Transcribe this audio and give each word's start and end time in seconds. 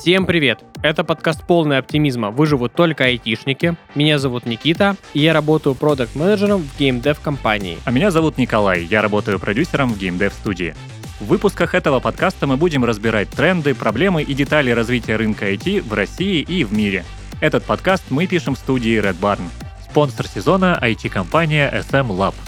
Всем 0.00 0.24
привет! 0.24 0.64
Это 0.82 1.04
подкаст 1.04 1.46
полный 1.46 1.76
оптимизма 1.76 2.30
«Выживут 2.30 2.72
только 2.72 3.04
айтишники». 3.04 3.76
Меня 3.94 4.18
зовут 4.18 4.46
Никита, 4.46 4.96
и 5.12 5.20
я 5.20 5.34
работаю 5.34 5.74
продакт-менеджером 5.74 6.62
в 6.62 6.78
геймдев 6.78 7.20
компании. 7.20 7.76
А 7.84 7.90
меня 7.90 8.10
зовут 8.10 8.38
Николай, 8.38 8.82
я 8.82 9.02
работаю 9.02 9.38
продюсером 9.38 9.92
в 9.92 9.98
геймдев 9.98 10.32
студии. 10.32 10.74
В 11.20 11.26
выпусках 11.26 11.74
этого 11.74 12.00
подкаста 12.00 12.46
мы 12.46 12.56
будем 12.56 12.82
разбирать 12.82 13.28
тренды, 13.28 13.74
проблемы 13.74 14.22
и 14.22 14.32
детали 14.32 14.70
развития 14.70 15.16
рынка 15.16 15.52
IT 15.52 15.86
в 15.86 15.92
России 15.92 16.40
и 16.40 16.64
в 16.64 16.72
мире. 16.72 17.04
Этот 17.42 17.64
подкаст 17.64 18.04
мы 18.08 18.26
пишем 18.26 18.54
в 18.54 18.58
студии 18.58 18.98
Red 18.98 19.20
Barn. 19.20 19.42
Спонсор 19.84 20.26
сезона 20.26 20.78
IT-компания 20.80 21.70
SM 21.70 22.08
Lab– 22.08 22.34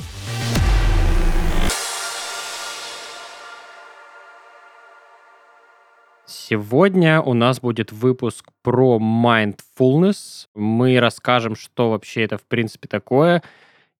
Сегодня 6.52 7.22
у 7.22 7.32
нас 7.32 7.60
будет 7.60 7.92
выпуск 7.92 8.50
про 8.60 8.98
mindfulness. 8.98 10.48
Мы 10.54 11.00
расскажем, 11.00 11.56
что 11.56 11.88
вообще 11.88 12.24
это 12.24 12.36
в 12.36 12.42
принципе 12.42 12.88
такое 12.88 13.42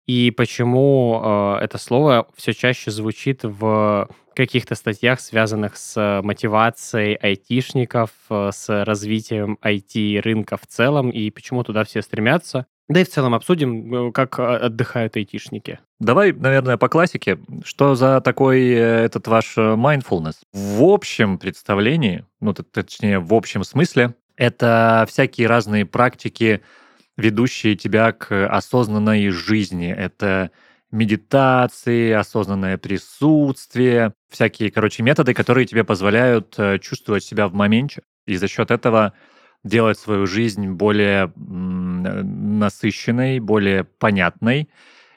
и 0.07 0.31
почему 0.31 1.19
э, 1.25 1.65
это 1.65 1.79
слово 1.79 2.29
все 2.37 2.53
чаще 2.53 2.91
звучит 2.91 3.41
в 3.43 4.07
каких-то 4.35 4.75
статьях, 4.75 5.21
связанных 5.21 5.79
с 5.79 6.21
мотивацией 6.23 7.15
айтишников, 7.15 8.11
э, 8.29 8.51
с 8.53 8.85
развитием 8.85 9.57
IT-рынка 9.63 10.59
в 10.59 10.67
целом, 10.67 11.09
и 11.09 11.31
почему 11.31 11.65
туда 11.65 11.85
все 11.85 12.03
стремятся. 12.03 12.67
Да 12.89 13.01
и 13.01 13.05
в 13.05 13.09
целом 13.09 13.35
обсудим, 13.35 14.09
э, 14.09 14.13
как 14.13 14.39
а, 14.39 14.57
отдыхают 14.57 15.17
айтишники. 15.17 15.79
Давай, 16.01 16.33
наверное, 16.33 16.77
по 16.77 16.89
классике. 16.89 17.39
Что 17.65 17.95
за 17.95 18.21
такой 18.21 18.69
э, 18.71 19.05
этот 19.05 19.29
ваш 19.29 19.57
э, 19.57 19.61
mindfulness? 19.61 20.37
В 20.53 20.83
общем 20.83 21.39
представлении, 21.39 22.27
ну, 22.41 22.53
точнее, 22.53 23.21
в 23.21 23.33
общем 23.33 23.65
смысле, 23.65 24.15
это 24.37 25.07
всякие 25.09 25.47
разные 25.47 25.87
практики, 25.87 26.63
ведущие 27.17 27.77
тебя 27.77 28.13
к 28.13 28.47
осознанной 28.49 29.29
жизни. 29.31 29.91
Это 29.91 30.51
медитации, 30.91 32.11
осознанное 32.11 32.79
присутствие, 32.79 34.13
всякие, 34.29 34.71
короче, 34.71 35.03
методы, 35.03 35.35
которые 35.35 35.67
тебе 35.67 35.85
позволяют 35.85 36.59
чувствовать 36.81 37.25
себя 37.25 37.49
в 37.49 37.55
моменте. 37.55 38.03
И 38.27 38.37
за 38.37 38.49
счет 38.49 38.71
этого 38.71 39.15
делать 39.65 39.99
свою 39.99 40.27
жизнь 40.27 40.69
более 40.71 41.33
насыщенной, 42.03 43.41
более 43.41 43.85
понятной, 43.85 44.69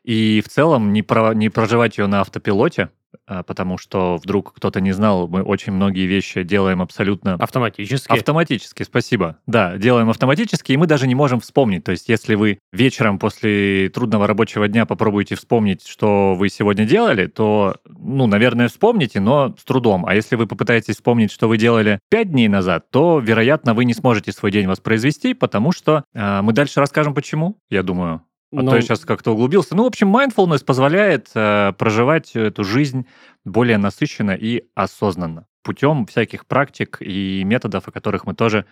и 0.04 0.42
в 0.46 0.50
целом 0.50 0.94
не, 0.94 1.02
про, 1.02 1.34
не 1.34 1.50
проживать 1.50 1.98
ее 1.98 2.08
на 2.08 2.22
автопилоте, 2.22 2.90
потому 3.26 3.78
что 3.78 4.18
вдруг 4.18 4.54
кто-то 4.54 4.82
не 4.82 4.92
знал, 4.92 5.28
мы 5.28 5.42
очень 5.42 5.74
многие 5.74 6.06
вещи 6.06 6.44
делаем 6.44 6.82
абсолютно... 6.82 7.36
Автоматически. 7.36 8.12
Автоматически, 8.12 8.84
спасибо. 8.84 9.38
Да, 9.48 9.78
делаем 9.78 10.10
автоматически, 10.10 10.72
и 10.72 10.78
мы 10.78 10.88
даже 10.88 11.08
не 11.08 11.16
можем 11.16 11.40
вспомнить. 11.40 11.84
То 11.84 11.92
есть 11.92 12.10
если 12.10 12.36
вы 12.36 12.60
вечером 12.72 13.20
после 13.20 13.90
трудного 13.90 14.28
рабочего 14.28 14.68
дня 14.68 14.86
попробуете 14.86 15.36
вспомнить, 15.36 15.86
что 15.86 16.36
вы 16.36 16.50
сегодня 16.50 16.86
делали, 16.86 17.28
то, 17.28 17.78
ну, 17.88 18.28
наверное, 18.28 18.68
вспомните, 18.68 19.20
но 19.20 19.56
с 19.58 19.64
трудом. 19.64 20.06
А 20.06 20.16
если 20.16 20.36
вы 20.36 20.48
попытаетесь 20.48 20.96
вспомнить, 20.96 21.32
что 21.32 21.48
вы 21.48 21.58
делали 21.58 22.00
пять 22.10 22.32
дней 22.32 22.48
назад, 22.48 22.90
то, 22.92 23.20
вероятно, 23.20 23.74
вы 23.74 23.86
не 23.86 23.94
сможете 23.94 24.32
свой 24.32 24.52
день 24.52 24.68
воспроизвести, 24.68 25.34
потому 25.34 25.72
что 25.72 26.04
э, 26.14 26.42
мы 26.42 26.54
дальше 26.54 26.80
расскажем, 26.80 27.14
почему, 27.14 27.58
я 27.70 27.84
думаю. 27.84 28.22
А 28.52 28.62
Но... 28.62 28.72
то 28.72 28.76
я 28.76 28.82
сейчас 28.82 29.06
как-то 29.06 29.32
углубился. 29.32 29.76
Ну, 29.76 29.84
в 29.84 29.88
общем, 29.88 30.16
mindfulness 30.16 30.64
позволяет 30.64 31.30
э, 31.34 31.74
проживать 31.78 32.36
эту 32.36 32.64
жизнь 32.64 33.08
более 33.44 33.78
насыщенно 33.78 34.32
и 34.32 34.66
осознанно 34.76 35.48
путем 35.66 36.06
всяких 36.06 36.46
практик 36.46 36.98
и 37.02 37.44
методов, 37.44 37.88
о 37.88 37.92
которых 37.92 38.26
мы 38.26 38.36
тоже 38.36 38.66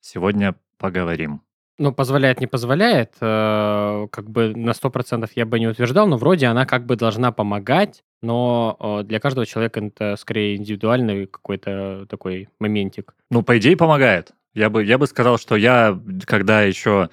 сегодня 0.00 0.54
поговорим. 0.78 1.40
Ну, 1.76 1.92
позволяет, 1.92 2.40
не 2.40 2.46
позволяет, 2.46 3.14
э, 3.20 4.06
как 4.12 4.30
бы 4.30 4.54
на 4.54 4.70
100% 4.70 5.28
я 5.34 5.44
бы 5.44 5.58
не 5.58 5.66
утверждал, 5.66 6.06
но 6.06 6.16
вроде 6.16 6.46
она 6.46 6.66
как 6.66 6.86
бы 6.86 6.94
должна 6.94 7.32
помогать, 7.32 8.04
но 8.22 8.76
э, 8.78 9.02
для 9.04 9.18
каждого 9.18 9.44
человека 9.44 9.80
это 9.80 10.14
скорее 10.16 10.54
индивидуальный 10.54 11.26
какой-то 11.26 12.06
такой 12.08 12.48
моментик. 12.60 13.16
Ну, 13.30 13.42
по 13.42 13.58
идее, 13.58 13.76
помогает. 13.76 14.30
Я 14.52 14.70
бы, 14.70 14.84
я 14.84 14.98
бы 14.98 15.08
сказал, 15.08 15.36
что 15.36 15.56
я, 15.56 15.98
когда 16.26 16.62
еще 16.62 17.08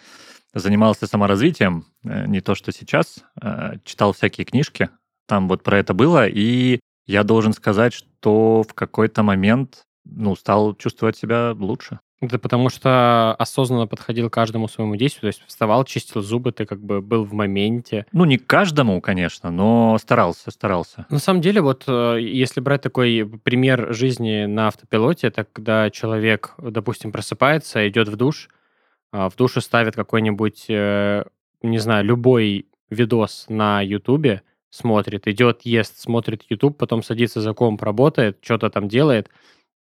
занимался 0.54 1.08
саморазвитием, 1.08 1.86
э, 2.04 2.28
не 2.28 2.42
то 2.42 2.56
что 2.56 2.72
сейчас, 2.72 3.24
э, 3.42 3.74
читал 3.84 4.14
всякие 4.14 4.46
книжки, 4.46 4.90
там 5.28 5.48
вот 5.48 5.64
про 5.64 5.80
это 5.80 5.94
было, 5.94 6.28
и 6.28 6.80
я 7.08 7.24
должен 7.24 7.54
сказать, 7.54 7.94
что 7.94 8.64
в 8.68 8.74
какой-то 8.74 9.24
момент 9.24 9.84
ну, 10.06 10.36
стал 10.36 10.76
чувствовать 10.76 11.18
себя 11.18 11.54
лучше. 11.58 12.00
Это 12.22 12.38
потому 12.38 12.70
что 12.70 13.34
осознанно 13.40 13.88
подходил 13.88 14.30
к 14.30 14.34
каждому 14.34 14.68
своему 14.68 14.96
действию, 14.96 15.22
то 15.22 15.28
есть 15.28 15.42
вставал, 15.48 15.84
чистил 15.86 16.22
зубы, 16.22 16.52
ты 16.52 16.66
как 16.66 16.80
бы 16.80 17.02
был 17.02 17.24
в 17.24 17.34
моменте. 17.34 18.06
Ну, 18.12 18.26
не 18.26 18.38
каждому, 18.38 19.02
конечно, 19.02 19.50
но 19.50 19.98
старался, 20.00 20.52
старался. 20.52 21.08
На 21.10 21.18
самом 21.18 21.42
деле, 21.42 21.62
вот 21.62 21.86
э, 21.88 22.18
если 22.22 22.62
брать 22.62 22.84
такой 22.84 23.28
пример 23.44 23.92
жизни 23.94 24.46
на 24.46 24.68
автопилоте, 24.68 25.28
это 25.28 25.48
когда 25.52 25.90
человек, 25.90 26.54
допустим, 26.60 27.12
просыпается, 27.12 27.88
идет 27.90 28.08
в 28.08 28.16
душ, 28.16 28.50
в 29.12 29.36
душу 29.36 29.62
ставит 29.62 29.96
какой-нибудь, 29.96 30.66
э, 30.70 31.24
не 31.62 31.80
знаю, 31.80 32.06
любой 32.06 32.68
видос 32.90 33.46
на 33.50 33.82
Ютубе, 33.82 34.42
смотрит, 34.70 35.28
идет, 35.28 35.62
ест, 35.64 36.00
смотрит 36.00 36.44
YouTube, 36.50 36.78
потом 36.78 37.04
садится 37.04 37.42
за 37.42 37.54
комп, 37.54 37.84
работает, 37.84 38.38
что-то 38.42 38.70
там 38.70 38.88
делает, 38.88 39.30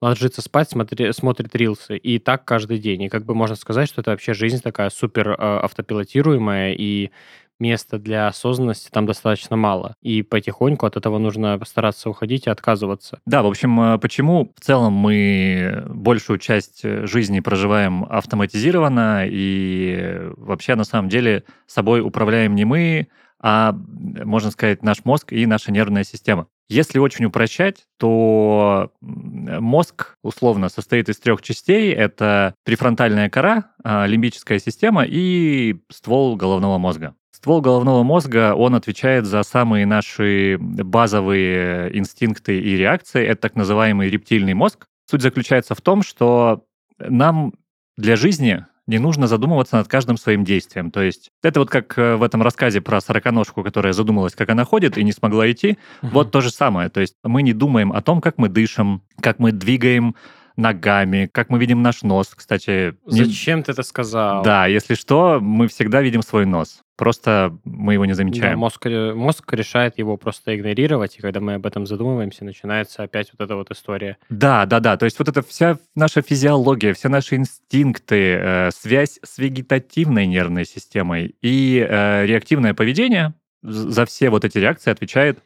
ложится 0.01 0.41
спать, 0.41 0.69
смотри, 0.69 1.13
смотрит 1.13 1.55
рилсы. 1.55 1.97
И 1.97 2.19
так 2.19 2.43
каждый 2.43 2.79
день. 2.79 3.03
И 3.03 3.09
как 3.09 3.23
бы 3.25 3.35
можно 3.35 3.55
сказать, 3.55 3.87
что 3.87 4.01
это 4.01 4.11
вообще 4.11 4.33
жизнь 4.33 4.61
такая 4.61 4.89
супер 4.89 5.29
э, 5.29 5.35
автопилотируемая, 5.37 6.73
и 6.73 7.11
места 7.61 7.97
для 7.97 8.27
осознанности 8.27 8.89
там 8.91 9.05
достаточно 9.05 9.55
мало. 9.55 9.95
И 10.01 10.23
потихоньку 10.23 10.85
от 10.85 10.97
этого 10.97 11.17
нужно 11.17 11.57
постараться 11.57 12.09
уходить 12.09 12.47
и 12.47 12.49
отказываться. 12.49 13.19
Да, 13.25 13.43
в 13.43 13.47
общем, 13.47 13.79
э, 13.79 13.97
почему 13.99 14.51
в 14.57 14.61
целом 14.61 14.93
мы 14.93 15.85
большую 15.87 16.39
часть 16.39 16.81
э, 16.83 17.05
жизни 17.05 17.39
проживаем 17.39 18.05
автоматизированно 18.09 19.25
и 19.27 20.19
вообще 20.35 20.75
на 20.75 20.83
самом 20.83 21.07
деле 21.07 21.43
собой 21.67 22.01
управляем 22.01 22.55
не 22.55 22.65
мы, 22.65 23.07
а, 23.41 23.73
можно 23.73 24.51
сказать, 24.51 24.83
наш 24.83 25.03
мозг 25.03 25.33
и 25.33 25.45
наша 25.45 25.71
нервная 25.71 26.03
система. 26.03 26.47
Если 26.69 26.99
очень 26.99 27.25
упрощать, 27.25 27.85
то 27.97 28.93
мозг 29.01 30.15
условно 30.23 30.69
состоит 30.69 31.09
из 31.09 31.19
трех 31.19 31.41
частей. 31.41 31.91
Это 31.91 32.53
префронтальная 32.63 33.29
кора, 33.29 33.71
а, 33.83 34.05
лимбическая 34.05 34.59
система 34.59 35.03
и 35.05 35.81
ствол 35.89 36.37
головного 36.37 36.77
мозга. 36.77 37.15
Ствол 37.41 37.59
головного 37.59 38.03
мозга, 38.03 38.53
он 38.53 38.75
отвечает 38.75 39.25
за 39.25 39.41
самые 39.41 39.87
наши 39.87 40.57
базовые 40.59 41.97
инстинкты 41.97 42.59
и 42.59 42.77
реакции. 42.77 43.25
Это 43.25 43.41
так 43.41 43.55
называемый 43.55 44.11
рептильный 44.11 44.53
мозг. 44.53 44.85
Суть 45.09 45.23
заключается 45.23 45.73
в 45.73 45.81
том, 45.81 46.03
что 46.03 46.63
нам 46.99 47.53
для 47.97 48.15
жизни 48.15 48.63
не 48.85 48.99
нужно 48.99 49.25
задумываться 49.25 49.77
над 49.77 49.87
каждым 49.87 50.17
своим 50.17 50.43
действием. 50.43 50.91
То 50.91 51.01
есть 51.01 51.31
это 51.41 51.61
вот 51.61 51.71
как 51.71 51.97
э, 51.97 52.15
в 52.15 52.21
этом 52.21 52.43
рассказе 52.43 52.79
про 52.79 53.01
сороконожку, 53.01 53.63
которая 53.63 53.93
задумалась, 53.93 54.35
как 54.35 54.49
она 54.49 54.63
ходит 54.63 54.99
и 54.99 55.03
не 55.03 55.11
смогла 55.11 55.49
идти. 55.49 55.79
Угу. 56.03 56.11
Вот 56.11 56.31
то 56.31 56.41
же 56.41 56.51
самое. 56.51 56.89
То 56.89 57.01
есть 57.01 57.15
мы 57.23 57.41
не 57.41 57.53
думаем 57.53 57.91
о 57.91 58.03
том, 58.03 58.21
как 58.21 58.37
мы 58.37 58.49
дышим, 58.49 59.01
как 59.19 59.39
мы 59.39 59.51
двигаем 59.51 60.15
ногами, 60.57 61.29
как 61.31 61.49
мы 61.49 61.57
видим 61.57 61.81
наш 61.81 62.03
нос, 62.03 62.33
кстати. 62.35 62.95
Зачем 63.05 63.59
не... 63.59 63.63
ты 63.63 63.71
это 63.71 63.83
сказал? 63.83 64.43
Да, 64.43 64.67
если 64.67 64.93
что, 64.93 65.39
мы 65.41 65.67
всегда 65.67 66.01
видим 66.01 66.21
свой 66.21 66.45
нос. 66.45 66.81
Просто 67.01 67.57
мы 67.63 67.93
его 67.93 68.05
не 68.05 68.13
замечаем. 68.13 68.51
Да, 68.51 68.57
мозг, 68.57 68.85
мозг 68.85 69.51
решает 69.53 69.97
его 69.97 70.17
просто 70.17 70.55
игнорировать, 70.55 71.17
и 71.17 71.19
когда 71.19 71.39
мы 71.39 71.55
об 71.55 71.65
этом 71.65 71.87
задумываемся, 71.87 72.45
начинается 72.45 73.01
опять 73.01 73.31
вот 73.33 73.43
эта 73.43 73.55
вот 73.55 73.71
история. 73.71 74.19
Да, 74.29 74.67
да, 74.67 74.79
да. 74.79 74.97
То 74.97 75.05
есть 75.05 75.17
вот 75.17 75.27
эта 75.27 75.41
вся 75.41 75.79
наша 75.95 76.21
физиология, 76.21 76.93
все 76.93 77.09
наши 77.09 77.37
инстинкты, 77.37 78.35
э, 78.35 78.69
связь 78.71 79.17
с 79.23 79.39
вегетативной 79.39 80.27
нервной 80.27 80.63
системой 80.63 81.33
и 81.41 81.83
э, 81.89 82.27
реактивное 82.27 82.75
поведение, 82.75 83.33
за 83.63 84.05
все 84.05 84.29
вот 84.29 84.45
эти 84.45 84.59
реакции 84.59 84.91
отвечает 84.91 85.39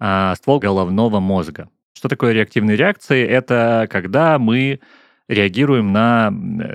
э, 0.00 0.32
ствол 0.38 0.58
головного 0.58 1.20
мозга. 1.20 1.68
Что 1.92 2.08
такое 2.08 2.32
реактивные 2.32 2.78
реакции? 2.78 3.22
Это 3.26 3.88
когда 3.90 4.38
мы 4.38 4.80
реагируем 5.28 5.92
на 5.92 6.30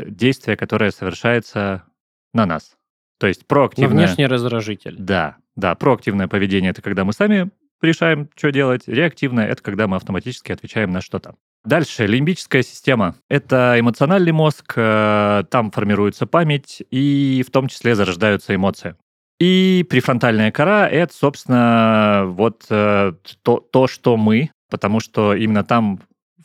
действие, 0.06 0.56
которое 0.56 0.92
совершается 0.92 1.86
на 2.32 2.46
нас. 2.46 2.76
То 3.20 3.28
есть 3.28 3.46
проактивное... 3.46 3.90
На 3.94 4.06
внешний 4.06 4.26
раздражитель. 4.26 4.96
Да, 4.98 5.38
да. 5.56 5.76
Проактивное 5.76 6.28
поведение— 6.28 6.72
это 6.72 6.82
когда 6.82 7.06
мы 7.06 7.14
сами 7.14 7.52
решаем, 7.82 8.30
что 8.36 8.52
делать. 8.52 8.88
Реактивное— 8.88 9.48
это 9.50 9.62
когда 9.62 9.88
мы 9.88 9.98
автоматически 9.98 10.52
отвечаем 10.52 10.92
на 10.92 11.02
что-то. 11.02 11.36
Дальше, 11.66 12.08
лимбическая 12.08 12.64
система. 12.64 13.16
Это 13.28 13.76
эмоциональный 13.78 14.32
мозг, 14.32 14.74
э, 14.76 15.44
там 15.52 15.72
формируется 15.72 16.26
память, 16.26 16.82
и 16.90 17.44
в 17.46 17.52
том 17.52 17.68
числе 17.68 17.96
зарождаются 17.96 18.56
эмоции. 18.56 18.96
И 19.40 19.86
префронтальная 19.90 20.52
кора— 20.52 20.88
это, 20.90 21.14
собственно, 21.14 22.24
вот 22.28 22.66
э, 22.70 23.14
то, 23.44 23.60
то, 23.60 23.88
что 23.88 24.18
мы 24.18 24.52
потому 24.70 25.00
что 25.00 25.34
именно 25.34 25.64
там 25.64 26.00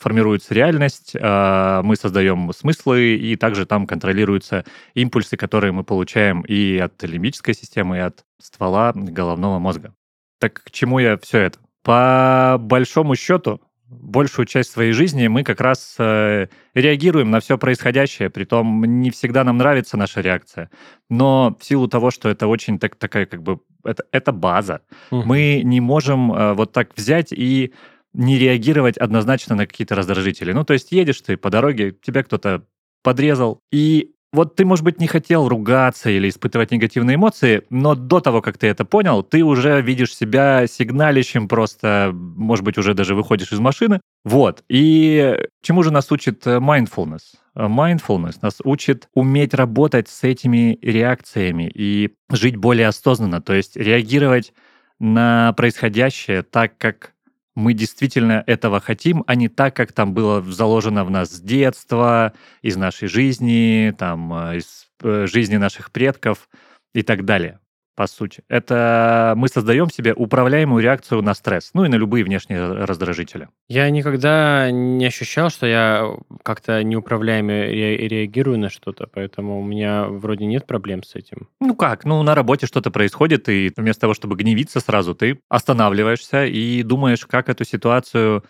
формируется 0.04 0.52
реальность, 0.52 1.16
а, 1.18 1.82
мы 1.82 1.96
создаем 1.96 2.52
смыслы, 2.52 3.16
и 3.16 3.36
также 3.36 3.64
там 3.64 3.86
контролируются 3.86 4.66
импульсы, 4.92 5.38
которые 5.38 5.72
мы 5.72 5.82
получаем 5.82 6.42
и 6.42 6.76
от 6.76 7.02
лимбической 7.02 7.54
системы, 7.54 7.96
и 7.96 8.00
от 8.00 8.22
ствола 8.38 8.92
головного 8.94 9.58
мозга. 9.58 9.94
Так 10.38 10.62
к 10.62 10.70
чему 10.70 10.98
я 10.98 11.16
все 11.16 11.38
это? 11.38 11.58
По 11.82 12.58
большому 12.60 13.16
счету, 13.16 13.62
большую 13.88 14.44
часть 14.44 14.72
своей 14.72 14.92
жизни 14.92 15.26
мы 15.26 15.42
как 15.42 15.62
раз 15.62 15.94
э, 15.98 16.48
реагируем 16.74 17.30
на 17.30 17.40
все 17.40 17.56
происходящее, 17.56 18.28
притом 18.28 18.84
не 18.84 19.10
всегда 19.10 19.42
нам 19.42 19.56
нравится 19.56 19.96
наша 19.96 20.20
реакция. 20.20 20.70
Но 21.08 21.56
в 21.58 21.64
силу 21.64 21.88
того, 21.88 22.10
что 22.10 22.28
это 22.28 22.46
очень 22.46 22.78
так, 22.78 22.96
такая 22.96 23.24
как 23.24 23.42
бы... 23.42 23.60
Это, 23.84 24.04
это 24.12 24.32
база. 24.32 24.82
Угу. 25.10 25.22
Мы 25.24 25.62
не 25.64 25.80
можем 25.80 26.30
э, 26.30 26.52
вот 26.52 26.72
так 26.72 26.90
взять 26.94 27.32
и 27.32 27.72
не 28.14 28.38
реагировать 28.38 28.96
однозначно 28.96 29.56
на 29.56 29.66
какие-то 29.66 29.94
раздражители. 29.94 30.52
Ну, 30.52 30.64
то 30.64 30.72
есть 30.72 30.92
едешь 30.92 31.20
ты 31.20 31.36
по 31.36 31.50
дороге, 31.50 31.94
тебя 32.02 32.22
кто-то 32.22 32.64
подрезал, 33.02 33.60
и 33.70 34.14
вот 34.34 34.56
ты, 34.56 34.64
может 34.64 34.84
быть, 34.84 34.98
не 35.00 35.06
хотел 35.06 35.48
ругаться 35.48 36.10
или 36.10 36.28
испытывать 36.28 36.72
негативные 36.72 37.14
эмоции, 37.14 37.62
но 37.70 37.94
до 37.94 38.18
того, 38.18 38.42
как 38.42 38.58
ты 38.58 38.66
это 38.66 38.84
понял, 38.84 39.22
ты 39.22 39.44
уже 39.44 39.80
видишь 39.80 40.14
себя 40.14 40.66
сигналищем 40.66 41.46
просто, 41.46 42.10
может 42.12 42.64
быть, 42.64 42.76
уже 42.76 42.94
даже 42.94 43.14
выходишь 43.14 43.52
из 43.52 43.60
машины. 43.60 44.00
Вот. 44.24 44.64
И 44.68 45.38
чему 45.62 45.84
же 45.84 45.92
нас 45.92 46.10
учит 46.10 46.44
э, 46.48 46.56
mindfulness? 46.56 47.36
Mindfulness 47.54 48.38
нас 48.42 48.58
учит 48.64 49.08
уметь 49.14 49.54
работать 49.54 50.08
с 50.08 50.24
этими 50.24 50.80
реакциями 50.82 51.70
и 51.72 52.14
жить 52.32 52.56
более 52.56 52.88
осознанно, 52.88 53.40
то 53.40 53.54
есть 53.54 53.76
реагировать 53.76 54.52
на 54.98 55.52
происходящее 55.52 56.42
так, 56.42 56.76
как 56.76 57.13
мы 57.54 57.72
действительно 57.74 58.42
этого 58.46 58.80
хотим, 58.80 59.24
а 59.26 59.34
не 59.34 59.48
так, 59.48 59.76
как 59.76 59.92
там 59.92 60.12
было 60.12 60.42
заложено 60.42 61.04
в 61.04 61.10
нас 61.10 61.30
с 61.30 61.40
детства, 61.40 62.32
из 62.62 62.76
нашей 62.76 63.08
жизни, 63.08 63.94
там, 63.96 64.32
э, 64.32 64.58
из 64.58 64.88
э, 65.02 65.26
жизни 65.26 65.56
наших 65.56 65.92
предков 65.92 66.48
и 66.94 67.02
так 67.02 67.24
далее 67.24 67.60
по 67.94 68.06
сути. 68.06 68.42
Это 68.48 69.34
мы 69.36 69.48
создаем 69.48 69.90
себе 69.90 70.12
управляемую 70.14 70.82
реакцию 70.82 71.22
на 71.22 71.34
стресс, 71.34 71.70
ну 71.74 71.84
и 71.84 71.88
на 71.88 71.94
любые 71.96 72.24
внешние 72.24 72.84
раздражители. 72.84 73.48
Я 73.68 73.88
никогда 73.90 74.70
не 74.70 75.06
ощущал, 75.06 75.50
что 75.50 75.66
я 75.66 76.08
как-то 76.42 76.82
неуправляемо 76.82 77.52
ре- 77.52 78.08
реагирую 78.08 78.58
на 78.58 78.70
что-то, 78.70 79.06
поэтому 79.12 79.60
у 79.60 79.64
меня 79.64 80.04
вроде 80.04 80.46
нет 80.46 80.66
проблем 80.66 81.02
с 81.02 81.14
этим. 81.14 81.48
Ну 81.60 81.74
как? 81.74 82.04
Ну 82.04 82.22
на 82.22 82.34
работе 82.34 82.66
что-то 82.66 82.90
происходит, 82.90 83.48
и 83.48 83.72
вместо 83.76 84.02
того, 84.02 84.14
чтобы 84.14 84.36
гневиться 84.36 84.80
сразу, 84.80 85.14
ты 85.14 85.40
останавливаешься 85.48 86.44
и 86.44 86.82
думаешь, 86.82 87.26
как 87.26 87.48
эту 87.48 87.64
ситуацию 87.64 88.44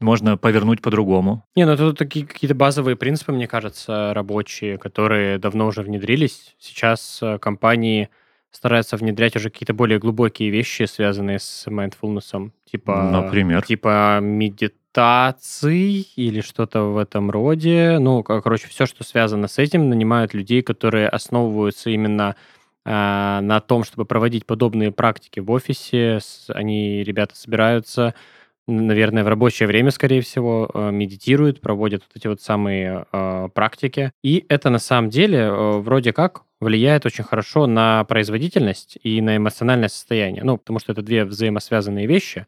можно 0.00 0.36
повернуть 0.36 0.82
по-другому. 0.82 1.44
Не, 1.54 1.64
ну 1.64 1.72
это 1.72 1.92
такие 1.94 2.26
какие-то 2.26 2.54
базовые 2.54 2.96
принципы, 2.96 3.32
мне 3.32 3.46
кажется, 3.46 4.12
рабочие, 4.14 4.78
которые 4.78 5.38
давно 5.38 5.66
уже 5.66 5.82
внедрились. 5.82 6.54
Сейчас 6.58 7.18
э, 7.22 7.38
компании 7.38 8.10
стараются 8.56 8.96
внедрять 8.96 9.36
уже 9.36 9.50
какие-то 9.50 9.74
более 9.74 9.98
глубокие 9.98 10.50
вещи, 10.50 10.84
связанные 10.84 11.38
с 11.38 11.66
mindfulness, 11.68 12.50
типа, 12.64 13.02
Например? 13.12 13.62
типа 13.62 14.18
медитации 14.22 16.06
или 16.16 16.40
что-то 16.40 16.84
в 16.84 16.96
этом 16.96 17.30
роде. 17.30 17.98
Ну, 18.00 18.22
короче, 18.22 18.66
все, 18.68 18.86
что 18.86 19.04
связано 19.04 19.46
с 19.46 19.58
этим, 19.58 19.90
нанимают 19.90 20.32
людей, 20.32 20.62
которые 20.62 21.08
основываются 21.08 21.90
именно 21.90 22.34
э, 22.86 22.90
на 22.90 23.60
том, 23.60 23.84
чтобы 23.84 24.06
проводить 24.06 24.46
подобные 24.46 24.90
практики 24.90 25.38
в 25.40 25.50
офисе. 25.50 26.20
Они, 26.48 27.04
ребята, 27.04 27.36
собираются 27.36 28.14
наверное, 28.66 29.24
в 29.24 29.28
рабочее 29.28 29.66
время, 29.66 29.90
скорее 29.90 30.20
всего, 30.20 30.70
э, 30.72 30.90
медитируют, 30.90 31.60
проводят 31.60 32.02
вот 32.02 32.16
эти 32.16 32.26
вот 32.26 32.40
самые 32.40 33.06
э, 33.12 33.48
практики. 33.54 34.12
И 34.22 34.44
это 34.48 34.70
на 34.70 34.78
самом 34.78 35.10
деле 35.10 35.38
э, 35.38 35.78
вроде 35.78 36.12
как 36.12 36.42
влияет 36.60 37.06
очень 37.06 37.24
хорошо 37.24 37.66
на 37.66 38.04
производительность 38.04 38.98
и 39.02 39.20
на 39.20 39.36
эмоциональное 39.36 39.88
состояние. 39.88 40.42
Ну, 40.42 40.56
потому 40.56 40.78
что 40.78 40.92
это 40.92 41.02
две 41.02 41.24
взаимосвязанные 41.24 42.06
вещи. 42.06 42.46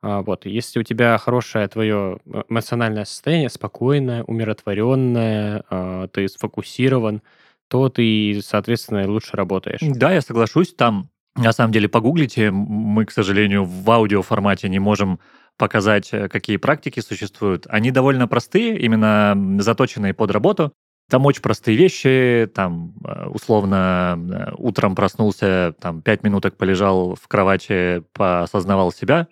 А, 0.00 0.22
вот, 0.22 0.46
если 0.46 0.80
у 0.80 0.82
тебя 0.82 1.16
хорошее 1.18 1.66
твое 1.68 2.18
эмоциональное 2.48 3.04
состояние, 3.04 3.48
спокойное, 3.48 4.22
умиротворенное, 4.24 5.64
ты 6.12 6.28
сфокусирован, 6.28 7.22
то 7.68 7.88
ты, 7.88 8.40
соответственно, 8.44 9.08
лучше 9.10 9.36
работаешь. 9.36 9.80
Да, 9.82 10.12
я 10.12 10.20
соглашусь. 10.20 10.72
Там 10.74 11.10
на 11.36 11.52
самом 11.52 11.72
деле, 11.72 11.88
погуглите. 11.88 12.50
Мы, 12.50 13.04
к 13.04 13.10
сожалению, 13.10 13.64
в 13.64 13.90
аудиоформате 13.90 14.68
не 14.68 14.78
можем 14.78 15.20
показать, 15.56 16.10
э, 16.12 16.28
какие 16.28 16.56
практики 16.56 17.00
существуют. 17.00 17.66
Они 17.68 17.90
довольно 17.90 18.28
простые, 18.28 18.78
именно 18.78 19.36
заточенные 19.60 20.14
под 20.14 20.30
работу. 20.30 20.72
Там 21.10 21.24
очень 21.26 21.42
простые 21.42 21.76
вещи, 21.76 22.50
там, 22.54 22.92
э, 23.04 23.26
условно, 23.28 24.18
э, 24.18 24.52
утром 24.58 24.94
проснулся, 24.94 25.74
там, 25.80 26.02
пять 26.02 26.22
минуток 26.22 26.56
полежал 26.56 27.14
в 27.14 27.28
кровати, 27.28 28.02
поосознавал 28.12 28.92
себя, 28.92 29.28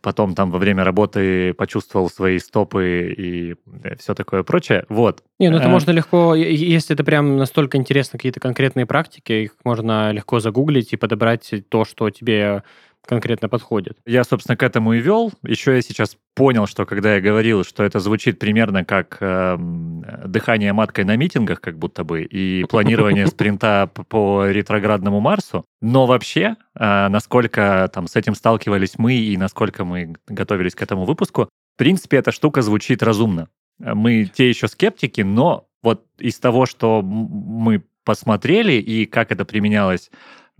потом 0.00 0.34
там 0.34 0.50
во 0.50 0.58
время 0.58 0.84
работы 0.84 1.54
почувствовал 1.54 2.08
свои 2.08 2.38
стопы 2.38 3.14
и 3.16 3.54
э, 3.82 3.96
все 3.96 4.14
такое 4.14 4.42
прочее. 4.42 4.84
Вот. 4.88 5.22
Не, 5.38 5.50
ну 5.50 5.56
это 5.56 5.66
а... 5.66 5.70
можно 5.70 5.90
легко, 5.90 6.34
если 6.34 6.94
это 6.94 7.04
прям 7.04 7.36
настолько 7.36 7.76
интересно, 7.78 8.18
какие-то 8.18 8.40
конкретные 8.40 8.86
практики, 8.86 9.32
их 9.32 9.52
можно 9.64 10.12
легко 10.12 10.40
загуглить 10.40 10.92
и 10.92 10.96
подобрать 10.96 11.52
то, 11.68 11.84
что 11.84 12.10
тебе 12.10 12.62
конкретно 13.10 13.48
подходит. 13.48 13.98
Я, 14.06 14.22
собственно, 14.22 14.56
к 14.56 14.62
этому 14.62 14.92
и 14.92 15.00
вел. 15.00 15.32
Еще 15.42 15.74
я 15.74 15.82
сейчас 15.82 16.16
понял, 16.36 16.68
что 16.68 16.86
когда 16.86 17.16
я 17.16 17.20
говорил, 17.20 17.64
что 17.64 17.82
это 17.82 17.98
звучит 17.98 18.38
примерно 18.38 18.84
как 18.84 19.16
э, 19.20 19.56
дыхание 20.26 20.72
маткой 20.72 21.04
на 21.04 21.16
митингах, 21.16 21.60
как 21.60 21.76
будто 21.76 22.04
бы, 22.04 22.22
и 22.22 22.64
планирование 22.70 23.26
спринта 23.26 23.90
по 24.08 24.46
ретроградному 24.46 25.18
Марсу. 25.18 25.64
Но 25.80 26.06
вообще, 26.06 26.54
э, 26.78 27.08
насколько 27.08 27.90
там 27.92 28.06
с 28.06 28.14
этим 28.14 28.36
сталкивались 28.36 28.96
мы 28.96 29.14
и 29.14 29.36
насколько 29.36 29.84
мы 29.84 30.14
готовились 30.28 30.76
к 30.76 30.82
этому 30.82 31.04
выпуску, 31.04 31.48
в 31.74 31.78
принципе, 31.78 32.18
эта 32.18 32.30
штука 32.30 32.62
звучит 32.62 33.02
разумно. 33.02 33.48
Мы 33.80 34.30
те 34.32 34.48
еще 34.48 34.68
скептики, 34.68 35.22
но 35.22 35.66
вот 35.82 36.04
из 36.18 36.38
того, 36.38 36.66
что 36.66 37.02
мы 37.02 37.82
посмотрели 38.04 38.74
и 38.74 39.06
как 39.06 39.32
это 39.32 39.44
применялось 39.44 40.10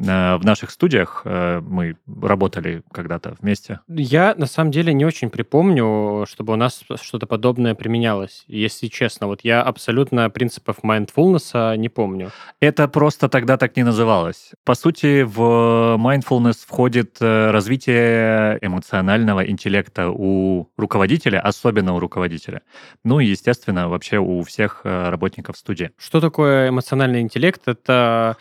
в 0.06 0.44
наших 0.44 0.70
студиях 0.70 1.22
э, 1.24 1.60
мы 1.60 1.96
работали 2.22 2.82
когда-то 2.92 3.36
вместе. 3.40 3.80
Я, 3.88 4.34
на 4.36 4.46
самом 4.46 4.70
деле, 4.70 4.92
не 4.92 5.04
очень 5.04 5.30
припомню, 5.30 6.26
чтобы 6.26 6.52
у 6.52 6.56
нас 6.56 6.82
что-то 7.00 7.26
подобное 7.26 7.74
применялось, 7.74 8.44
если 8.46 8.86
честно. 8.86 9.26
Вот 9.26 9.40
я 9.42 9.62
абсолютно 9.62 10.30
принципов 10.30 10.78
mindfulness 10.82 11.76
не 11.76 11.88
помню. 11.88 12.30
Это 12.60 12.88
просто 12.88 13.28
тогда 13.28 13.56
так 13.56 13.76
не 13.76 13.82
называлось. 13.82 14.52
По 14.64 14.74
сути, 14.74 15.22
в 15.22 15.96
mindfulness 15.98 16.64
входит 16.66 17.16
э, 17.20 17.50
развитие 17.50 18.58
эмоционального 18.62 19.48
интеллекта 19.48 20.10
у 20.10 20.68
руководителя, 20.76 21.40
особенно 21.40 21.94
у 21.94 22.00
руководителя. 22.00 22.62
Ну 23.04 23.20
и, 23.20 23.26
естественно, 23.26 23.88
вообще 23.88 24.18
у 24.18 24.42
всех 24.42 24.80
работников 24.84 25.56
студии. 25.56 25.90
Что 25.98 26.20
такое 26.20 26.68
эмоциональный 26.70 27.20
интеллект? 27.20 27.62
Это 27.66 28.30
Э, 28.30 28.34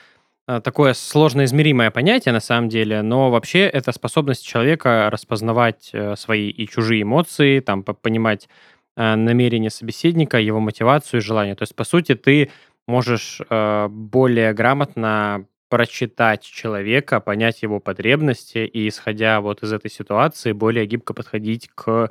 такое 0.61 0.93
сложно 0.93 1.43
измеримое 1.45 1.91
понятие 1.91 2.33
на 2.33 2.39
самом 2.39 2.69
деле, 2.69 3.01
но 3.01 3.29
вообще 3.29 3.59
это 3.59 3.91
способность 3.91 4.45
человека 4.45 5.09
распознавать 5.11 5.91
э, 5.93 6.15
свои 6.15 6.49
и 6.49 6.67
чужие 6.67 7.03
эмоции, 7.03 7.59
там, 7.59 7.83
понимать 7.83 8.49
э, 8.97 9.15
намерение 9.15 9.69
собеседника, 9.69 10.39
его 10.39 10.59
мотивацию 10.59 11.19
и 11.19 11.23
желание. 11.23 11.55
То 11.55 11.63
есть, 11.63 11.75
по 11.75 11.83
сути, 11.83 12.15
ты 12.15 12.49
можешь 12.87 13.39
более 13.49 14.51
грамотно 14.53 15.45
прочитать 15.69 16.41
человека, 16.41 17.19
понять 17.19 17.61
его 17.61 17.79
потребности 17.79 18.59
и, 18.59 18.87
исходя 18.87 19.39
вот 19.41 19.63
из 19.63 19.71
этой 19.71 19.91
ситуации, 19.91 20.51
более 20.51 20.85
гибко 20.85 21.13
подходить 21.13 21.69
к 21.75 22.09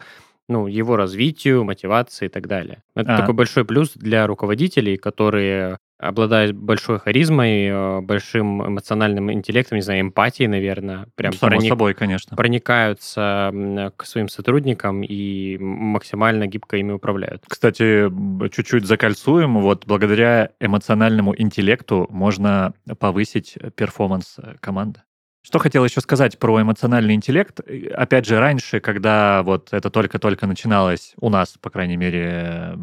ну, 0.49 0.66
его 0.66 0.97
развитию, 0.97 1.64
мотивации 1.64 2.26
и 2.26 2.28
так 2.28 2.47
далее. 2.47 2.83
Это 2.95 3.16
а. 3.16 3.18
такой 3.18 3.35
большой 3.35 3.64
плюс 3.64 3.92
для 3.95 4.26
руководителей, 4.26 4.97
которые 4.97 5.78
обладают 5.99 6.57
большой 6.57 7.00
харизмой, 7.00 7.67
э, 7.67 8.00
большим 8.00 8.67
эмоциональным 8.67 9.33
интеллектом, 9.33 9.76
не 9.76 9.83
знаю, 9.83 10.02
эмпатией, 10.02 10.49
наверное, 10.49 11.09
прям 11.17 11.33
Само 11.33 11.50
проник... 11.50 11.69
собой, 11.69 11.95
конечно. 11.95 12.37
проникаются 12.37 13.52
к 13.97 14.05
своим 14.05 14.28
сотрудникам 14.28 15.02
и 15.02 15.59
максимально 15.59 16.47
гибко 16.47 16.76
ими 16.76 16.93
управляют. 16.93 17.45
Кстати, 17.49 18.09
чуть-чуть 18.50 18.87
закольцуем. 18.87 19.61
Вот 19.61 19.87
благодаря 19.87 20.50
эмоциональному 20.61 21.35
интеллекту 21.37 22.07
можно 22.11 22.75
повысить 22.99 23.59
перформанс 23.75 24.37
э, 24.38 24.55
команды. 24.61 25.00
Что 25.43 25.59
хотел 25.59 25.85
еще 25.85 26.00
сказать 26.00 26.38
про 26.38 26.61
эмоциональный 26.61 27.14
интеллект. 27.14 27.61
Опять 27.95 28.26
же, 28.26 28.38
раньше, 28.38 28.81
когда 28.81 29.43
вот 29.43 29.69
это 29.73 29.88
только-только 29.88 30.47
начиналось 30.47 31.14
у 31.21 31.31
нас, 31.31 31.57
по 31.61 31.71
крайней 31.71 31.97
мере, 31.97 32.75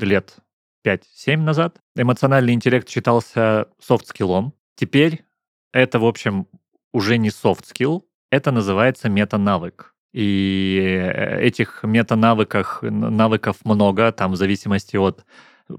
лет 0.00 0.36
5-7 0.84 1.36
назад. 1.38 1.78
Эмоциональный 1.96 2.52
интеллект 2.52 2.88
считался 2.88 3.68
софт-скиллом. 3.80 4.54
Теперь 4.76 5.24
это, 5.72 5.98
в 5.98 6.04
общем, 6.04 6.46
уже 6.92 7.16
не 7.18 7.30
софт-скилл, 7.30 8.06
это 8.30 8.50
называется 8.52 9.08
мета-навык. 9.08 9.94
И 10.12 10.78
э, 10.80 11.40
этих 11.40 11.82
мета-навыков 11.82 12.78
навыков 12.82 13.56
много, 13.64 14.12
там 14.12 14.32
в 14.32 14.36
зависимости 14.36 14.96
от 14.96 15.24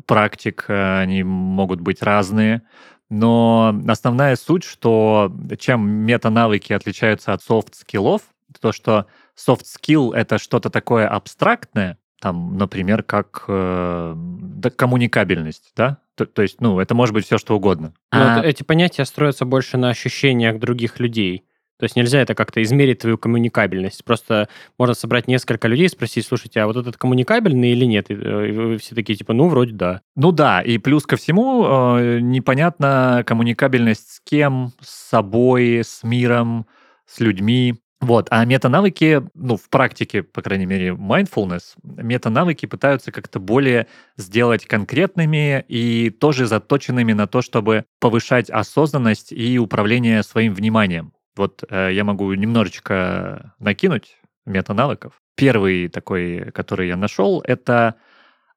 практик 0.06 0.66
э, 0.68 1.00
они 1.00 1.24
могут 1.24 1.80
быть 1.80 2.02
разные. 2.02 2.64
Но 3.10 3.80
основная 3.88 4.36
суть, 4.36 4.64
что 4.64 5.32
чем 5.60 5.88
мета-навыки 5.88 6.74
отличаются 6.74 7.34
от 7.34 7.44
софт-скиллов, 7.44 8.24
то, 8.60 8.72
что 8.72 9.08
soft-skill— 9.38 10.14
это 10.16 10.38
что-то 10.38 10.70
такое 10.70 11.08
абстрактное, 11.08 11.98
там, 12.22 12.58
например, 12.58 13.04
как 13.04 13.46
э, 13.48 14.14
да, 14.16 14.70
коммуникабельность, 14.70 15.72
да? 15.76 16.00
То, 16.16 16.26
то 16.26 16.42
есть, 16.42 16.62
ну, 16.62 16.80
это 16.80 16.96
может 16.96 17.14
быть 17.14 17.26
все 17.26 17.38
что 17.38 17.56
угодно. 17.56 17.94
Но 18.12 18.40
а... 18.40 18.42
эти 18.42 18.64
понятия 18.64 19.06
строятся 19.06 19.46
больше 19.46 19.78
на 19.78 19.90
ощущениях 19.90 20.60
других 20.60 21.00
людей. 21.00 21.46
То 21.78 21.84
есть 21.84 21.98
нельзя 21.98 22.22
это 22.22 22.36
как-то 22.36 22.64
измерить 22.64 23.00
твою 23.00 23.18
коммуникабельность. 23.18 24.06
Просто 24.06 24.48
можно 24.78 24.94
собрать 24.94 25.28
несколько 25.28 25.68
людей 25.68 25.88
и 25.88 25.90
спросить, 25.90 26.26
слушайте, 26.26 26.62
а 26.62 26.68
вот 26.68 26.78
этот 26.78 26.96
коммуникабельный 26.96 27.72
или 27.72 27.84
нет? 27.84 28.10
И 28.10 28.14
э, 28.14 28.52
вы 28.54 28.78
все 28.78 28.96
такие, 28.96 29.18
типа, 29.18 29.34
ну, 29.34 29.50
вроде 29.50 29.74
да. 29.74 30.02
Ну 30.16 30.32
да, 30.32 30.62
и 30.62 30.78
плюс 30.78 31.06
ко 31.06 31.18
всему, 31.18 31.66
э, 31.98 32.20
непонятно 32.22 33.24
коммуникабельность 33.26 34.10
с 34.10 34.20
кем, 34.22 34.72
с 34.80 35.10
собой, 35.10 35.82
с 35.84 36.02
миром, 36.04 36.66
с 37.06 37.20
людьми. 37.20 37.76
Вот, 38.06 38.28
а 38.30 38.46
мета-навыки, 38.46 39.24
ну, 39.34 39.58
в 39.58 39.68
практике, 39.68 40.22
по 40.22 40.44
крайней 40.44 40.68
мере, 40.68 40.90
mindfulness, 40.90 41.74
мета-навыки 41.82 42.68
пытаются 42.68 43.12
как-то 43.12 43.40
более 43.40 43.88
сделать 44.16 44.68
конкретными 44.68 45.66
и 45.68 46.12
тоже 46.12 46.46
заточенными 46.46 47.14
на 47.14 47.26
то, 47.26 47.42
чтобы 47.42 47.86
повышать 48.00 48.52
осознанность 48.52 49.32
и 49.32 49.58
управление 49.58 50.22
своим 50.22 50.54
вниманием. 50.54 51.14
Вот 51.36 51.64
э, 51.68 51.90
я 51.94 52.04
могу 52.04 52.32
немножечко 52.32 53.56
накинуть 53.58 54.18
мета-навыков. 54.46 55.14
Первый 55.36 55.88
такой, 55.88 56.52
который 56.52 56.90
я 56.90 56.98
нашел, 56.98 57.42
это 57.42 57.96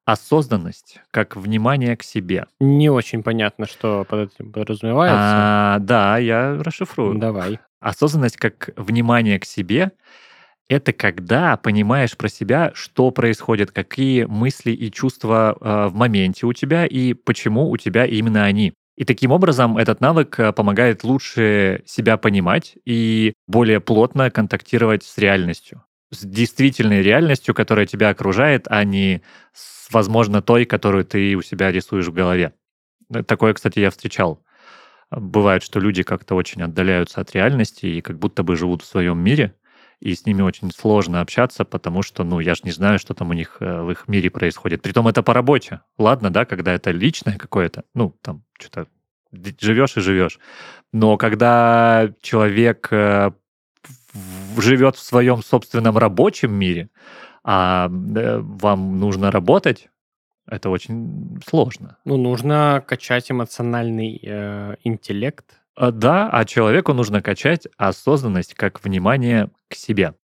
осознанность 0.05 1.00
как 1.11 1.37
внимание 1.37 1.97
к 1.97 2.02
себе. 2.02 2.49
Не 2.61 2.90
очень 2.90 3.23
понятно, 3.23 3.67
что 3.67 4.05
под 4.07 4.33
этим 4.33 4.52
подразумевается. 4.52 5.19
А, 5.19 5.78
да, 5.81 6.19
я 6.19 6.62
расшифрую. 6.62 7.19
Давай. 7.19 7.59
Осознанность 7.80 8.37
как 8.37 8.70
внимание 8.76 9.38
к 9.38 9.44
себе— 9.44 9.92
это 10.68 10.92
когда 10.92 11.56
понимаешь 11.56 12.16
про 12.16 12.28
себя, 12.28 12.73
что 12.75 13.11
происходит, 13.11 13.70
какие 13.70 14.25
мысли 14.25 14.70
и 14.73 14.90
чувства 14.90 15.56
э, 15.58 15.88
в 15.88 15.94
моменте 15.94 16.47
у 16.47 16.52
тебя 16.52 16.85
и 16.85 17.14
почему 17.14 17.70
у 17.70 17.76
тебя 17.78 18.04
именно 18.04 18.44
они. 18.44 18.75
И 18.97 19.04
таким 19.04 19.30
образом 19.30 19.78
этот 19.78 20.00
навык 20.00 20.38
э, 20.38 20.52
помогает 20.52 21.04
лучше 21.04 21.82
себя 21.87 22.18
понимать 22.18 22.76
и 22.85 23.32
более 23.47 23.80
плотно 23.80 24.30
контактировать 24.30 25.04
с 25.04 25.16
реальностью. 25.16 25.85
С 26.11 26.25
действительной 26.25 27.02
реальностью, 27.02 27.54
которая 27.54 27.87
тебя 27.87 28.11
окружает, 28.11 28.66
а 28.68 28.85
не 28.85 29.23
с, 29.54 29.90
возможно, 29.90 30.42
той, 30.42 30.66
которую 30.66 31.04
ты 31.04 31.35
у 31.35 31.42
себя 31.42 31.73
рисуешь 31.73 32.08
в 32.08 32.12
голове. 32.12 32.52
Э, 33.14 33.23
такое, 33.23 33.54
кстати, 33.54 33.78
я 33.78 33.90
встречал. 33.90 34.42
Бывает, 35.11 35.62
что 35.62 35.81
люди 35.81 36.03
как-то 36.03 36.35
очень 36.35 36.62
отдаляются 36.62 37.21
от 37.21 37.35
реальности 37.35 37.87
и 37.87 38.00
как 38.00 38.19
будто 38.19 38.43
бы 38.43 38.57
живут 38.57 38.83
в 38.83 38.87
своем 38.87 39.19
мире, 39.19 39.55
и 40.00 40.15
с 40.15 40.27
ними 40.27 40.43
очень 40.43 40.71
сложно 40.71 41.21
общаться, 41.21 41.65
потому 41.65 42.03
что, 42.03 42.25
ну, 42.25 42.41
я 42.41 42.55
же 42.55 42.61
не 42.65 42.71
знаю, 42.71 42.99
что 42.99 43.15
там 43.15 43.31
у 43.31 43.33
них 43.33 43.57
э, 43.61 43.83
в 43.83 43.91
их 43.91 44.07
мире 44.07 44.31
происходит. 44.31 44.83
Притом 44.83 45.09
это 45.09 45.23
по 45.23 45.35
работе. 45.35 45.81
Ладно, 45.97 46.31
да, 46.31 46.45
когда 46.45 46.73
это 46.73 46.91
личное 46.91 47.37
какое-то, 47.37 47.85
ну, 47.95 48.15
там, 48.23 48.45
что-то 48.59 48.87
живешь 49.33 49.97
и 49.97 50.00
живешь. 50.00 50.38
Но 50.93 51.17
когда 51.17 52.12
человек 52.21 52.88
э, 52.93 53.33
живет 54.57 54.97
в 54.97 55.03
своем 55.03 55.43
собственном 55.43 55.99
рабочем 55.99 56.53
мире, 56.53 56.91
а 57.43 57.88
э, 57.88 58.38
вам 58.38 58.99
нужно 59.00 59.31
работать, 59.31 59.88
это 60.50 60.71
очень 60.71 61.40
сложно. 61.47 61.99
Ну, 62.05 62.17
нужно 62.17 62.83
качать 62.87 63.31
эмоциональный 63.31 64.21
э, 64.23 64.76
интеллект, 64.85 65.59
а, 65.78 65.93
да, 65.93 66.28
а 66.33 66.45
человеку 66.45 66.93
нужно 66.93 67.23
качать 67.23 67.69
осознанность 67.76 68.55
как 68.55 68.83
внимание 68.83 69.49
к 69.69 69.75
себе. 69.75 70.14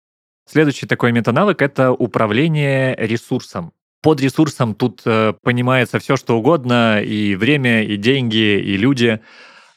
Следующий 0.47 0.87
такой 0.87 1.13
метанавык— 1.13 1.63
это 1.63 1.93
управление 1.93 2.97
ресурсом. 2.97 3.73
Под 4.03 4.21
ресурсом 4.21 4.75
тут 4.75 5.03
э, 5.05 5.33
понимается 5.43 6.01
все, 6.01 6.17
что 6.17 6.37
угодно, 6.37 7.01
и 7.01 7.37
время, 7.37 7.85
и 7.85 7.97
деньги, 7.97 8.59
и 8.59 8.77
люди. 8.77 9.21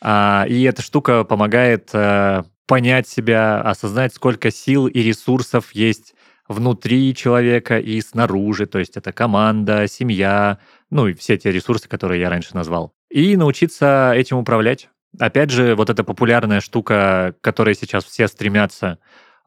А, 0.01 0.45
и 0.49 0.63
эта 0.63 0.81
штука 0.81 1.23
помогает 1.23 1.91
э, 1.93 2.43
понять 2.65 3.07
себя, 3.07 3.61
осознать, 3.61 4.15
сколько 4.15 4.49
сил 4.49 4.87
и 4.87 4.99
ресурсов 5.01 5.73
есть 5.73 6.15
внутри 6.47 7.13
человека 7.15 7.79
и 7.79 7.99
снаружи, 8.01 8.65
то 8.65 8.79
есть 8.79 8.97
это 8.97 9.11
команда, 9.11 9.87
семья, 9.87 10.59
ну 10.89 11.07
и 11.07 11.13
все 11.13 11.37
те 11.37 11.51
ресурсы, 11.51 11.87
которые 11.87 12.21
я 12.21 12.29
раньше 12.29 12.55
назвал. 12.55 12.93
И 13.09 13.35
научиться 13.37 14.11
этим 14.15 14.37
управлять. 14.37 14.89
Опять 15.19 15.49
же, 15.49 15.75
вот 15.75 15.89
эта 15.89 16.03
популярная 16.03 16.61
штука, 16.61 17.35
к 17.39 17.43
которой 17.43 17.75
сейчас 17.75 18.03
все 18.03 18.27
стремятся, 18.27 18.99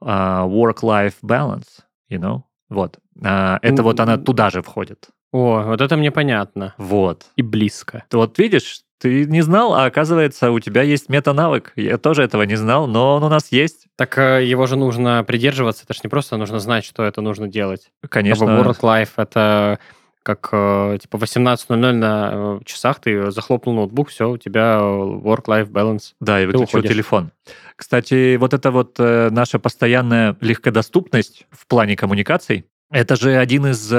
uh, 0.02 0.48
work-life 0.48 1.14
balance, 1.22 1.84
you 2.10 2.18
know, 2.18 2.42
вот. 2.68 2.98
Uh, 3.18 3.58
это 3.62 3.82
вот 3.82 4.00
она 4.00 4.16
туда 4.16 4.50
же 4.50 4.62
входит. 4.62 5.08
О, 5.32 5.62
вот 5.62 5.80
это 5.80 5.96
мне 5.96 6.10
понятно. 6.10 6.74
Вот. 6.78 7.26
И 7.36 7.42
близко. 7.42 8.04
Вот 8.10 8.38
видишь, 8.38 8.82
ты 9.00 9.24
не 9.24 9.40
знал, 9.40 9.74
а 9.74 9.86
оказывается, 9.86 10.50
у 10.50 10.60
тебя 10.60 10.82
есть 10.82 11.08
мета-навык. 11.08 11.72
Я 11.74 11.96
тоже 11.96 12.22
этого 12.22 12.42
не 12.42 12.56
знал, 12.56 12.86
но 12.86 13.16
он 13.16 13.24
у 13.24 13.28
нас 13.30 13.50
есть. 13.50 13.86
Так 13.96 14.18
э, 14.18 14.44
его 14.44 14.66
же 14.66 14.76
нужно 14.76 15.24
придерживаться, 15.24 15.84
это 15.84 15.94
же 15.94 16.00
не 16.04 16.10
просто 16.10 16.36
нужно 16.36 16.60
знать, 16.60 16.84
что 16.84 17.02
это 17.02 17.22
нужно 17.22 17.48
делать. 17.48 17.90
Конечно. 18.08 18.44
Work 18.44 18.80
Life— 18.80 19.10
это 19.16 19.78
как 20.22 20.50
э, 20.52 20.98
типа 21.00 21.16
18.00 21.16 21.92
на 21.92 22.30
э, 22.32 22.60
часах 22.66 23.00
ты 23.00 23.30
захлопнул 23.30 23.74
ноутбук, 23.74 24.10
все, 24.10 24.30
у 24.30 24.36
тебя 24.36 24.78
work-life 24.80 25.70
balance. 25.70 26.12
Да, 26.20 26.42
и 26.42 26.44
выключил 26.44 26.82
телефон. 26.82 27.30
Кстати, 27.76 28.36
вот 28.36 28.52
это 28.52 28.70
вот 28.70 28.98
наша 28.98 29.58
постоянная 29.58 30.36
легкодоступность 30.42 31.46
в 31.50 31.66
плане 31.66 31.96
коммуникаций, 31.96 32.66
это 32.90 33.16
же 33.16 33.36
один 33.36 33.66
из 33.68 33.90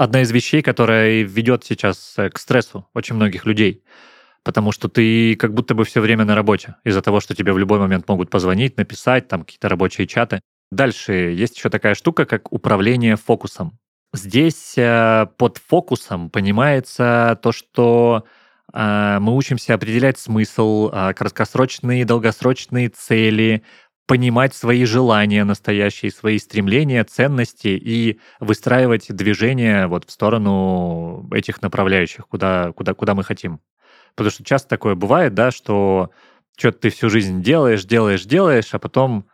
одна 0.00 0.22
из 0.22 0.30
вещей, 0.30 0.62
которая 0.62 1.22
ведет 1.22 1.64
сейчас 1.64 2.16
к 2.16 2.38
стрессу 2.38 2.88
очень 2.94 3.16
многих 3.16 3.44
людей. 3.44 3.84
Потому 4.42 4.72
что 4.72 4.88
ты 4.88 5.36
как 5.36 5.52
будто 5.52 5.74
бы 5.74 5.84
все 5.84 6.00
время 6.00 6.24
на 6.24 6.34
работе. 6.34 6.76
Из-за 6.84 7.02
того, 7.02 7.20
что 7.20 7.34
тебе 7.34 7.52
в 7.52 7.58
любой 7.58 7.78
момент 7.78 8.08
могут 8.08 8.30
позвонить, 8.30 8.78
написать, 8.78 9.28
там 9.28 9.42
какие-то 9.42 9.68
рабочие 9.68 10.06
чаты. 10.06 10.40
Дальше 10.70 11.12
есть 11.12 11.58
еще 11.58 11.68
такая 11.68 11.94
штука, 11.94 12.24
как 12.24 12.50
управление 12.50 13.16
фокусом. 13.16 13.78
Здесь 14.14 14.74
э, 14.78 15.26
под 15.36 15.58
фокусом 15.58 16.30
понимается 16.30 17.38
то, 17.42 17.52
что 17.52 18.24
э, 18.72 19.18
мы 19.20 19.36
учимся 19.36 19.74
определять 19.74 20.18
смысл, 20.18 20.90
э, 20.90 21.12
краткосрочные 21.12 22.06
долгосрочные 22.06 22.88
цели, 22.88 23.62
понимать 24.10 24.54
свои 24.54 24.84
желания 24.86 25.44
настоящие, 25.44 26.10
свои 26.10 26.40
стремления, 26.40 27.04
ценности 27.04 27.68
и 27.68 28.18
выстраивать 28.40 29.06
движение 29.14 29.86
вот 29.86 30.04
в 30.04 30.10
сторону 30.10 31.28
этих 31.32 31.62
направляющих, 31.62 32.26
куда, 32.26 32.72
куда, 32.72 32.94
куда 32.94 33.14
мы 33.14 33.22
хотим. 33.22 33.60
Потому 34.16 34.32
что 34.32 34.42
часто 34.42 34.68
такое 34.68 34.96
бывает, 34.96 35.34
да, 35.34 35.52
что 35.52 36.10
что-то 36.56 36.78
ты 36.78 36.90
всю 36.90 37.08
жизнь 37.08 37.40
делаешь, 37.40 37.84
делаешь, 37.84 38.24
делаешь, 38.24 38.70
а 38.74 38.80
потом 38.80 39.26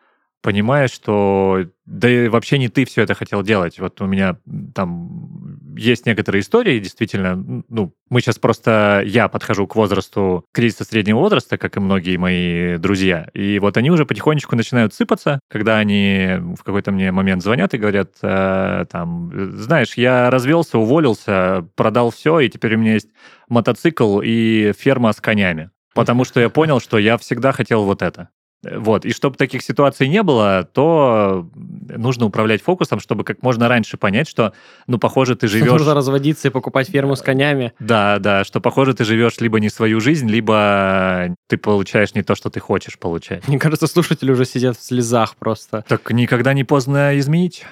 понимаешь, 0.46 0.92
что 0.92 1.66
да 1.86 2.08
и 2.08 2.28
вообще 2.28 2.58
не 2.58 2.68
ты 2.68 2.84
все 2.84 3.02
это 3.02 3.14
хотел 3.14 3.42
делать. 3.42 3.80
Вот 3.80 4.00
у 4.00 4.06
меня 4.06 4.36
там 4.76 5.74
есть 5.76 6.06
некоторые 6.06 6.42
истории, 6.42 6.78
действительно, 6.78 7.34
ну, 7.68 7.92
мы 8.10 8.20
сейчас 8.20 8.38
просто, 8.38 9.02
я 9.04 9.26
подхожу 9.26 9.66
к 9.66 9.74
возрасту 9.74 10.44
кризиса 10.52 10.84
среднего 10.84 11.18
возраста, 11.18 11.58
как 11.58 11.76
и 11.76 11.80
многие 11.80 12.16
мои 12.16 12.76
друзья, 12.76 13.28
и 13.34 13.58
вот 13.58 13.76
они 13.76 13.90
уже 13.90 14.06
потихонечку 14.06 14.54
начинают 14.54 14.94
сыпаться, 14.94 15.40
когда 15.50 15.78
они 15.78 16.36
в 16.56 16.62
какой-то 16.62 16.92
мне 16.92 17.10
момент 17.10 17.42
звонят 17.42 17.74
и 17.74 17.78
говорят, 17.78 18.12
э, 18.22 18.86
там, 18.88 19.32
знаешь, 19.50 19.94
я 19.94 20.30
развелся, 20.30 20.78
уволился, 20.78 21.68
продал 21.74 22.12
все, 22.12 22.38
и 22.38 22.48
теперь 22.48 22.76
у 22.76 22.78
меня 22.78 22.92
есть 22.92 23.08
мотоцикл 23.48 24.20
и 24.22 24.72
ферма 24.78 25.12
с 25.12 25.20
конями. 25.20 25.70
Потому 25.92 26.24
что 26.24 26.40
я 26.40 26.50
понял, 26.50 26.78
что 26.78 26.98
я 26.98 27.16
всегда 27.18 27.50
хотел 27.50 27.82
вот 27.82 28.02
это. 28.02 28.28
Вот. 28.74 29.04
И 29.04 29.12
чтобы 29.12 29.36
таких 29.36 29.62
ситуаций 29.62 30.08
не 30.08 30.22
было, 30.22 30.68
то 30.72 31.48
нужно 31.54 32.26
управлять 32.26 32.62
фокусом, 32.62 33.00
чтобы 33.00 33.24
как 33.24 33.42
можно 33.42 33.68
раньше 33.68 33.96
понять, 33.96 34.28
что, 34.28 34.52
ну, 34.86 34.98
похоже, 34.98 35.36
ты 35.36 35.48
живешь... 35.48 35.70
Нужно 35.70 35.94
разводиться 35.94 36.48
и 36.48 36.50
покупать 36.50 36.88
ферму 36.88 37.16
с 37.16 37.22
конями. 37.22 37.72
Да, 37.78 38.18
да, 38.18 38.44
что, 38.44 38.60
похоже, 38.60 38.94
ты 38.94 39.04
живешь 39.04 39.38
либо 39.40 39.60
не 39.60 39.68
свою 39.68 40.00
жизнь, 40.00 40.28
либо 40.28 41.34
ты 41.48 41.56
получаешь 41.56 42.14
не 42.14 42.22
то, 42.22 42.34
что 42.34 42.50
ты 42.50 42.60
хочешь 42.60 42.98
получать. 42.98 43.46
Мне 43.48 43.58
кажется, 43.58 43.86
слушатели 43.86 44.30
уже 44.30 44.44
сидят 44.44 44.76
в 44.76 44.82
слезах 44.82 45.36
просто. 45.36 45.84
Так 45.88 46.10
никогда 46.10 46.52
не 46.52 46.64
поздно 46.64 47.18
изменить 47.18 47.64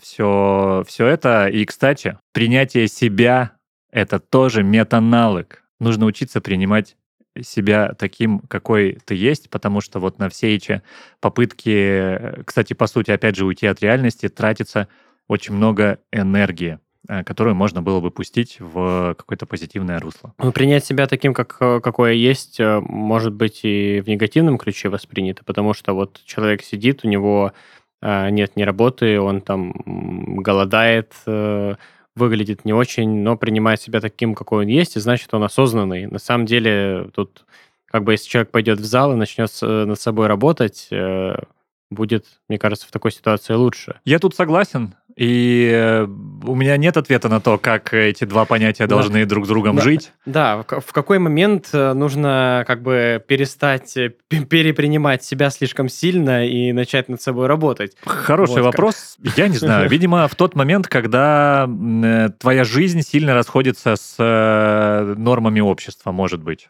все, 0.00 0.84
все 0.86 1.06
это. 1.06 1.48
И, 1.48 1.64
кстати, 1.64 2.18
принятие 2.32 2.88
себя— 2.88 3.52
это 3.90 4.18
тоже 4.18 4.62
метанавык. 4.62 5.62
Нужно 5.80 6.06
учиться 6.06 6.40
принимать 6.40 6.96
себя 7.42 7.94
таким, 7.98 8.40
какой 8.40 8.98
ты 9.04 9.14
есть, 9.14 9.50
потому 9.50 9.80
что 9.80 10.00
вот 10.00 10.18
на 10.18 10.28
все 10.28 10.54
эти 10.54 10.82
попытки, 11.20 12.42
кстати, 12.44 12.74
по 12.74 12.86
сути, 12.86 13.10
опять 13.10 13.36
же, 13.36 13.44
уйти 13.44 13.66
от 13.66 13.80
реальности, 13.80 14.28
тратится 14.28 14.88
очень 15.26 15.54
много 15.54 15.98
энергии. 16.12 16.78
Э, 17.06 17.22
которую 17.22 17.54
можно 17.54 17.82
было 17.82 18.00
бы 18.00 18.10
пустить 18.10 18.56
в 18.60 19.14
какое-то 19.18 19.44
позитивное 19.44 20.00
русло. 20.00 20.32
Ну, 20.38 20.52
принять 20.52 20.86
себя 20.86 21.06
таким, 21.06 21.34
как, 21.34 21.58
э, 21.60 21.80
какое 21.80 22.12
есть, 22.12 22.58
э, 22.60 22.80
может 22.80 23.34
быть 23.34 23.60
и 23.62 24.00
в 24.00 24.08
негативном 24.08 24.56
ключе 24.56 24.88
воспринято, 24.88 25.44
потому 25.44 25.74
что 25.74 25.92
вот 25.92 26.22
человек 26.24 26.62
сидит, 26.62 27.04
у 27.04 27.08
него 27.08 27.52
нет 28.02 28.54
ни 28.56 28.64
работы, 28.64 29.18
он 29.18 29.40
там 29.40 29.72
голодает, 30.42 31.14
выглядит 32.16 32.64
не 32.64 32.72
очень, 32.72 33.22
но 33.22 33.36
принимает 33.36 33.80
себя 33.80 34.00
таким, 34.00 34.34
какой 34.34 34.64
он 34.64 34.68
есть, 34.68 34.96
и 34.96 35.00
значит, 35.00 35.32
он 35.34 35.42
осознанный. 35.44 36.06
На 36.06 36.18
самом 36.18 36.46
деле, 36.46 37.10
тут 37.14 37.44
как 37.86 38.04
бы 38.04 38.12
если 38.12 38.28
человек 38.28 38.50
пойдет 38.50 38.80
в 38.80 38.84
зал 38.84 39.12
и 39.12 39.16
начнет 39.16 39.50
над 39.60 40.00
собой 40.00 40.26
работать, 40.26 40.88
будет, 41.90 42.26
мне 42.48 42.58
кажется, 42.58 42.86
в 42.88 42.90
такой 42.90 43.12
ситуации 43.12 43.54
лучше. 43.54 44.00
Я 44.04 44.18
тут 44.18 44.34
согласен. 44.34 44.94
И 45.16 45.70
э, 45.72 46.04
у 46.04 46.54
меня 46.56 46.76
нет 46.76 46.96
ответа 46.96 47.28
на 47.28 47.40
то, 47.40 47.56
как 47.56 47.94
эти 47.94 48.24
два 48.24 48.44
понятия 48.44 48.86
должны 48.86 49.20
да. 49.20 49.28
друг 49.28 49.46
с 49.46 49.48
другом 49.48 49.76
да. 49.76 49.82
жить. 49.82 50.12
Да, 50.26 50.64
в 50.68 50.92
какой 50.92 51.18
момент 51.20 51.68
э, 51.72 51.92
нужно 51.92 52.64
как 52.66 52.82
бы 52.82 53.22
перестать 53.26 53.96
э, 53.96 54.10
перепринимать 54.28 55.22
себя 55.22 55.50
слишком 55.50 55.88
сильно 55.88 56.46
и 56.46 56.72
начать 56.72 57.08
над 57.08 57.22
собой 57.22 57.46
работать? 57.46 57.96
Хороший 58.04 58.62
вот 58.62 58.72
вопрос. 58.72 59.16
Как. 59.22 59.38
Я 59.38 59.48
не 59.48 59.56
знаю. 59.56 59.88
Видимо, 59.88 60.26
в 60.26 60.34
тот 60.34 60.56
момент, 60.56 60.88
когда 60.88 61.68
твоя 62.40 62.64
жизнь 62.64 63.02
сильно 63.02 63.34
расходится 63.34 63.94
с 63.96 64.16
нормами 65.16 65.60
общества, 65.60 66.10
может 66.10 66.42
быть. 66.42 66.68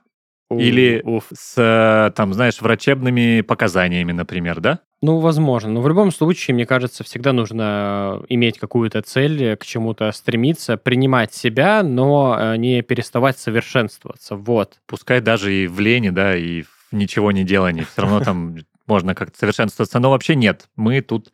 Или 0.51 1.01
Уф. 1.05 1.27
с, 1.33 2.13
там, 2.15 2.35
знаешь, 2.35 2.61
врачебными 2.61 3.41
показаниями, 3.41 4.13
например, 4.13 4.61
да? 4.61 4.81
Ну, 5.03 5.19
возможно. 5.19 5.71
Но 5.71 5.81
в 5.81 5.89
любом 5.89 6.11
случае, 6.13 6.55
мне 6.55 6.67
кажется, 6.67 7.05
всегда 7.05 7.33
нужно 7.33 8.23
иметь 8.29 8.59
какую-то 8.59 9.03
цель, 9.03 9.57
к 9.57 9.65
чему-то 9.65 10.11
стремиться, 10.13 10.77
принимать 10.77 11.35
себя, 11.35 11.83
но 11.83 12.37
э, 12.39 12.57
не 12.57 12.83
переставать 12.83 13.39
совершенствоваться. 13.39 14.37
Вот. 14.37 14.79
Пускай 14.87 15.21
даже 15.21 15.53
и 15.53 15.67
в 15.67 15.81
лени, 15.81 16.11
да, 16.11 16.37
и 16.37 16.63
в 16.63 16.69
ничего 16.93 17.33
не 17.33 17.45
делании. 17.45 17.83
Все 17.83 18.03
равно 18.03 18.21
там 18.21 18.57
можно 18.87 19.15
как-то 19.15 19.39
совершенствоваться. 19.39 19.99
Но 19.99 20.11
вообще 20.11 20.37
нет. 20.37 20.69
Мы 20.77 21.01
тут 21.01 21.33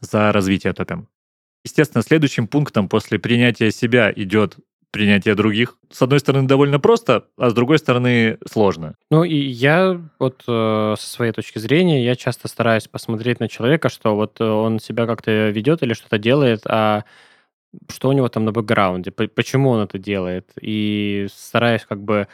за 0.00 0.32
развитие 0.32 0.72
топим. 0.72 1.08
Естественно, 1.64 2.02
следующим 2.02 2.48
пунктом 2.48 2.88
после 2.88 3.18
принятия 3.18 3.70
себя 3.70 4.12
идет 4.14 4.56
принятие 4.92 5.34
других. 5.34 5.76
С 5.90 6.02
одной 6.02 6.20
стороны, 6.20 6.46
довольно 6.46 6.78
просто, 6.78 7.24
а 7.36 7.50
с 7.50 7.54
другой 7.54 7.78
стороны, 7.78 8.38
сложно. 8.48 8.94
Ну, 9.10 9.24
и 9.24 9.34
я 9.34 10.00
вот 10.18 10.44
э, 10.46 10.94
со 10.98 11.06
своей 11.06 11.32
точки 11.32 11.58
зрения, 11.58 12.04
я 12.04 12.14
часто 12.14 12.46
стараюсь 12.46 12.86
посмотреть 12.86 13.40
на 13.40 13.48
человека, 13.48 13.88
что 13.88 14.14
вот 14.14 14.40
э, 14.40 14.44
он 14.44 14.78
себя 14.78 15.06
как-то 15.06 15.48
ведет 15.48 15.82
или 15.82 15.94
что-то 15.94 16.18
делает, 16.18 16.60
а 16.66 17.04
что 17.90 18.10
у 18.10 18.12
него 18.12 18.28
там 18.28 18.44
на 18.44 18.52
бэкграунде, 18.52 19.10
почему 19.10 19.70
он 19.70 19.80
это 19.80 19.98
делает. 19.98 20.50
И 20.60 21.26
стараюсь 21.34 21.86
как 21.88 22.02
бы 22.02 22.28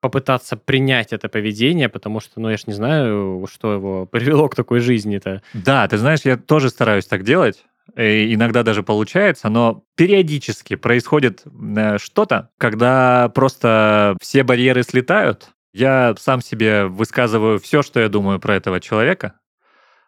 попытаться 0.00 0.56
принять 0.56 1.12
это 1.12 1.28
поведение, 1.28 1.88
потому 1.88 2.20
что, 2.20 2.38
ну, 2.38 2.50
я 2.50 2.56
ж 2.56 2.66
не 2.66 2.74
знаю, 2.74 3.46
что 3.50 3.72
его 3.72 4.06
привело 4.10 4.48
к 4.48 4.54
такой 4.54 4.80
жизни-то. 4.80 5.42
Да, 5.52 5.88
ты 5.88 5.98
знаешь, 5.98 6.20
я 6.24 6.36
тоже 6.36 6.70
стараюсь 6.70 7.06
так 7.06 7.24
делать, 7.24 7.64
иногда 7.96 8.62
даже 8.62 8.82
получается, 8.82 9.48
но 9.48 9.84
периодически 9.96 10.76
происходит 10.76 11.44
э, 11.44 11.98
что-то, 11.98 12.50
когда 12.58 13.28
просто 13.34 14.16
все 14.20 14.42
барьеры 14.42 14.82
слетают. 14.82 15.50
Я 15.72 16.14
сам 16.18 16.40
себе 16.40 16.86
высказываю 16.86 17.58
все, 17.58 17.82
что 17.82 18.00
я 18.00 18.08
думаю 18.08 18.38
про 18.38 18.54
этого 18.54 18.80
человека, 18.80 19.34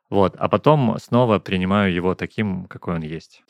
вот, 0.08 0.36
а 0.38 0.48
потом 0.48 0.96
снова 1.00 1.40
принимаю 1.40 1.92
его 1.92 2.14
таким, 2.14 2.66
какой 2.66 2.94
он 2.94 3.02
есть. 3.02 3.42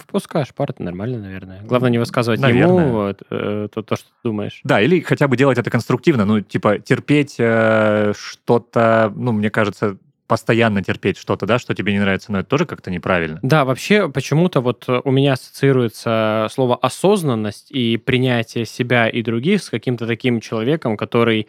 Впускаешь 0.00 0.54
пар, 0.54 0.70
это 0.70 0.82
нормально, 0.84 1.18
наверное. 1.18 1.62
Главное 1.62 1.90
не 1.90 1.98
высказывать 1.98 2.38
наверное. 2.38 2.86
ему 2.86 3.08
э, 3.08 3.68
то, 3.72 3.82
то, 3.82 3.96
что 3.96 4.06
ты 4.06 4.14
думаешь. 4.22 4.60
Да, 4.62 4.80
или 4.80 5.00
хотя 5.00 5.26
бы 5.26 5.36
делать 5.36 5.58
это 5.58 5.68
конструктивно, 5.68 6.24
ну, 6.24 6.40
типа 6.40 6.78
терпеть 6.78 7.36
э, 7.38 8.12
что-то, 8.16 9.12
ну, 9.16 9.32
мне 9.32 9.50
кажется, 9.50 9.98
постоянно 10.26 10.82
терпеть 10.82 11.18
что-то, 11.18 11.46
да, 11.46 11.58
что 11.58 11.74
тебе 11.74 11.92
не 11.92 12.00
нравится, 12.00 12.32
но 12.32 12.40
это 12.40 12.48
тоже 12.48 12.66
как-то 12.66 12.90
неправильно. 12.90 13.38
Да, 13.42 13.64
вообще 13.64 14.08
почему-то 14.08 14.60
вот 14.60 14.88
у 14.88 15.10
меня 15.10 15.34
ассоциируется 15.34 16.48
слово 16.50 16.76
осознанность 16.76 17.70
и 17.70 17.96
принятие 17.96 18.64
себя 18.64 19.08
и 19.08 19.22
других 19.22 19.62
с 19.62 19.70
каким-то 19.70 20.06
таким 20.06 20.40
человеком, 20.40 20.96
который 20.96 21.46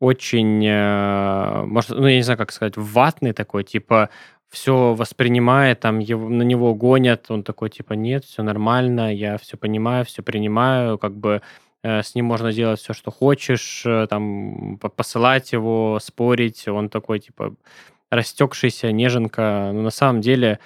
очень, 0.00 0.64
э, 0.64 1.64
может, 1.64 1.90
ну, 1.90 2.06
я 2.06 2.16
не 2.16 2.22
знаю, 2.22 2.38
как 2.38 2.52
сказать, 2.52 2.76
ватный 2.76 3.32
такой, 3.32 3.64
типа, 3.64 4.10
все 4.48 4.94
воспринимает, 4.94 5.80
там 5.80 5.98
его, 5.98 6.28
на 6.28 6.42
него 6.42 6.74
гонят, 6.74 7.30
он 7.30 7.42
такой, 7.42 7.70
типа, 7.70 7.94
нет, 7.94 8.24
все 8.24 8.42
нормально, 8.42 9.14
я 9.14 9.36
все 9.38 9.56
понимаю, 9.56 10.04
все 10.04 10.22
принимаю, 10.22 10.98
как 10.98 11.16
бы 11.16 11.42
э, 11.82 12.02
с 12.02 12.14
ним 12.14 12.26
можно 12.26 12.52
делать 12.52 12.80
все, 12.80 12.92
что 12.92 13.10
хочешь, 13.10 13.82
э, 13.84 14.06
там, 14.08 14.78
посылать 14.78 15.52
его, 15.52 15.98
спорить, 16.00 16.68
он 16.68 16.88
такой, 16.88 17.18
типа, 17.18 17.54
растекшаяся 18.10 18.92
неженка. 18.92 19.70
Но 19.72 19.82
на 19.82 19.90
самом 19.90 20.20
деле 20.20 20.58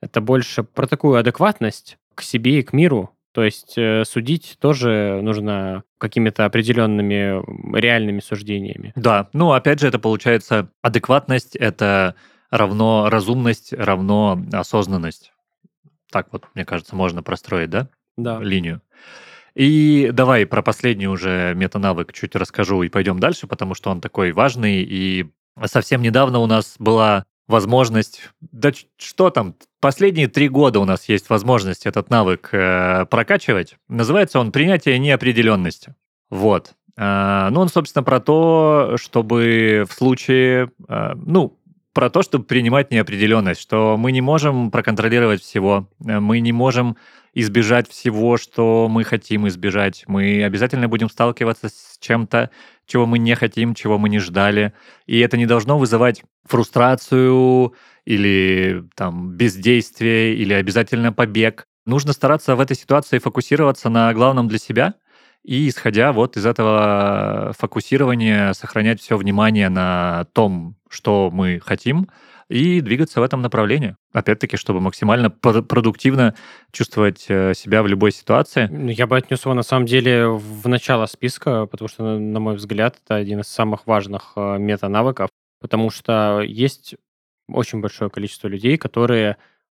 это 0.00 0.20
больше 0.20 0.62
про 0.62 0.86
такую 0.86 1.18
адекватность 1.18 1.98
к 2.14 2.22
себе 2.22 2.60
и 2.60 2.62
к 2.62 2.72
миру. 2.72 3.10
То 3.32 3.44
есть 3.44 3.74
э, 3.76 4.04
судить 4.04 4.56
тоже 4.60 5.20
нужно 5.22 5.84
какими-то 5.98 6.44
определенными 6.44 7.40
реальными 7.78 8.20
суждениями. 8.20 8.92
Да, 8.96 9.28
ну 9.32 9.52
опять 9.52 9.78
же 9.80 9.86
это 9.86 10.00
получается 10.00 10.70
адекватность, 10.82 11.54
это 11.54 12.16
равно 12.50 13.08
разумность, 13.08 13.72
равно 13.72 14.42
осознанность. 14.52 15.32
Так 16.10 16.32
вот, 16.32 16.46
мне 16.54 16.64
кажется, 16.64 16.96
можно 16.96 17.22
простроить, 17.22 17.70
да? 17.70 17.88
Да. 18.16 18.40
Линию. 18.40 18.82
И 19.54 20.10
давай 20.12 20.46
про 20.46 20.62
последний 20.62 21.08
уже 21.08 21.54
метанавык 21.54 22.12
чуть 22.12 22.34
расскажу 22.36 22.82
и 22.82 22.88
пойдем 22.88 23.18
дальше, 23.18 23.46
потому 23.46 23.74
что 23.74 23.90
он 23.90 24.00
такой 24.00 24.32
важный 24.32 24.82
и 24.82 25.30
Совсем 25.64 26.02
недавно 26.02 26.38
у 26.38 26.46
нас 26.46 26.76
была 26.78 27.24
возможность, 27.50 28.30
да 28.40 28.70
что 28.96 29.30
там, 29.30 29.54
последние 29.80 30.28
три 30.28 30.48
года 30.48 30.80
у 30.80 30.84
нас 30.84 31.08
есть 31.08 31.28
возможность 31.28 31.84
этот 31.84 32.08
навык 32.08 32.50
э, 32.52 33.06
прокачивать. 33.06 33.76
Называется 33.88 34.38
он 34.38 34.52
«Принятие 34.52 34.98
неопределенности». 34.98 35.94
Вот. 36.30 36.74
Э, 36.96 37.48
ну, 37.50 37.60
он, 37.60 37.68
собственно, 37.68 38.04
про 38.04 38.20
то, 38.20 38.94
чтобы 38.96 39.84
в 39.88 39.92
случае, 39.92 40.70
э, 40.88 41.12
ну, 41.16 41.58
про 41.92 42.10
то, 42.10 42.22
чтобы 42.22 42.44
принимать 42.44 42.90
неопределенность, 42.90 43.60
что 43.60 43.96
мы 43.98 44.12
не 44.12 44.20
можем 44.20 44.70
проконтролировать 44.70 45.42
всего, 45.42 45.88
э, 46.06 46.20
мы 46.20 46.40
не 46.40 46.52
можем 46.52 46.96
избежать 47.34 47.88
всего, 47.88 48.36
что 48.36 48.88
мы 48.90 49.04
хотим 49.04 49.46
избежать. 49.48 50.04
Мы 50.06 50.42
обязательно 50.44 50.88
будем 50.88 51.08
сталкиваться 51.08 51.68
с 51.68 51.96
чем-то, 52.00 52.50
чего 52.86 53.06
мы 53.06 53.18
не 53.18 53.34
хотим, 53.36 53.74
чего 53.74 53.98
мы 53.98 54.08
не 54.08 54.18
ждали. 54.18 54.72
И 55.06 55.18
это 55.20 55.36
не 55.36 55.46
должно 55.46 55.78
вызывать 55.78 56.22
фрустрацию 56.44 57.74
или 58.04 58.84
там 58.96 59.30
бездействие 59.36 60.34
или 60.34 60.52
обязательно 60.54 61.12
побег. 61.12 61.64
Нужно 61.86 62.12
стараться 62.12 62.56
в 62.56 62.60
этой 62.60 62.76
ситуации 62.76 63.18
фокусироваться 63.18 63.88
на 63.88 64.12
главном 64.12 64.48
для 64.48 64.58
себя 64.58 64.94
и, 65.44 65.68
исходя 65.68 66.12
вот 66.12 66.36
из 66.36 66.44
этого 66.44 67.52
фокусирования, 67.58 68.52
сохранять 68.52 69.00
все 69.00 69.16
внимание 69.16 69.68
на 69.68 70.26
том, 70.32 70.76
что 70.90 71.30
мы 71.32 71.60
хотим, 71.64 72.08
и 72.48 72.80
двигаться 72.80 73.20
в 73.20 73.22
этом 73.22 73.42
направлении. 73.42 73.96
Опять-таки, 74.12 74.56
чтобы 74.56 74.80
максимально 74.80 75.30
продуктивно 75.30 76.34
чувствовать 76.72 77.26
э, 77.28 77.54
себя 77.54 77.82
в 77.84 77.86
любой 77.86 78.10
ситуации. 78.10 78.66
Ну, 78.70 78.88
я 78.88 79.06
бы 79.06 79.16
отнес 79.16 79.44
его 79.44 79.54
на 79.54 79.62
самом 79.62 79.86
деле 79.86 80.26
в 80.26 80.66
начало 80.66 81.06
списка, 81.06 81.66
потому 81.66 81.88
что, 81.88 82.18
на 82.18 82.40
мой 82.40 82.56
взгляд, 82.56 82.98
это 83.04 83.14
один 83.14 83.40
из 83.40 83.46
самых 83.46 83.86
важных 83.86 84.32
э, 84.34 84.58
мета-навыков, 84.58 85.30
потому 85.60 85.90
что 85.90 86.42
есть 86.44 86.96
очень 87.48 87.80
большое 87.80 88.10
количество 88.10 88.48
людей, 88.48 88.76
которые 88.76 89.36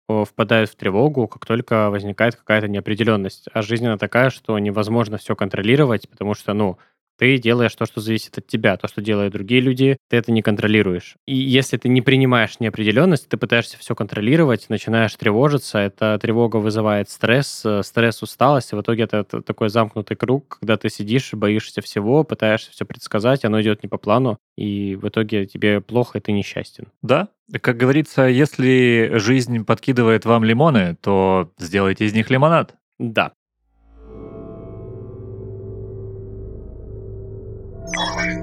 впадают 0.08 0.70
в 0.70 0.74
тревогу, 0.76 1.28
как 1.28 1.46
только 1.46 1.88
возникает 1.88 2.34
какая-то 2.34 2.66
неопределенность. 2.66 3.46
А 3.52 3.62
жизнь 3.62 3.86
она 3.86 3.96
такая, 3.96 4.30
что 4.30 4.58
невозможно 4.58 5.18
все 5.18 5.36
контролировать, 5.36 6.08
потому 6.08 6.34
что, 6.34 6.52
ну, 6.52 6.78
ты 7.20 7.36
делаешь 7.36 7.74
то, 7.74 7.84
что 7.84 8.00
зависит 8.00 8.38
от 8.38 8.46
тебя. 8.46 8.78
То, 8.78 8.88
что 8.88 9.02
делают 9.02 9.34
другие 9.34 9.60
люди, 9.60 9.98
ты 10.08 10.16
это 10.16 10.32
не 10.32 10.40
контролируешь. 10.40 11.16
И 11.26 11.36
если 11.36 11.76
ты 11.76 11.90
не 11.90 12.00
принимаешь 12.00 12.60
неопределенность, 12.60 13.28
ты 13.28 13.36
пытаешься 13.36 13.76
все 13.76 13.94
контролировать, 13.94 14.70
начинаешь 14.70 15.14
тревожиться, 15.16 15.80
эта 15.80 16.18
тревога 16.18 16.56
вызывает 16.56 17.10
стресс, 17.10 17.60
э, 17.66 17.82
стресс, 17.82 18.22
усталость, 18.22 18.72
и 18.72 18.76
в 18.76 18.80
итоге 18.80 19.02
это 19.02 19.24
такой 19.24 19.68
замкнутый 19.68 20.16
круг, 20.16 20.56
когда 20.60 20.78
ты 20.78 20.88
сидишь, 20.88 21.34
боишься 21.34 21.82
всего, 21.82 22.24
пытаешься 22.24 22.70
все 22.70 22.86
предсказать, 22.86 23.44
оно 23.44 23.60
идет 23.60 23.82
не 23.82 23.90
по 23.90 23.98
плану, 23.98 24.38
и 24.56 24.96
в 24.96 25.06
итоге 25.06 25.44
тебе 25.44 25.82
плохо, 25.82 26.16
и 26.16 26.20
ты 26.22 26.32
несчастен. 26.32 26.86
Да, 27.02 27.28
как 27.60 27.76
говорится, 27.76 28.22
если 28.28 29.10
жизнь 29.16 29.66
подкидывает 29.66 30.24
вам 30.24 30.42
лимоны, 30.42 30.96
то 31.02 31.52
сделайте 31.58 32.06
из 32.06 32.14
них 32.14 32.30
лимонад. 32.30 32.76
Да, 32.98 33.32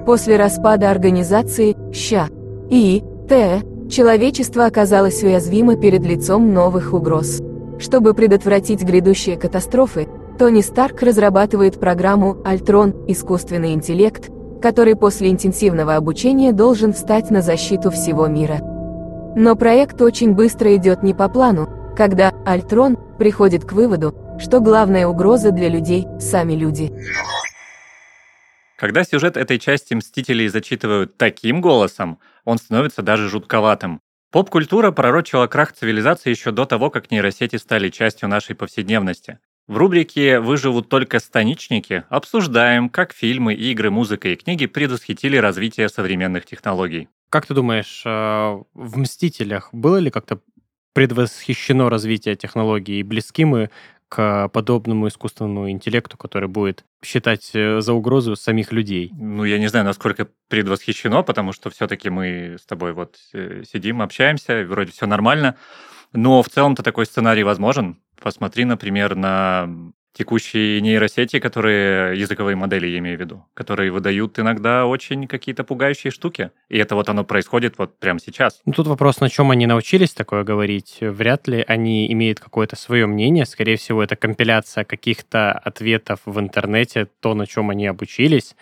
После 0.08 0.38
распада 0.38 0.90
организации 0.90 1.76
«Ща» 1.92 2.28
и 2.70 3.04
«Т» 3.28 3.60
человечество 3.90 4.64
оказалось 4.64 5.22
уязвимо 5.22 5.76
перед 5.76 6.02
лицом 6.02 6.54
новых 6.54 6.94
угроз. 6.94 7.42
Чтобы 7.78 8.14
предотвратить 8.14 8.82
грядущие 8.82 9.36
катастрофы, 9.36 10.08
Тони 10.38 10.62
Старк 10.62 11.02
разрабатывает 11.02 11.78
программу 11.78 12.38
«Альтрон. 12.42 12.94
Искусственный 13.06 13.74
интеллект», 13.74 14.30
который 14.62 14.96
после 14.96 15.30
интенсивного 15.30 15.96
обучения 15.96 16.52
должен 16.52 16.94
встать 16.94 17.30
на 17.30 17.42
защиту 17.42 17.90
всего 17.90 18.28
мира. 18.28 18.60
Но 19.36 19.56
проект 19.56 20.00
очень 20.00 20.32
быстро 20.32 20.74
идет 20.74 21.02
не 21.02 21.12
по 21.12 21.28
плану, 21.28 21.68
когда 21.94 22.32
Альтрон 22.46 22.96
приходит 23.18 23.66
к 23.66 23.74
выводу, 23.74 24.14
что 24.38 24.60
главная 24.60 25.06
угроза 25.06 25.50
для 25.50 25.68
людей– 25.68 26.08
сами 26.18 26.54
люди. 26.54 26.94
Когда 28.78 29.02
сюжет 29.02 29.36
этой 29.36 29.58
части 29.58 29.94
«Мстителей» 29.94 30.46
зачитывают 30.46 31.16
таким 31.16 31.60
голосом, 31.60 32.20
он 32.44 32.58
становится 32.58 33.02
даже 33.02 33.28
жутковатым. 33.28 34.00
Поп-культура 34.30 34.92
пророчила 34.92 35.48
крах 35.48 35.72
цивилизации 35.72 36.30
еще 36.30 36.52
до 36.52 36.64
того, 36.64 36.88
как 36.88 37.10
нейросети 37.10 37.56
стали 37.56 37.88
частью 37.88 38.28
нашей 38.28 38.54
повседневности. 38.54 39.40
В 39.66 39.76
рубрике 39.78 40.38
«Выживут 40.38 40.88
только 40.88 41.18
станичники» 41.18 42.04
обсуждаем, 42.08 42.88
как 42.88 43.12
фильмы, 43.12 43.54
игры, 43.54 43.90
музыка 43.90 44.28
и 44.28 44.36
книги 44.36 44.66
предвосхитили 44.66 45.36
развитие 45.36 45.88
современных 45.88 46.46
технологий. 46.46 47.08
Как 47.30 47.46
ты 47.46 47.54
думаешь, 47.54 48.02
э, 48.06 48.08
в 48.74 48.96
«Мстителях» 48.96 49.70
было 49.72 49.96
ли 49.96 50.12
как-то 50.12 50.38
предвосхищено 50.94 51.88
развитие 51.88 52.36
технологий 52.36 53.00
и 53.00 53.02
близки 53.02 53.44
мы 53.44 53.70
к 54.08 54.48
подобному 54.48 55.08
искусственному 55.08 55.70
интеллекту, 55.70 56.16
который 56.16 56.48
будет 56.48 56.84
считать 57.04 57.50
э, 57.54 57.80
за 57.80 57.92
угрозу 57.92 58.36
самих 58.36 58.72
людей? 58.72 59.12
Ну, 59.14 59.44
я 59.44 59.58
не 59.58 59.68
знаю, 59.68 59.84
насколько 59.84 60.28
предвосхищено, 60.48 61.22
потому 61.22 61.52
что 61.52 61.70
все-таки 61.70 62.10
мы 62.10 62.56
с 62.58 62.66
тобой 62.66 62.92
вот 62.92 63.16
э, 63.34 63.62
сидим, 63.70 64.02
общаемся, 64.02 64.64
вроде 64.68 64.92
все 64.92 65.06
нормально. 65.06 65.56
Но 66.12 66.42
в 66.42 66.48
целом-то 66.48 66.82
такой 66.82 67.06
сценарий 67.06 67.44
возможен. 67.44 68.00
Посмотри, 68.20 68.64
например, 68.64 69.14
на 69.14 69.68
текущие 70.18 70.80
нейросети, 70.80 71.38
которые 71.38 72.18
языковые 72.18 72.56
модели, 72.56 72.88
я 72.88 72.98
имею 72.98 73.16
в 73.16 73.20
виду, 73.20 73.46
которые 73.54 73.92
выдают 73.92 74.36
иногда 74.40 74.84
очень 74.84 75.28
какие-то 75.28 75.62
пугающие 75.62 76.10
штуки. 76.10 76.50
И 76.68 76.76
это 76.76 76.96
вот 76.96 77.08
оно 77.08 77.22
происходит 77.22 77.78
вот 77.78 77.96
прямо 78.00 78.18
сейчас. 78.18 78.60
Ну, 78.66 78.72
тут 78.72 78.88
вопрос, 78.88 79.20
на 79.20 79.30
чем 79.30 79.52
они 79.52 79.66
научились 79.66 80.12
такое 80.12 80.42
говорить. 80.42 80.98
Вряд 81.00 81.46
ли 81.46 81.64
они 81.68 82.12
имеют 82.12 82.40
какое-то 82.40 82.74
свое 82.74 83.06
мнение. 83.06 83.46
Скорее 83.46 83.76
всего, 83.76 84.02
это 84.02 84.16
компиляция 84.16 84.82
каких-то 84.82 85.52
ответов 85.52 86.18
в 86.24 86.40
интернете, 86.40 87.06
то, 87.20 87.34
на 87.34 87.46
чем 87.46 87.70
они 87.70 87.86
обучились. 87.86 88.56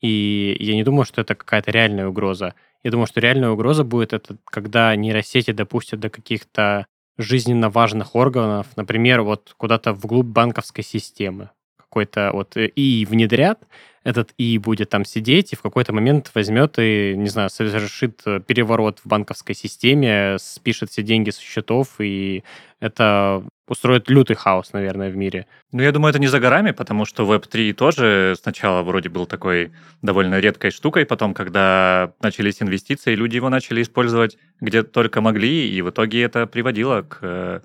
И 0.00 0.56
я 0.58 0.74
не 0.74 0.82
думаю, 0.82 1.04
что 1.04 1.20
это 1.20 1.34
какая-то 1.34 1.70
реальная 1.70 2.08
угроза. 2.08 2.54
Я 2.82 2.90
думаю, 2.90 3.06
что 3.06 3.20
реальная 3.20 3.50
угроза 3.50 3.84
будет 3.84 4.14
это, 4.14 4.38
когда 4.46 4.96
нейросети 4.96 5.52
допустят 5.52 6.00
до 6.00 6.08
каких-то 6.08 6.86
жизненно 7.18 7.70
важных 7.70 8.14
органов, 8.14 8.68
например, 8.76 9.22
вот 9.22 9.54
куда-то 9.56 9.92
вглубь 9.92 10.26
банковской 10.26 10.84
системы. 10.84 11.50
Какой-то 11.76 12.30
вот 12.32 12.56
э, 12.56 12.70
ИИ 12.74 13.04
внедрят, 13.04 13.60
этот 14.04 14.32
ИИ 14.38 14.58
будет 14.58 14.90
там 14.90 15.04
сидеть 15.04 15.52
и 15.52 15.56
в 15.56 15.62
какой-то 15.62 15.92
момент 15.92 16.30
возьмет 16.34 16.78
и, 16.78 17.14
не 17.16 17.28
знаю, 17.28 17.50
совершит 17.50 18.22
э, 18.24 18.40
переворот 18.40 19.00
в 19.00 19.06
банковской 19.06 19.54
системе, 19.54 20.36
спишет 20.38 20.90
все 20.90 21.02
деньги 21.02 21.30
со 21.30 21.40
счетов, 21.40 22.00
и 22.00 22.42
это 22.80 23.44
устроит 23.72 24.10
лютый 24.10 24.36
хаос, 24.36 24.72
наверное, 24.72 25.10
в 25.10 25.16
мире. 25.16 25.46
Ну, 25.72 25.82
я 25.82 25.92
думаю, 25.92 26.10
это 26.10 26.18
не 26.18 26.28
за 26.28 26.38
горами, 26.40 26.72
потому 26.72 27.06
что 27.06 27.24
Web3 27.24 27.72
тоже 27.72 28.34
сначала 28.40 28.82
вроде 28.82 29.08
был 29.08 29.26
такой 29.26 29.72
довольно 30.02 30.38
редкой 30.40 30.70
штукой, 30.70 31.06
потом, 31.06 31.32
когда 31.32 32.12
начались 32.20 32.62
инвестиции, 32.62 33.14
люди 33.14 33.36
его 33.36 33.48
начали 33.48 33.80
использовать 33.82 34.38
где 34.60 34.82
только 34.82 35.20
могли, 35.22 35.70
и 35.70 35.80
в 35.82 35.88
итоге 35.88 36.22
это 36.22 36.46
приводило 36.46 37.02
к 37.02 37.18
э, 37.22 37.60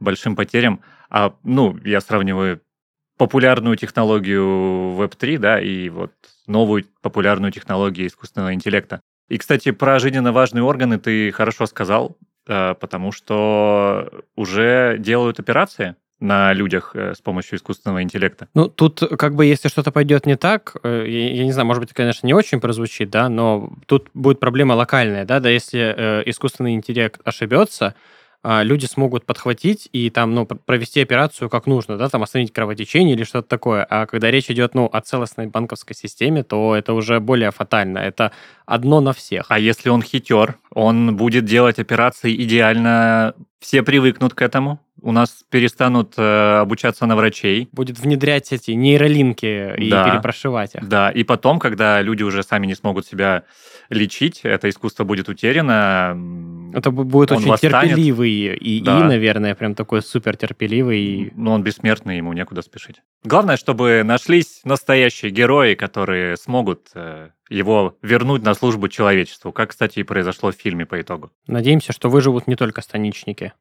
большим 0.00 0.36
потерям. 0.36 0.80
А, 1.10 1.34
ну, 1.44 1.78
я 1.84 2.00
сравниваю 2.00 2.60
популярную 3.18 3.76
технологию 3.76 4.96
Web3, 4.98 5.38
да, 5.38 5.60
и 5.60 5.90
вот 5.90 6.12
новую 6.46 6.84
популярную 7.02 7.52
технологию 7.52 8.06
искусственного 8.06 8.54
интеллекта. 8.54 9.02
И, 9.28 9.36
кстати, 9.36 9.70
про 9.70 9.98
жизненно 9.98 10.32
важные 10.32 10.62
органы 10.62 10.98
ты 10.98 11.30
хорошо 11.30 11.66
сказал, 11.66 12.16
потому 12.44 13.12
что 13.12 14.10
уже 14.36 14.96
делают 14.98 15.38
операции 15.38 15.96
на 16.22 16.52
людях 16.52 16.92
э, 16.94 17.14
с 17.14 17.20
помощью 17.20 17.58
искусственного 17.58 18.02
интеллекта. 18.02 18.48
Ну, 18.54 18.68
тут 18.68 19.02
как 19.18 19.34
бы 19.34 19.44
если 19.44 19.68
что-то 19.68 19.90
пойдет 19.90 20.24
не 20.24 20.36
так, 20.36 20.76
э, 20.82 21.04
я, 21.06 21.34
я 21.34 21.44
не 21.44 21.52
знаю, 21.52 21.66
может 21.66 21.82
быть, 21.82 21.92
конечно, 21.92 22.26
не 22.26 22.32
очень 22.32 22.60
прозвучит, 22.60 23.10
да, 23.10 23.28
но 23.28 23.72
тут 23.86 24.08
будет 24.14 24.38
проблема 24.38 24.74
локальная, 24.74 25.24
да, 25.24 25.40
да, 25.40 25.50
если 25.50 25.80
э, 25.80 26.22
искусственный 26.26 26.74
интеллект 26.74 27.20
ошибется, 27.24 27.96
люди 28.44 28.86
смогут 28.86 29.24
подхватить 29.24 29.88
и 29.92 30.10
там, 30.10 30.34
ну, 30.34 30.46
провести 30.46 31.00
операцию 31.00 31.48
как 31.48 31.66
нужно, 31.66 31.96
да, 31.96 32.08
там 32.08 32.22
остановить 32.22 32.52
кровотечение 32.52 33.14
или 33.14 33.24
что-то 33.24 33.48
такое. 33.48 33.86
А 33.88 34.06
когда 34.06 34.30
речь 34.30 34.50
идет, 34.50 34.74
ну, 34.74 34.88
о 34.92 35.00
целостной 35.00 35.46
банковской 35.46 35.94
системе, 35.94 36.42
то 36.42 36.74
это 36.74 36.92
уже 36.92 37.20
более 37.20 37.50
фатально. 37.50 37.98
Это 37.98 38.32
одно 38.66 39.00
на 39.00 39.12
всех. 39.12 39.46
А 39.50 39.58
если 39.58 39.88
он 39.90 40.02
хитер, 40.02 40.56
он 40.70 41.16
будет 41.16 41.44
делать 41.44 41.78
операции 41.78 42.34
идеально, 42.42 43.34
все 43.60 43.82
привыкнут 43.82 44.34
к 44.34 44.42
этому, 44.42 44.80
у 45.02 45.12
нас 45.12 45.44
перестанут 45.50 46.14
э, 46.16 46.58
обучаться 46.60 47.06
на 47.06 47.16
врачей. 47.16 47.68
Будет 47.72 47.98
внедрять 47.98 48.52
эти 48.52 48.70
нейролинки 48.70 49.74
и 49.76 49.90
да, 49.90 50.08
перепрошивать 50.08 50.76
их. 50.76 50.88
Да, 50.88 51.10
и 51.10 51.24
потом, 51.24 51.58
когда 51.58 52.00
люди 52.00 52.22
уже 52.22 52.42
сами 52.42 52.66
не 52.66 52.74
смогут 52.74 53.06
себя 53.06 53.44
лечить, 53.90 54.40
это 54.44 54.68
искусство 54.68 55.04
будет 55.04 55.28
утеряно. 55.28 56.16
Это 56.74 56.90
будет 56.90 57.32
очень 57.32 57.48
восстанет. 57.48 57.90
терпеливый 57.90 58.30
и, 58.56 58.80
да. 58.80 59.00
и, 59.00 59.02
наверное, 59.02 59.54
прям 59.54 59.74
такой 59.74 60.02
супер 60.02 60.36
терпеливый. 60.36 61.32
Но 61.34 61.52
он 61.52 61.62
бессмертный, 61.62 62.16
ему 62.16 62.32
некуда 62.32 62.62
спешить. 62.62 63.02
Главное, 63.24 63.56
чтобы 63.56 64.02
нашлись 64.04 64.60
настоящие 64.64 65.30
герои, 65.30 65.74
которые 65.74 66.36
смогут 66.36 66.88
э, 66.94 67.30
его 67.48 67.96
вернуть 68.02 68.42
на 68.42 68.54
службу 68.54 68.88
человечеству, 68.88 69.52
как, 69.52 69.70
кстати, 69.70 69.98
и 69.98 70.02
произошло 70.02 70.50
в 70.52 70.54
фильме 70.54 70.86
по 70.86 71.00
итогу. 71.00 71.30
Надеемся, 71.46 71.92
что 71.92 72.08
выживут 72.08 72.46
не 72.46 72.56
только 72.56 72.80
станичники. 72.80 73.52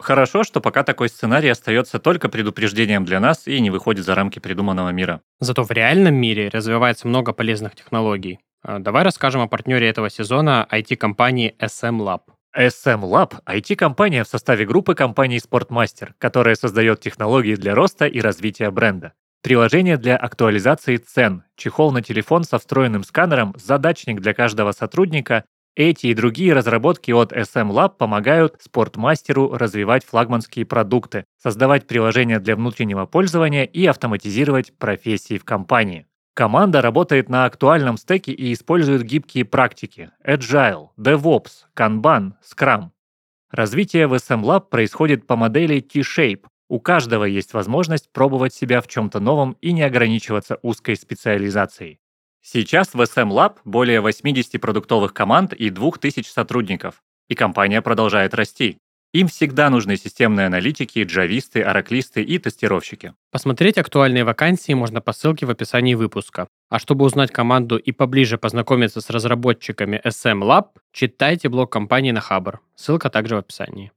Хорошо, 0.00 0.44
что 0.44 0.60
пока 0.60 0.82
такой 0.82 1.08
сценарий 1.08 1.50
остается 1.50 1.98
только 1.98 2.28
предупреждением 2.28 3.04
для 3.04 3.20
нас 3.20 3.46
и 3.46 3.60
не 3.60 3.70
выходит 3.70 4.04
за 4.04 4.14
рамки 4.14 4.38
придуманного 4.38 4.88
мира. 4.90 5.20
Зато 5.40 5.62
в 5.62 5.70
реальном 5.70 6.14
мире 6.14 6.48
развивается 6.48 7.06
много 7.06 7.32
полезных 7.32 7.74
технологий. 7.74 8.38
А, 8.62 8.78
давай 8.78 9.04
расскажем 9.04 9.42
о 9.42 9.46
партнере 9.46 9.88
этого 9.88 10.08
сезона 10.08 10.66
IT-компании 10.70 11.54
SM 11.60 11.98
Lab. 11.98 12.20
SM 12.56 13.02
Lab– 13.02 13.34
IT-компания 13.46 14.24
в 14.24 14.28
составе 14.28 14.64
группы 14.64 14.94
компаний 14.94 15.38
Sportmaster, 15.38 16.10
которая 16.18 16.54
создает 16.54 17.00
технологии 17.00 17.54
для 17.54 17.74
роста 17.74 18.06
и 18.06 18.20
развития 18.20 18.70
бренда. 18.70 19.12
Приложение 19.42 19.96
для 19.96 20.16
актуализации 20.16 20.96
цен, 20.96 21.44
чехол 21.56 21.92
на 21.92 22.02
телефон 22.02 22.44
со 22.44 22.58
встроенным 22.58 23.04
сканером, 23.04 23.54
задачник 23.56 24.20
для 24.20 24.34
каждого 24.34 24.72
сотрудника 24.72 25.44
эти 25.76 26.08
и 26.08 26.14
другие 26.14 26.52
разработки 26.52 27.12
от 27.12 27.32
SM 27.32 27.70
Lab 27.70 27.96
помогают 27.96 28.56
спортмастеру 28.60 29.52
развивать 29.52 30.04
флагманские 30.04 30.66
продукты, 30.66 31.24
создавать 31.40 31.86
приложения 31.86 32.40
для 32.40 32.56
внутреннего 32.56 33.06
пользования 33.06 33.64
и 33.64 33.86
автоматизировать 33.86 34.76
профессии 34.76 35.38
в 35.38 35.44
компании. 35.44 36.06
Команда 36.34 36.82
работает 36.82 37.28
на 37.28 37.44
актуальном 37.44 37.96
стеке 37.98 38.32
и 38.32 38.52
использует 38.52 39.02
гибкие 39.02 39.44
практики 39.44 40.10
Agile, 40.26 40.88
DevOps, 40.98 41.66
Kanban, 41.76 42.32
Scrum. 42.42 42.90
Развитие 43.50 44.06
в 44.06 44.14
SM 44.14 44.42
Lab 44.42 44.70
происходит 44.70 45.26
по 45.26 45.36
модели 45.36 45.80
T-Shape. 45.80 46.46
У 46.68 46.80
каждого 46.80 47.24
есть 47.24 47.52
возможность 47.52 48.12
пробовать 48.12 48.54
себя 48.54 48.80
в 48.80 48.88
чем-то 48.88 49.20
новом 49.20 49.56
и 49.60 49.72
не 49.72 49.82
ограничиваться 49.82 50.58
узкой 50.62 50.96
специализацией. 50.96 51.99
Сейчас 52.42 52.94
в 52.94 53.00
SM 53.00 53.28
Lab 53.28 53.56
более 53.64 54.00
80 54.00 54.60
продуктовых 54.60 55.12
команд 55.12 55.52
и 55.52 55.70
2000 55.70 56.26
сотрудников, 56.26 57.02
и 57.28 57.34
компания 57.34 57.82
продолжает 57.82 58.34
расти. 58.34 58.78
Им 59.12 59.26
всегда 59.26 59.70
нужны 59.70 59.96
системные 59.96 60.46
аналитики, 60.46 61.02
джависты, 61.02 61.62
ораклисты 61.62 62.22
и 62.22 62.38
тестировщики. 62.38 63.12
Посмотреть 63.32 63.76
актуальные 63.76 64.24
вакансии 64.24 64.72
можно 64.72 65.00
по 65.00 65.12
ссылке 65.12 65.46
в 65.46 65.50
описании 65.50 65.94
выпуска. 65.94 66.46
А 66.68 66.78
чтобы 66.78 67.04
узнать 67.04 67.32
команду 67.32 67.76
и 67.76 67.90
поближе 67.90 68.38
познакомиться 68.38 69.00
с 69.00 69.10
разработчиками 69.10 70.00
SM 70.04 70.40
Lab, 70.42 70.68
читайте 70.92 71.48
блог 71.48 71.72
компании 71.72 72.12
на 72.12 72.20
Хабр. 72.20 72.60
Ссылка 72.76 73.10
также 73.10 73.34
в 73.34 73.38
описании. 73.38 73.90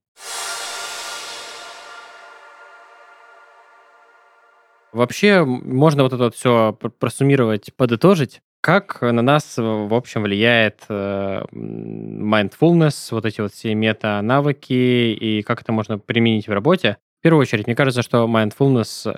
Вообще, 4.93 5.43
можно 5.43 6.03
вот 6.03 6.13
это 6.13 6.23
вот 6.25 6.36
все 6.36 6.77
просуммировать, 6.99 7.73
подытожить. 7.75 8.41
Как 8.62 9.01
на 9.01 9.21
нас, 9.21 9.56
в 9.58 9.93
общем, 9.93 10.21
влияет 10.21 10.84
э, 10.88 11.43
mindfulness, 11.51 13.10
вот 13.12 13.25
эти 13.25 13.41
вот 13.41 13.51
все 13.51 13.73
мета-навыки, 13.75 14.71
и 14.71 15.41
как 15.41 15.62
это 15.62 15.73
можно 15.73 15.97
применить 15.97 16.47
в 16.47 16.51
работе? 16.51 16.97
В 17.19 17.23
первую 17.23 17.41
очередь, 17.41 17.67
мне 17.67 17.75
кажется, 17.75 18.03
что 18.03 18.25
mindfulness 18.25 19.17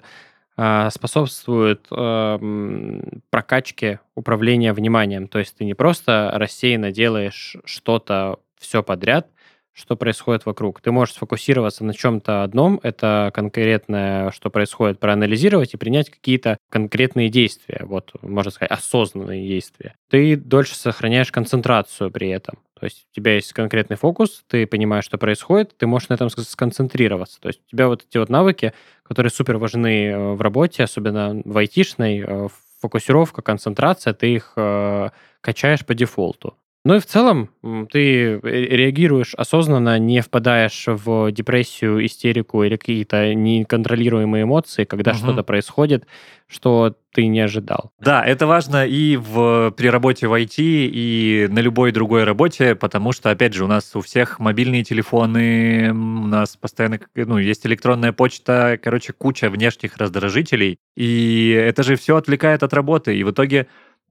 а, 0.57 0.89
способствует 0.89 1.85
э, 1.91 3.01
прокачке 3.29 3.99
управления 4.15 4.71
вниманием. 4.71 5.27
То 5.27 5.39
есть 5.39 5.57
ты 5.57 5.65
не 5.65 5.73
просто 5.73 6.31
рассеянно 6.33 6.93
делаешь 6.93 7.57
что-то 7.65 8.39
все 8.57 8.81
подряд, 8.81 9.27
что 9.75 9.97
происходит 9.97 10.45
вокруг. 10.45 10.79
Ты 10.79 10.91
можешь 10.91 11.15
сфокусироваться 11.15 11.83
на 11.83 11.93
чем-то 11.93 12.43
одном, 12.43 12.79
это 12.81 13.29
конкретное, 13.33 14.31
что 14.31 14.49
происходит, 14.49 14.99
проанализировать 14.99 15.73
и 15.73 15.77
принять 15.77 16.09
какие-то 16.09 16.57
конкретные 16.69 17.29
действия, 17.29 17.81
вот, 17.83 18.11
можно 18.21 18.51
сказать, 18.51 18.71
осознанные 18.71 19.45
действия. 19.45 19.95
Ты 20.09 20.37
дольше 20.37 20.75
сохраняешь 20.75 21.31
концентрацию 21.31 22.09
при 22.09 22.29
этом. 22.29 22.59
То 22.79 22.85
есть 22.85 23.05
у 23.11 23.15
тебя 23.15 23.35
есть 23.35 23.51
конкретный 23.51 23.97
фокус, 23.97 24.43
ты 24.47 24.65
понимаешь, 24.65 25.05
что 25.05 25.17
происходит, 25.17 25.77
ты 25.77 25.87
можешь 25.87 26.09
на 26.09 26.13
этом 26.13 26.29
сконцентрироваться. 26.29 27.39
То 27.41 27.49
есть 27.49 27.61
у 27.67 27.69
тебя 27.69 27.87
вот 27.87 28.05
эти 28.07 28.17
вот 28.17 28.29
навыки, 28.29 28.73
которые 29.03 29.31
супер 29.31 29.57
важны 29.57 30.07
э, 30.07 30.33
в 30.33 30.41
работе, 30.41 30.83
особенно 30.83 31.41
в 31.43 31.57
айтишной, 31.57 32.23
э, 32.25 32.47
фокусировка, 32.81 33.41
концентрация, 33.41 34.13
ты 34.13 34.35
их 34.35 34.53
э, 34.55 35.09
качаешь 35.41 35.85
по 35.85 35.93
дефолту. 35.93 36.55
Ну 36.85 36.95
и 36.95 36.99
в 36.99 37.07
целом 37.07 37.49
ты 37.91 38.39
реагируешь 38.43 39.33
осознанно, 39.33 39.97
не 39.97 40.21
впадаешь 40.21 40.85
в 40.85 41.31
депрессию, 41.31 42.05
истерику 42.05 42.63
или 42.63 42.75
какие-то 42.75 43.33
неконтролируемые 43.33 44.43
эмоции, 44.43 44.83
когда 44.83 45.11
угу. 45.11 45.17
что-то 45.17 45.41
происходит, 45.41 46.05
что 46.45 46.95
ты 47.11 47.25
не 47.25 47.39
ожидал. 47.39 47.91
Да, 47.99 48.23
это 48.23 48.45
важно 48.45 48.85
и 48.85 49.17
в, 49.17 49.71
при 49.71 49.87
работе 49.87 50.27
в 50.27 50.33
IT, 50.33 50.57
и 50.59 51.47
на 51.49 51.57
любой 51.57 51.91
другой 51.91 52.23
работе, 52.23 52.75
потому 52.75 53.13
что, 53.13 53.31
опять 53.31 53.55
же, 53.55 53.63
у 53.63 53.67
нас 53.67 53.95
у 53.95 54.01
всех 54.01 54.39
мобильные 54.39 54.83
телефоны, 54.83 55.89
у 55.89 56.27
нас 56.27 56.55
постоянно 56.55 56.99
ну, 57.15 57.39
есть 57.39 57.65
электронная 57.65 58.11
почта, 58.11 58.79
короче, 58.79 59.11
куча 59.11 59.49
внешних 59.49 59.97
раздражителей, 59.97 60.77
и 60.95 61.49
это 61.49 61.81
же 61.81 61.95
все 61.95 62.15
отвлекает 62.17 62.61
от 62.61 62.73
работы, 62.73 63.17
и 63.17 63.23
в 63.23 63.31
итоге 63.31 63.65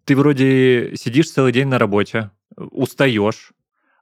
ты 0.04 0.16
вроде 0.16 0.96
сидишь 0.96 1.30
целый 1.30 1.52
день 1.52 1.68
на 1.68 1.78
работе, 1.78 2.30
устаешь, 2.56 3.52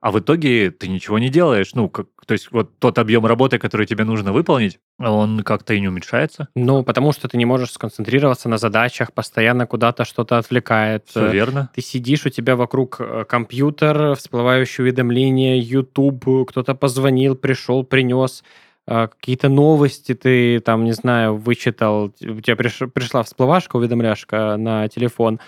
а 0.03 0.11
в 0.11 0.19
итоге 0.19 0.73
ты 0.73 0.88
ничего 0.88 1.21
не 1.21 1.29
делаешь. 1.29 1.75
Ну, 1.75 1.88
как, 1.88 2.09
то 2.27 2.33
есть 2.33 2.51
вот 2.51 2.77
тот 2.81 2.99
объем 2.99 3.25
работы, 3.25 3.61
который 3.61 3.87
тебе 3.87 4.03
нужно 4.03 4.33
выполнить, 4.33 4.81
он 4.99 5.45
как-то 5.45 5.75
и 5.75 5.81
не 5.81 5.87
уменьшается. 5.87 6.49
Ну, 6.57 6.83
потому 6.83 7.12
что 7.12 7.29
ты 7.29 7.38
не 7.38 7.45
можешь 7.45 7.71
сконцентрироваться 7.71 8.49
на 8.49 8.59
задачах, 8.59 9.12
постоянно 9.12 9.65
куда-то 9.69 10.05
что-то 10.05 10.38
отвлекает. 10.38 11.05
Все 11.07 11.31
верно. 11.31 11.71
Ты 11.73 11.83
сидишь, 11.83 12.27
у 12.27 12.31
тебя 12.31 12.57
вокруг 12.57 12.97
э, 12.99 13.25
компьютер, 13.29 14.17
всплывающие 14.17 14.83
уведомления, 14.83 15.61
YouTube, 15.61 16.49
кто-то 16.49 16.75
позвонил, 16.75 17.37
пришел, 17.37 17.85
принес 17.85 18.43
э, 18.88 19.07
какие-то 19.07 19.49
новости 19.49 20.15
ты 20.15 20.59
там, 20.59 20.83
не 20.83 20.93
знаю, 20.93 21.37
вычитал, 21.37 22.07
у 22.07 22.41
тебя 22.41 22.57
приш, 22.57 22.81
пришла 22.93 23.23
всплывашка, 23.23 23.77
уведомляшка 23.77 24.57
на 24.57 24.88
телефон, 24.88 25.38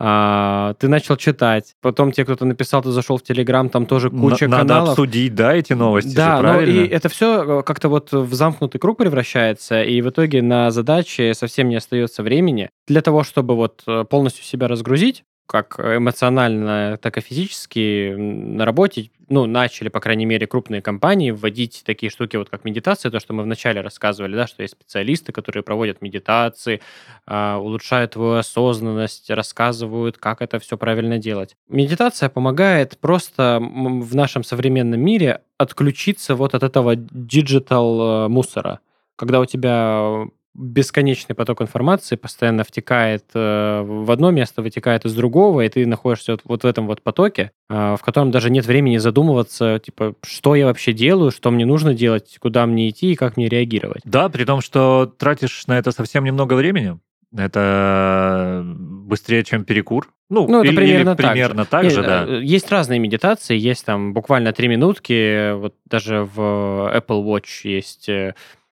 а, 0.00 0.74
ты 0.74 0.88
начал 0.88 1.16
читать, 1.16 1.74
потом 1.80 2.12
тебе 2.12 2.24
кто-то 2.24 2.44
написал, 2.44 2.82
ты 2.82 2.90
зашел 2.90 3.18
в 3.18 3.22
Телеграм, 3.22 3.68
там 3.68 3.84
тоже 3.84 4.10
куча 4.10 4.46
Надо 4.46 4.62
каналов. 4.62 4.68
Надо 4.68 4.90
обсудить, 4.92 5.34
да, 5.34 5.54
эти 5.54 5.72
новости, 5.72 6.14
Да, 6.14 6.40
но 6.40 6.60
и 6.60 6.86
это 6.86 7.08
все 7.08 7.60
э, 7.60 7.62
как-то 7.64 7.88
вот 7.88 8.12
в 8.12 8.32
замкнутый 8.32 8.80
круг 8.80 8.98
превращается, 8.98 9.82
и 9.82 10.00
в 10.00 10.10
итоге 10.10 10.40
на 10.40 10.70
задачи 10.70 11.32
совсем 11.32 11.68
не 11.68 11.76
остается 11.76 12.22
времени. 12.22 12.70
Для 12.86 13.02
того, 13.02 13.24
чтобы 13.24 13.56
вот 13.56 13.82
э, 13.88 14.04
полностью 14.08 14.44
себя 14.44 14.68
разгрузить, 14.68 15.24
как 15.48 15.80
эмоционально, 15.80 16.98
так 17.00 17.16
и 17.16 17.22
физически 17.22 18.14
на 18.14 18.66
работе, 18.66 19.10
ну, 19.30 19.46
начали, 19.46 19.88
по 19.88 19.98
крайней 19.98 20.26
мере, 20.26 20.46
крупные 20.46 20.82
компании 20.82 21.30
вводить 21.30 21.82
такие 21.86 22.10
штуки, 22.10 22.36
вот 22.36 22.50
как 22.50 22.64
медитация, 22.64 23.10
то, 23.10 23.18
что 23.18 23.32
мы 23.32 23.42
вначале 23.42 23.80
рассказывали, 23.80 24.36
да, 24.36 24.46
что 24.46 24.62
есть 24.62 24.74
специалисты, 24.74 25.32
которые 25.32 25.62
проводят 25.62 26.02
медитации, 26.02 26.82
э, 27.26 27.54
улучшают 27.54 28.12
твою 28.12 28.34
осознанность, 28.34 29.30
рассказывают, 29.30 30.18
как 30.18 30.42
это 30.42 30.58
все 30.58 30.76
правильно 30.76 31.18
делать. 31.18 31.56
Медитация 31.68 32.28
помогает 32.28 32.98
просто 32.98 33.58
в 33.60 34.14
нашем 34.14 34.44
современном 34.44 35.00
мире 35.00 35.40
отключиться 35.56 36.34
вот 36.34 36.54
от 36.54 36.62
этого 36.62 36.94
digital 36.94 38.26
э, 38.26 38.28
мусора 38.28 38.80
когда 39.18 39.40
у 39.40 39.46
тебя 39.46 40.28
бесконечный 40.58 41.36
поток 41.36 41.62
информации 41.62 42.16
постоянно 42.16 42.64
втекает 42.64 43.24
э, 43.34 43.82
в 43.82 44.10
одно 44.10 44.30
место, 44.30 44.60
вытекает 44.60 45.04
из 45.04 45.14
другого, 45.14 45.62
и 45.62 45.68
ты 45.68 45.86
находишься 45.86 46.32
вот, 46.32 46.40
вот 46.44 46.64
в 46.64 46.66
этом 46.66 46.86
вот 46.88 47.00
потоке, 47.02 47.52
э, 47.70 47.96
в 47.98 48.02
котором 48.02 48.32
даже 48.32 48.50
нет 48.50 48.66
времени 48.66 48.96
задумываться, 48.96 49.78
типа, 49.78 50.14
что 50.24 50.56
я 50.56 50.66
вообще 50.66 50.92
делаю, 50.92 51.30
что 51.30 51.50
мне 51.50 51.64
нужно 51.64 51.94
делать, 51.94 52.36
куда 52.40 52.66
мне 52.66 52.88
идти 52.88 53.12
и 53.12 53.14
как 53.14 53.36
мне 53.36 53.48
реагировать. 53.48 54.02
Да, 54.04 54.28
при 54.28 54.44
том, 54.44 54.60
что 54.60 55.06
тратишь 55.16 55.66
на 55.68 55.78
это 55.78 55.92
совсем 55.92 56.24
немного 56.24 56.54
времени. 56.54 56.98
Это 57.36 58.64
быстрее, 58.64 59.44
чем 59.44 59.64
перекур. 59.64 60.08
Ну, 60.30 60.46
ну 60.48 60.60
это 60.60 60.68
или, 60.68 60.76
примерно, 60.76 61.10
или 61.10 61.16
так 61.16 61.32
примерно 61.32 61.62
же. 61.62 61.68
так 61.68 61.90
же, 61.90 62.02
да. 62.02 62.24
Э, 62.26 62.42
есть 62.42 62.70
разные 62.70 62.98
медитации, 62.98 63.56
есть 63.56 63.84
там 63.84 64.12
буквально 64.12 64.52
три 64.52 64.66
минутки, 64.68 65.52
вот 65.52 65.74
даже 65.86 66.28
в 66.34 66.92
Apple 66.94 67.24
Watch 67.24 67.60
есть 67.64 68.10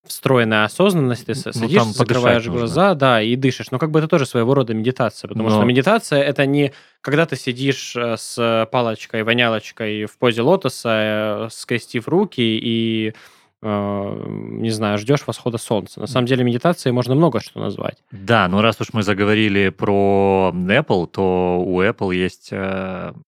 встроенная 0.07 0.65
осознанность, 0.65 1.25
ты 1.25 1.33
ну, 1.35 1.51
садишься, 1.53 1.93
закрываешь 1.93 2.47
глаза, 2.47 2.89
нужно. 2.89 2.95
да, 2.95 3.21
и 3.21 3.35
дышишь. 3.35 3.71
Но 3.71 3.79
как 3.79 3.91
бы 3.91 3.99
это 3.99 4.07
тоже 4.07 4.25
своего 4.25 4.53
рода 4.53 4.73
медитация, 4.73 5.27
потому 5.27 5.49
Но... 5.49 5.55
что 5.55 5.65
медитация 5.65 6.21
это 6.21 6.45
не 6.45 6.73
когда 7.01 7.25
ты 7.25 7.37
сидишь 7.37 7.95
э, 7.95 8.17
с 8.17 8.67
палочкой, 8.69 9.23
вонялочкой 9.23 10.05
в 10.05 10.17
позе 10.17 10.41
лотоса, 10.41 11.45
э, 11.45 11.47
скрестив 11.51 12.07
руки 12.07 12.41
и 12.41 13.13
э, 13.61 14.25
не 14.27 14.69
знаю, 14.71 14.97
ждешь 14.97 15.25
восхода 15.25 15.57
солнца. 15.57 16.01
На 16.01 16.07
самом 16.07 16.27
деле 16.27 16.43
медитацией 16.43 16.91
можно 16.91 17.15
много 17.15 17.39
что 17.39 17.59
назвать. 17.59 18.03
Да, 18.11 18.47
но 18.49 18.61
раз 18.61 18.81
уж 18.81 18.91
мы 18.91 19.03
заговорили 19.03 19.69
про 19.69 20.51
Apple, 20.53 21.07
то 21.07 21.63
у 21.65 21.81
Apple 21.81 22.13
есть 22.13 22.51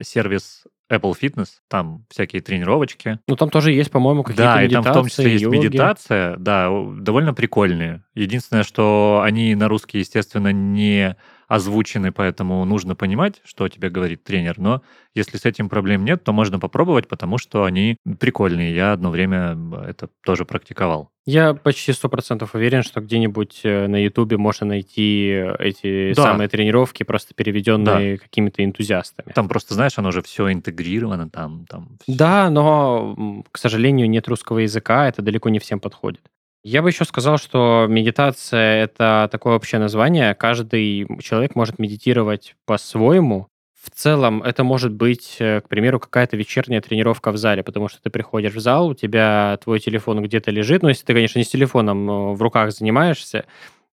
сервис 0.03 0.65
Apple 0.91 1.15
Fitness, 1.21 1.49
там 1.69 2.05
всякие 2.11 2.43
тренировочки. 2.43 3.21
Ну, 3.29 3.37
там 3.37 3.49
тоже 3.51 3.73
есть, 3.73 3.91
по-моему, 3.91 4.23
какие-то 4.23 4.43
да, 4.43 4.63
медитации, 4.63 4.75
Да, 4.75 4.81
и 4.81 4.83
там 4.83 4.93
в 4.93 4.95
том 4.95 5.07
числе 5.09 5.33
есть 5.33 5.47
медитация, 5.47 6.37
да, 6.37 6.71
довольно 6.99 7.33
прикольные. 7.33 8.03
Единственное, 8.15 8.65
что 8.65 9.23
они 9.25 9.55
на 9.55 9.69
русский, 9.69 9.99
естественно, 9.99 10.53
не 10.53 11.17
озвучены, 11.51 12.13
поэтому 12.13 12.65
нужно 12.65 12.95
понимать, 12.95 13.43
что 13.45 13.69
тебе 13.69 13.91
говорит 13.91 14.23
тренер. 14.23 14.59
Но 14.59 14.83
если 15.15 15.37
с 15.37 15.45
этим 15.45 15.69
проблем 15.69 16.05
нет, 16.05 16.23
то 16.23 16.33
можно 16.33 16.61
попробовать, 16.61 17.09
потому 17.09 17.39
что 17.39 17.65
они 17.65 17.97
прикольные. 18.21 18.73
Я 18.73 18.93
одно 18.93 19.11
время 19.11 19.59
это 19.85 20.09
тоже 20.25 20.45
практиковал. 20.45 21.11
Я 21.27 21.55
почти 21.55 21.93
сто 21.93 22.09
процентов 22.09 22.55
уверен, 22.55 22.85
что 22.85 23.01
где-нибудь 23.01 23.63
э, 23.65 23.89
на 23.89 23.97
Ютубе 23.97 24.37
можно 24.37 24.65
найти 24.65 25.45
эти 25.59 26.15
да. 26.15 26.23
самые 26.23 26.49
тренировки, 26.49 27.03
просто 27.03 27.35
переведенные 27.35 28.17
да. 28.17 28.23
какими-то 28.23 28.65
энтузиастами. 28.65 29.33
Там 29.33 29.49
просто, 29.49 29.75
знаешь, 29.75 29.99
оно 29.99 30.13
же 30.13 30.23
все 30.23 30.53
интегрировано, 30.53 31.29
там, 31.29 31.67
там. 31.69 31.99
Все. 32.03 32.17
Да, 32.17 32.49
но, 32.49 33.45
к 33.51 33.59
сожалению, 33.59 34.09
нет 34.09 34.29
русского 34.29 34.61
языка, 34.61 35.09
это 35.09 35.21
далеко 35.21 35.49
не 35.49 35.59
всем 35.59 35.81
подходит. 35.81 36.23
Я 36.63 36.83
бы 36.83 36.91
еще 36.91 37.05
сказал, 37.07 37.39
что 37.39 37.87
медитация— 37.89 38.85
это 38.85 39.29
такое 39.33 39.57
общее 39.57 39.81
название. 39.81 40.35
Каждый 40.35 41.07
человек 41.23 41.55
может 41.55 41.79
медитировать 41.79 42.55
по-своему. 42.67 43.49
В 43.83 43.89
целом 43.91 44.43
это 44.43 44.63
может 44.63 44.93
быть, 44.93 45.37
э, 45.39 45.63
к 45.63 45.69
примеру, 45.69 45.99
какая-то 45.99 46.37
вечерняя 46.37 46.83
тренировка 46.83 47.33
в 47.33 47.39
зале, 47.39 47.63
потому 47.63 47.89
что 47.89 48.03
ты 48.03 48.11
приходишь 48.11 48.53
в 48.53 48.61
зал, 48.61 48.89
у 48.89 48.95
тебя 48.95 49.59
твой 49.65 49.81
телефон 49.81 50.23
где-то 50.23 50.51
лежит, 50.51 50.83
ну, 50.83 50.91
если 50.91 51.07
ты, 51.07 51.15
конечно, 51.15 51.39
не 51.39 51.45
с 51.47 51.49
телефоном 51.49 52.35
в 52.35 52.43
руках 52.43 52.73
занимаешься, 52.73 53.47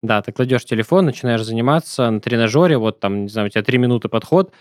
да, 0.03 0.21
ты 0.21 0.33
кладешь 0.33 0.65
телефон, 0.65 1.05
начинаешь 1.05 1.41
заниматься 1.43 2.09
на 2.11 2.19
тренажере, 2.19 2.77
вот 2.77 2.99
там, 2.99 3.23
не 3.23 3.29
знаю, 3.29 3.47
у 3.47 3.49
тебя 3.49 3.63
три 3.63 3.77
минуты 3.77 4.09
подход, 4.09 4.51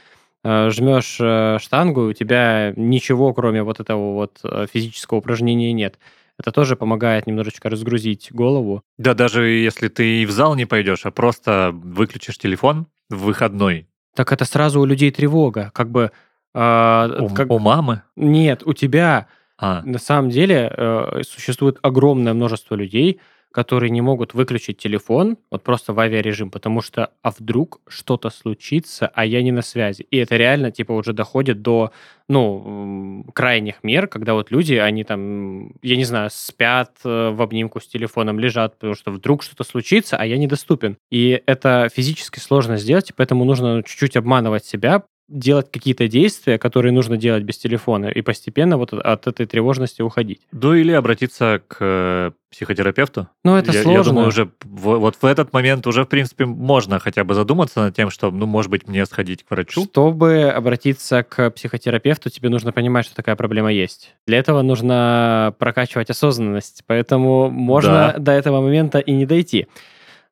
э, 0.44 0.70
жмешь 0.70 1.18
э, 1.20 1.58
штангу, 1.60 2.02
у 2.08 2.12
тебя 2.12 2.72
ничего, 2.76 3.34
кроме 3.34 3.64
вот 3.64 3.80
этого 3.80 4.12
вот 4.14 4.40
физического 4.72 5.18
упражнения 5.18 5.72
нет. 5.72 5.98
Это 6.38 6.53
тоже 6.53 6.77
помогает 6.77 7.27
немножечко 7.27 7.70
разгрузить 7.70 8.29
голову. 8.31 8.83
Да, 8.99 9.14
даже 9.14 9.46
если 9.46 9.88
ты 9.88 10.22
и 10.22 10.27
в 10.27 10.31
зал 10.31 10.55
не 10.55 10.66
пойдешь, 10.66 11.07
а 11.07 11.11
просто 11.11 11.70
выключишь 11.72 12.38
телефон 12.38 12.87
в 13.09 13.25
выходной. 13.25 13.88
Так 14.14 14.33
это 14.33 14.44
сразу 14.44 14.81
у 14.81 14.85
людей 14.85 15.11
тревога. 15.11 15.70
Как 15.75 15.90
бы... 15.90 16.11
Э, 16.55 17.18
у, 17.20 17.29
как... 17.31 17.51
у 17.51 17.59
мамы? 17.59 18.03
Нет, 18.16 18.62
у 18.64 18.72
тебя. 18.72 19.29
А. 19.59 19.83
На 19.85 19.99
самом 19.99 20.31
деле 20.31 20.72
э, 20.77 21.22
существует 21.27 21.79
огромное 21.83 22.35
множество 22.35 22.75
людей, 22.75 23.20
которые 23.56 23.88
не 23.88 24.02
могут 24.02 24.34
выключить 24.34 24.76
телефон, 24.76 25.38
вот 25.50 25.62
просто 25.62 25.94
в 25.94 25.98
авиарежим, 25.98 26.50
потому 26.50 26.82
что, 26.82 27.12
а 27.22 27.30
вдруг 27.30 27.80
что-то 27.88 28.28
случится, 28.28 29.10
а 29.14 29.24
я 29.24 29.42
не 29.42 29.50
на 29.50 29.62
связи. 29.62 30.06
И 30.10 30.18
это 30.18 30.36
реально, 30.36 30.70
типа, 30.70 30.92
уже 30.92 31.14
доходит 31.14 31.62
до, 31.62 31.90
ну, 32.28 33.24
крайних 33.34 33.76
мер, 33.82 34.08
когда 34.08 34.34
вот 34.34 34.50
люди, 34.50 34.74
они 34.74 35.04
там, 35.04 35.72
я 35.80 35.96
не 35.96 36.04
знаю, 36.04 36.28
спят 36.30 36.98
э, 37.02 37.30
в 37.30 37.40
обнимку 37.40 37.80
с 37.80 37.86
телефоном, 37.86 38.38
лежат, 38.38 38.74
потому 38.74 38.94
что 38.94 39.10
вдруг 39.10 39.42
что-то 39.42 39.64
случится, 39.64 40.18
а 40.18 40.26
я 40.26 40.36
недоступен. 40.36 40.98
И 41.10 41.42
это 41.46 41.88
физически 41.90 42.40
сложно 42.40 42.76
сделать, 42.76 43.12
поэтому 43.16 43.46
нужно 43.46 43.82
чуть-чуть 43.82 44.18
обманывать 44.18 44.66
себя, 44.66 45.04
делать 45.28 45.70
какие-то 45.70 46.08
действия, 46.08 46.58
которые 46.58 46.92
нужно 46.92 47.16
делать 47.16 47.42
без 47.42 47.58
телефона, 47.58 48.06
и 48.06 48.22
постепенно 48.22 48.76
вот 48.76 48.92
от 48.92 49.26
этой 49.26 49.46
тревожности 49.46 50.02
уходить. 50.02 50.40
Ну 50.52 50.74
или 50.74 50.92
обратиться 50.92 51.62
к 51.66 51.76
э, 51.80 52.30
психотерапевту. 52.50 53.28
Ну 53.44 53.56
это 53.56 53.72
я, 53.72 53.82
сложно. 53.82 53.98
Я 53.98 54.04
думаю, 54.04 54.28
уже 54.28 54.44
в, 54.62 54.98
вот 54.98 55.16
в 55.20 55.24
этот 55.24 55.52
момент 55.52 55.86
уже, 55.86 56.04
в 56.04 56.08
принципе, 56.08 56.46
можно 56.46 56.98
хотя 57.00 57.24
бы 57.24 57.34
задуматься 57.34 57.80
над 57.80 57.96
тем, 57.96 58.10
что, 58.10 58.30
ну, 58.30 58.46
может 58.46 58.70
быть, 58.70 58.86
мне 58.86 59.04
сходить 59.06 59.44
к 59.44 59.50
врачу. 59.50 59.84
Чтобы 59.84 60.44
обратиться 60.44 61.22
к 61.24 61.50
психотерапевту, 61.50 62.30
тебе 62.30 62.48
нужно 62.48 62.72
понимать, 62.72 63.04
что 63.06 63.14
такая 63.16 63.36
проблема 63.36 63.72
есть. 63.72 64.14
Для 64.26 64.38
этого 64.38 64.62
нужно 64.62 65.54
прокачивать 65.58 66.10
осознанность, 66.10 66.84
поэтому 66.86 67.50
можно 67.50 68.12
Да. 68.14 68.18
до 68.18 68.32
этого 68.32 68.60
момента 68.60 69.00
и 69.00 69.12
не 69.12 69.26
дойти. 69.26 69.66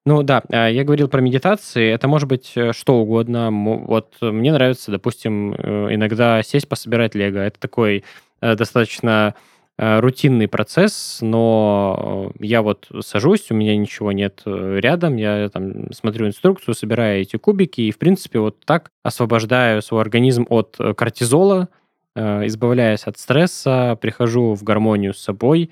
Ну 0.06 0.22
да, 0.22 0.42
а, 0.50 0.68
я 0.68 0.84
говорил 0.84 1.08
про 1.08 1.20
медитации. 1.20 1.90
Это 1.90 2.08
может 2.08 2.28
быть 2.28 2.52
э, 2.56 2.72
что 2.72 2.96
угодно. 2.96 3.50
Вот 3.50 4.14
э, 4.20 4.30
мне 4.30 4.52
нравится, 4.52 4.90
допустим, 4.90 5.54
э, 5.54 5.94
иногда 5.94 6.42
сесть 6.42 6.68
пособирать 6.68 7.14
лего. 7.14 7.38
Это 7.38 7.58
такой 7.58 8.04
достаточно 8.40 9.34
рутинный 9.78 10.48
процесс, 10.48 11.18
но 11.22 12.30
я 12.38 12.60
вот 12.60 12.88
сажусь, 13.00 13.50
у 13.50 13.54
меня 13.54 13.74
ничего 13.76 14.12
нет 14.12 14.42
рядом, 14.44 15.16
я 15.16 15.48
там 15.48 15.90
смотрю 15.92 16.28
инструкцию, 16.28 16.74
собираю 16.74 17.22
эти 17.22 17.36
кубики, 17.38 17.80
и, 17.80 17.90
в 17.90 17.98
принципе, 17.98 18.38
вот 18.38 18.60
так 18.66 18.90
освобождаю 19.02 19.80
свой 19.82 20.02
организм 20.02 20.46
от 20.48 20.76
кортизола, 20.96 21.70
избавляясь 22.14 23.04
от 23.04 23.18
стресса, 23.18 23.98
прихожу 24.00 24.54
в 24.54 24.62
гармонию 24.62 25.14
с 25.14 25.20
собой, 25.20 25.70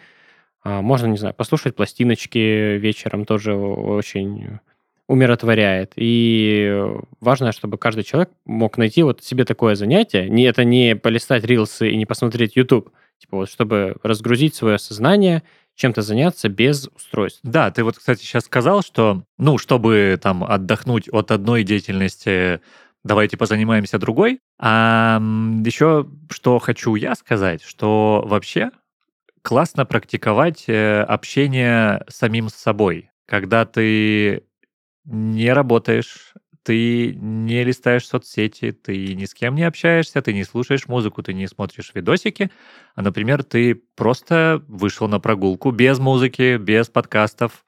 Можно, 0.64 1.06
не 1.06 1.16
знаю, 1.16 1.34
послушать 1.34 1.74
пластиночки 1.74 2.76
вечером 2.76 3.24
тоже 3.24 3.54
очень 3.54 4.58
умиротворяет. 5.08 5.92
И 5.96 6.84
важно, 7.20 7.52
чтобы 7.52 7.76
каждый 7.76 8.04
человек 8.04 8.30
мог 8.46 8.78
найти 8.78 9.02
вот 9.02 9.22
себе 9.22 9.44
такое 9.44 9.74
занятие. 9.74 10.28
Не, 10.28 10.44
это 10.44 10.64
не 10.64 10.96
полистать 10.96 11.44
рилсы 11.44 11.90
и 11.90 11.96
не 11.96 12.06
посмотреть 12.06 12.56
YouTube. 12.56 12.90
Типа 13.18 13.38
вот, 13.38 13.50
чтобы 13.50 13.96
разгрузить 14.02 14.54
свое 14.54 14.78
сознание, 14.78 15.42
чем-то 15.74 16.02
заняться 16.02 16.48
без 16.48 16.88
устройств. 16.94 17.40
Да, 17.42 17.70
ты 17.70 17.84
вот, 17.84 17.98
кстати, 17.98 18.20
сейчас 18.20 18.44
сказал, 18.44 18.82
что, 18.82 19.24
ну, 19.38 19.58
чтобы 19.58 20.18
там 20.22 20.44
отдохнуть 20.44 21.08
от 21.08 21.30
одной 21.30 21.62
деятельности, 21.64 22.60
давайте 23.04 23.36
позанимаемся 23.36 23.98
другой. 23.98 24.40
А 24.58 25.20
еще 25.64 26.06
что 26.30 26.58
хочу 26.58 26.94
я 26.94 27.14
сказать, 27.14 27.62
что 27.62 28.22
вообще 28.26 28.70
классно 29.42 29.84
практиковать 29.84 30.64
э, 30.68 31.02
общение 31.02 32.04
самим 32.08 32.48
с 32.48 32.54
собой, 32.54 33.10
когда 33.26 33.64
ты 33.64 34.44
не 35.04 35.52
работаешь, 35.52 36.34
ты 36.62 37.14
не 37.16 37.64
листаешь 37.64 38.06
соцсети, 38.06 38.70
ты 38.70 39.14
ни 39.14 39.24
с 39.24 39.34
кем 39.34 39.56
не 39.56 39.64
общаешься, 39.64 40.22
ты 40.22 40.32
не 40.32 40.44
слушаешь 40.44 40.86
музыку, 40.86 41.22
ты 41.22 41.34
не 41.34 41.48
смотришь 41.48 41.90
видосики, 41.92 42.50
а, 42.94 43.02
например, 43.02 43.42
ты 43.42 43.74
просто 43.96 44.62
вышел 44.68 45.08
на 45.08 45.18
прогулку 45.18 45.72
без 45.72 45.98
музыки, 45.98 46.56
без 46.56 46.88
подкастов, 46.88 47.64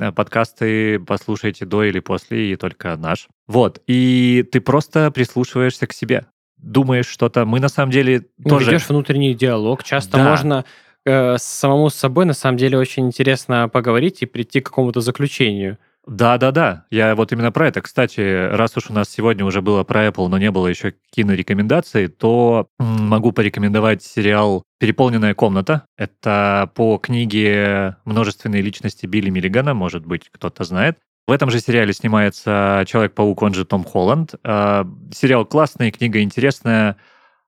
Э, 0.00 0.12
Подкасты 0.12 0.98
послушайте 1.00 1.64
до 1.66 1.84
или 1.84 2.00
после, 2.00 2.52
и 2.52 2.56
только 2.56 2.96
наш. 2.96 3.28
Вот. 3.46 3.80
И 3.86 4.44
ты 4.50 4.60
просто 4.60 5.10
прислушиваешься 5.10 5.86
к 5.86 5.92
себе. 5.92 6.26
Думаешь 6.56 7.06
что-то. 7.06 7.44
Мы 7.44 7.60
на 7.60 7.68
самом 7.68 7.92
деле 7.92 8.26
Ну, 8.38 8.50
тоже... 8.50 8.70
ведешь 8.70 8.88
внутренний 8.88 9.34
диалог. 9.34 9.84
Часто 9.84 10.16
Да. 10.16 10.30
можно 10.30 10.64
э, 11.04 11.36
самому 11.38 11.90
с 11.90 11.94
собой, 11.94 12.24
на 12.24 12.34
самом 12.34 12.56
деле, 12.56 12.78
очень 12.78 13.06
интересно 13.06 13.68
поговорить 13.68 14.22
и 14.22 14.26
прийти 14.26 14.60
к 14.60 14.66
какому-то 14.66 15.00
заключению. 15.00 15.78
Да-да-да, 16.06 16.84
я 16.90 17.14
вот 17.14 17.32
именно 17.32 17.50
про 17.50 17.68
это. 17.68 17.80
Кстати, 17.80 18.48
раз 18.54 18.76
уж 18.76 18.90
у 18.90 18.92
нас 18.92 19.08
сегодня 19.08 19.44
уже 19.44 19.62
было 19.62 19.84
про 19.84 20.06
Apple, 20.06 20.28
но 20.28 20.36
не 20.36 20.50
было 20.50 20.66
еще 20.66 20.94
кинорекомендаций, 21.10 22.08
то 22.08 22.68
могу 22.78 23.32
порекомендовать 23.32 24.02
сериал 24.02 24.64
«Переполненная 24.78 25.34
комната». 25.34 25.86
Это 25.96 26.70
по 26.74 26.98
книге 26.98 27.96
множественной 28.04 28.60
личности 28.60 29.06
Билли 29.06 29.30
Миллигана, 29.30 29.72
может 29.72 30.04
быть, 30.04 30.28
кто-то 30.30 30.64
знает. 30.64 30.98
В 31.26 31.32
этом 31.32 31.50
же 31.50 31.58
сериале 31.58 31.94
снимается 31.94 32.84
Человек-паук, 32.86 33.40
он 33.40 33.54
же 33.54 33.64
Том 33.64 33.82
Холланд. 33.82 34.34
А, 34.44 34.86
Сериал 35.10 35.46
классный, 35.46 35.90
книга 35.90 36.20
интересная. 36.20 36.96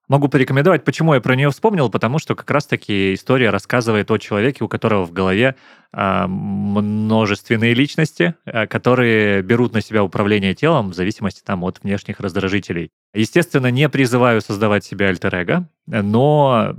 Могу 0.09 0.29
порекомендовать. 0.29 0.85
Почему 0.85 1.15
я 1.15 1.21
про 1.21 1.35
нее 1.35 1.51
вспомнил? 1.51 1.91
Потому 1.91 2.21
что 2.21 2.37
как 2.37 2.49
раз-таки 2.51 3.15
история 3.15 3.51
рассказывает 3.51 4.09
о 4.11 4.19
человеке, 4.19 4.63
у 4.63 4.69
которого 4.69 5.05
в 5.05 5.13
голове 5.13 5.57
а, 5.93 6.29
множественные 6.29 7.75
личности, 7.75 8.35
а, 8.45 8.69
которые 8.69 9.43
берут 9.43 9.73
на 9.73 9.81
себя 9.81 10.05
управление 10.05 10.55
телом 10.55 10.91
в 10.91 10.95
зависимости 10.95 11.43
там, 11.45 11.65
от 11.65 11.83
внешних 11.83 12.21
раздражителей. 12.21 12.91
Естественно, 13.15 13.69
не 13.71 13.89
призываю 13.89 14.41
создавать 14.41 14.85
себе 14.85 15.09
альтер 15.09 15.67
но 15.87 16.77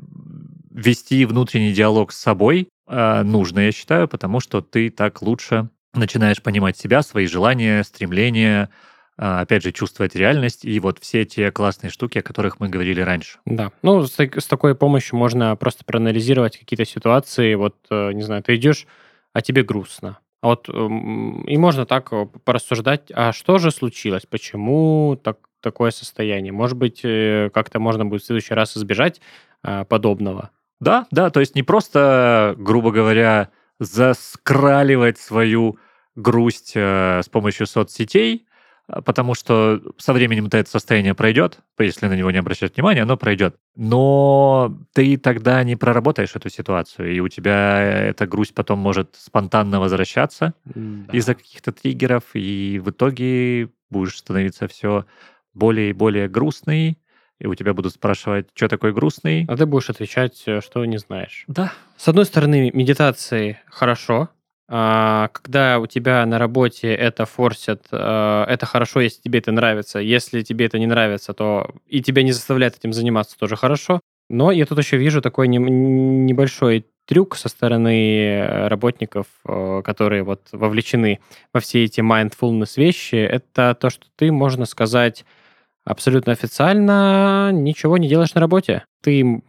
вести 0.72 1.26
внутренний 1.26 1.74
диалог 1.74 2.14
с 2.14 2.20
собой 2.20 2.70
а, 2.88 3.24
нужно, 3.24 3.60
я 3.60 3.72
считаю, 3.74 4.08
потому 4.08 4.40
что 4.40 4.62
ты 4.62 4.90
так 4.90 5.22
лучше 5.22 5.70
начинаешь 5.94 6.42
понимать 6.42 6.78
себя, 6.78 7.02
свои 7.02 7.28
желания, 7.28 7.84
стремления, 7.84 8.70
опять 9.18 9.64
же, 9.64 9.72
чувствовать 9.72 10.16
реальность 10.16 10.64
и 10.64 10.80
вот 10.80 11.00
все 11.00 11.26
те 11.26 11.52
классные 11.52 11.90
штуки, 11.90 12.20
о 12.20 12.22
которых 12.22 12.60
мы 12.60 12.70
говорили 12.70 13.02
раньше. 13.02 13.40
Да. 13.46 13.72
Ну, 13.82 14.06
с, 14.06 14.16
с 14.18 14.46
такой 14.46 14.76
помощью 14.76 15.18
можно 15.18 15.56
просто 15.56 15.84
проанализировать 15.84 16.58
какие-то 16.58 16.86
ситуации. 16.86 17.56
Вот, 17.56 17.76
э, 17.90 18.12
не 18.14 18.22
знаю, 18.22 18.44
ты 18.44 18.56
идешь, 18.56 18.86
а 19.34 19.42
тебе 19.42 19.64
грустно. 19.64 20.20
А 20.42 20.48
вот 20.48 20.70
и 20.70 21.58
можно 21.58 21.86
так 21.86 22.10
э, 22.12 22.28
порассуждать, 22.44 23.12
а 23.14 23.34
что 23.34 23.58
же 23.58 23.72
случилось? 23.72 24.26
Почему 24.30 25.20
так, 25.22 25.40
такое 25.62 25.92
состояние? 25.92 26.54
Может 26.54 26.78
быть, 26.78 27.02
э, 27.04 27.50
как-то 27.54 27.80
можно 27.80 28.06
будет 28.06 28.22
в 28.22 28.26
следующий 28.26 28.54
раз 28.54 28.78
избежать 28.78 29.20
а, 29.64 29.84
подобного. 29.84 30.52
Да, 30.80 31.08
да, 31.12 31.32
то 31.32 31.40
есть 31.40 31.56
не 31.56 31.64
просто, 31.64 32.56
грубо 32.58 32.92
говоря, 32.92 33.50
заскраливать 33.80 35.18
свою 35.18 35.80
грусть 36.16 36.74
э, 36.76 37.22
с 37.24 37.30
помощью 37.30 37.68
соцсетей, 37.68 38.46
а, 38.46 38.47
потому 38.88 39.34
что 39.34 39.82
со 39.98 40.14
временем-то 40.14 40.58
это 40.58 40.70
состояние 40.70 41.14
пройдет, 41.14 41.60
если 41.78 42.08
на 42.08 42.16
него 42.16 42.32
не 42.32 42.38
обращать 42.38 42.76
внимания, 42.76 43.02
оно 43.04 43.18
пройдет. 43.18 43.56
Но 43.76 44.78
ты 44.94 45.18
тогда 45.18 45.64
не 45.64 45.76
проработаешь 45.76 46.36
эту 46.36 46.50
ситуацию, 46.50 47.14
и 47.14 47.20
у 47.20 47.28
тебя 47.28 47.80
эта 47.82 48.26
грусть 48.28 48.54
потом 48.56 48.80
может 48.80 49.16
спонтанно 49.16 49.80
возвращаться 49.80 50.54
Да. 50.66 51.14
из-за 51.18 51.36
каких-то 51.36 51.72
триггеров, 51.72 52.24
и 52.34 52.80
в 52.84 52.90
итоге 52.92 53.70
будешь 53.90 54.18
становиться 54.18 54.68
все 54.68 55.06
более 55.54 55.90
и 55.90 55.94
более 55.94 56.28
грустный, 56.30 56.98
и 57.40 57.46
у 57.48 57.56
тебя 57.56 57.74
будут 57.74 57.94
спрашивать, 57.94 58.48
что 58.54 58.68
такой 58.68 58.94
грустный. 58.94 59.46
А 59.48 59.56
ты 59.58 59.66
будешь 59.66 59.90
отвечать, 59.90 60.42
э, 60.48 60.60
что 60.62 60.84
не 60.86 60.98
знаешь. 60.98 61.44
Да, 61.48 61.72
С 61.96 62.08
одной 62.08 62.26
стороны, 62.26 62.72
медитации 62.74 63.60
хорошо. 63.68 64.30
А, 64.70 65.30
Когда 65.30 65.80
у 65.80 65.88
тебя 65.88 66.26
на 66.26 66.38
работе 66.40 66.94
это 66.94 67.26
форсят, 67.26 67.86
э, 67.92 68.46
это 68.48 68.66
хорошо, 68.66 69.00
если 69.00 69.22
тебе 69.22 69.40
это 69.40 69.52
нравится. 69.52 70.00
Если 70.00 70.42
тебе 70.42 70.66
это 70.66 70.78
не 70.78 70.88
нравится, 70.88 71.34
то 71.34 71.74
и 71.88 72.02
тебя 72.02 72.24
не 72.24 72.34
заставляют 72.34 72.76
этим 72.76 72.92
заниматься, 72.94 73.38
тоже 73.38 73.56
хорошо. 73.56 74.02
Но 74.30 74.52
я 74.52 74.66
тут 74.66 74.78
еще 74.80 74.98
вижу 74.98 75.22
такой 75.22 75.48
небольшой 75.48 76.86
трюк 77.06 77.38
со 77.38 77.48
стороны 77.48 78.46
работников, 78.68 79.28
э, 79.46 79.82
которые 79.86 80.24
вот 80.24 80.50
вовлечены 80.52 81.20
во 81.54 81.62
все 81.62 81.86
эти 81.86 82.02
mindfulness 82.02 82.74
вещи. 82.76 83.16
Это 83.16 83.74
то, 83.80 83.90
что 83.90 84.08
ты, 84.18 84.32
можно 84.34 84.66
сказать, 84.66 85.24
абсолютно 85.88 86.34
официально 86.34 87.52
ничего 87.52 87.98
не 87.98 88.08
делаешь 88.08 88.34
на 88.34 88.42
работе. 88.42 88.84
Ты 89.02 89.42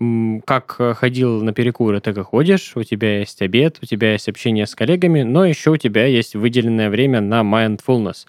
как 0.46 0.81
ходил 0.96 1.42
на 1.42 1.53
перекуры, 1.53 2.01
так 2.01 2.16
и 2.16 2.22
ходишь, 2.22 2.72
у 2.77 2.83
тебя 2.85 3.18
есть 3.18 3.42
обед, 3.42 3.79
у 3.83 3.87
тебя 3.87 4.12
есть 4.12 4.29
общение 4.29 4.66
с 4.66 4.74
коллегами, 4.74 5.22
но 5.22 5.44
еще 5.44 5.70
у 5.70 5.77
тебя 5.77 6.07
есть 6.07 6.35
выделенное 6.35 6.90
время 6.90 7.20
на 7.20 7.40
mindfulness. 7.40 8.27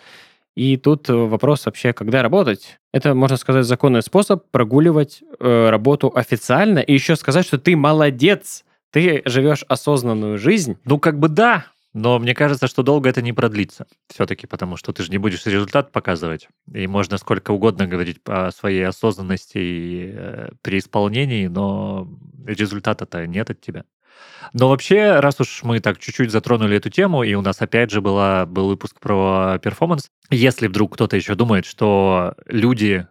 И 0.56 0.76
тут 0.76 1.10
э, 1.10 1.14
вопрос 1.14 1.66
вообще, 1.66 1.94
когда 1.94 2.22
работать. 2.22 2.80
Это, 2.92 3.14
можно 3.14 3.38
сказать, 3.38 3.66
законный 3.66 4.02
способ 4.02 4.44
прогуливать 4.52 5.24
э, 5.40 5.70
работу 5.70 6.12
официально 6.14 6.80
и 6.80 6.94
еще 6.94 7.16
сказать, 7.16 7.46
что 7.46 7.58
ты 7.58 7.78
молодец, 7.78 8.66
ты 8.92 9.22
живешь 9.24 9.64
осознанную 9.70 10.38
жизнь. 10.38 10.78
Ну, 10.84 11.00
как 11.00 11.18
бы 11.18 11.30
да, 11.30 11.68
но 11.94 12.20
мне 12.20 12.36
кажется, 12.36 12.68
что 12.68 12.84
долго 12.84 13.10
это 13.10 13.22
не 13.22 13.34
продлится 13.34 13.88
все-таки, 14.10 14.46
потому 14.46 14.78
что 14.78 14.94
ты 14.94 15.04
же 15.04 15.10
не 15.10 15.18
будешь 15.18 15.46
результат 15.46 15.92
показывать. 15.92 16.48
И 16.72 16.86
можно 16.88 17.18
сколько 17.18 17.52
угодно 17.52 17.88
говорить 17.88 18.20
о 18.26 18.52
своей 18.52 18.86
осознанности 18.88 19.58
и 19.58 20.12
э, 20.14 20.50
при 20.62 20.78
исполнении, 20.78 21.48
но 21.48 22.08
результата-то 22.46 23.26
нет 23.26 23.50
от 23.50 23.62
тебя. 23.62 23.86
Но 24.54 24.70
вообще, 24.70 25.20
раз 25.20 25.40
уж 25.40 25.64
мы 25.64 25.80
так 25.80 26.00
чуть-чуть 26.00 26.32
затронули 26.32 26.78
эту 26.78 26.90
тему, 26.90 27.24
и 27.24 27.34
у 27.34 27.42
нас 27.42 27.62
опять 27.62 27.92
же 27.92 28.02
была, 28.02 28.46
был 28.46 28.68
выпуск 28.68 29.00
про 29.00 29.60
перформанс, 29.62 30.10
если 30.30 30.68
вдруг 30.68 30.94
кто-то 30.94 31.16
еще 31.16 31.36
думает, 31.36 31.66
что 31.66 32.36
люди 32.46 33.08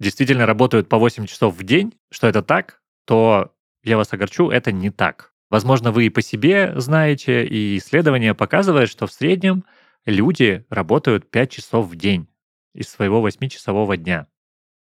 действительно 0.00 0.46
работают 0.46 0.88
по 0.88 0.98
8 0.98 1.26
часов 1.26 1.56
в 1.56 1.62
день, 1.62 1.94
что 2.10 2.26
это 2.26 2.42
так, 2.42 2.80
то 3.04 3.52
я 3.82 3.96
вас 3.96 4.12
огорчу, 4.12 4.50
это 4.50 4.72
не 4.72 4.90
так. 4.90 5.32
Возможно, 5.50 5.92
вы 5.92 6.06
и 6.06 6.10
по 6.10 6.22
себе 6.22 6.72
знаете, 6.76 7.46
и 7.46 7.78
исследования 7.78 8.34
показывают, 8.34 8.90
что 8.90 9.06
в 9.06 9.12
среднем 9.12 9.64
люди 10.04 10.64
работают 10.70 11.30
5 11.30 11.50
часов 11.50 11.86
в 11.86 11.96
день 11.96 12.28
из 12.74 12.88
своего 12.88 13.26
8-часового 13.26 13.96
дня. 13.96 14.26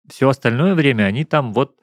все 0.10 0.30
остальное 0.30 0.76
время 0.76 1.04
они 1.04 1.24
там 1.24 1.54
вот 1.54 1.78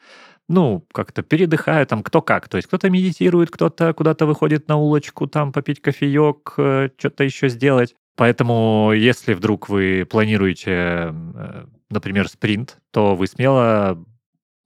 ну, 0.48 0.86
как-то 0.92 1.22
передыхают, 1.22 1.88
там 1.88 2.02
кто 2.02 2.22
как. 2.22 2.48
То 2.48 2.56
есть 2.56 2.68
кто-то 2.68 2.88
медитирует, 2.90 3.50
кто-то 3.50 3.92
куда-то 3.94 4.26
выходит 4.26 4.68
на 4.68 4.76
улочку, 4.76 5.26
там 5.26 5.52
попить 5.52 5.80
кофеек, 5.80 6.54
э, 6.58 6.90
что-то 6.98 7.24
еще 7.24 7.48
сделать. 7.48 7.94
Поэтому, 8.16 8.92
если 8.94 9.34
вдруг 9.34 9.68
вы 9.68 10.06
планируете, 10.08 10.70
э, 10.70 11.66
например, 11.90 12.28
спринт, 12.28 12.78
то 12.92 13.16
вы 13.16 13.26
смело 13.26 14.04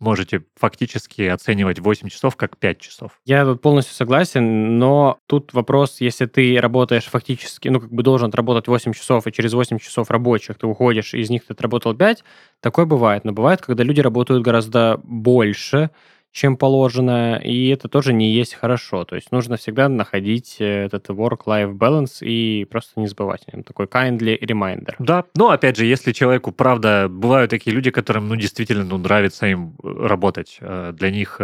можете 0.00 0.42
фактически 0.56 1.22
оценивать 1.22 1.78
8 1.78 2.08
часов 2.08 2.36
как 2.36 2.56
5 2.56 2.78
часов. 2.80 3.12
Я 3.24 3.44
тут 3.44 3.60
полностью 3.60 3.94
согласен, 3.94 4.78
но 4.78 5.18
тут 5.26 5.52
вопрос, 5.52 6.00
если 6.00 6.26
ты 6.26 6.58
работаешь 6.58 7.04
фактически, 7.04 7.68
ну, 7.68 7.80
как 7.80 7.92
бы 7.92 8.02
должен 8.02 8.28
отработать 8.28 8.66
8 8.66 8.92
часов, 8.92 9.26
и 9.26 9.32
через 9.32 9.52
8 9.52 9.78
часов 9.78 10.10
рабочих 10.10 10.58
ты 10.58 10.66
уходишь, 10.66 11.14
из 11.14 11.30
них 11.30 11.46
ты 11.46 11.52
отработал 11.52 11.94
5, 11.94 12.24
такое 12.60 12.86
бывает. 12.86 13.24
Но 13.24 13.32
бывает, 13.32 13.60
когда 13.60 13.84
люди 13.84 14.00
работают 14.00 14.42
гораздо 14.42 14.98
больше, 15.04 15.90
чем 16.32 16.56
положено, 16.56 17.40
и 17.42 17.68
это 17.68 17.88
тоже 17.88 18.12
не 18.12 18.32
есть 18.32 18.54
хорошо. 18.54 19.04
То 19.04 19.16
есть 19.16 19.32
нужно 19.32 19.56
всегда 19.56 19.88
находить 19.88 20.56
э, 20.60 20.84
этот 20.84 21.08
work-life 21.08 21.76
balance 21.76 22.18
и 22.20 22.64
просто 22.70 23.00
не 23.00 23.08
забывать 23.08 23.42
о 23.46 23.56
нем. 23.56 23.64
Такой 23.64 23.86
kindly 23.86 24.38
reminder. 24.40 24.94
Да, 24.98 25.24
но 25.34 25.50
опять 25.50 25.76
же, 25.76 25.86
если 25.86 26.12
человеку, 26.12 26.52
правда, 26.52 27.08
бывают 27.10 27.50
такие 27.50 27.74
люди, 27.74 27.90
которым, 27.90 28.28
ну, 28.28 28.36
действительно, 28.36 28.84
ну, 28.84 28.98
нравится 28.98 29.46
им 29.46 29.74
э, 29.82 30.06
работать. 30.06 30.58
Э, 30.60 30.92
для 30.94 31.10
них 31.10 31.40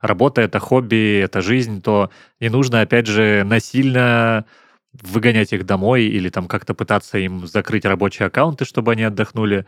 работа— 0.00 0.40
это 0.42 0.58
хобби, 0.58 1.20
это 1.20 1.40
жизнь, 1.40 1.80
то 1.82 2.10
не 2.40 2.48
нужно, 2.48 2.80
опять 2.82 3.06
же, 3.06 3.42
насильно 3.44 4.44
выгонять 5.02 5.52
их 5.52 5.64
домой 5.64 6.04
или 6.04 6.28
там 6.28 6.48
как-то 6.48 6.74
пытаться 6.74 7.18
им 7.18 7.46
закрыть 7.46 7.84
рабочие 7.84 8.26
аккаунты, 8.26 8.64
чтобы 8.64 8.92
они 8.92 9.04
отдохнули 9.04 9.66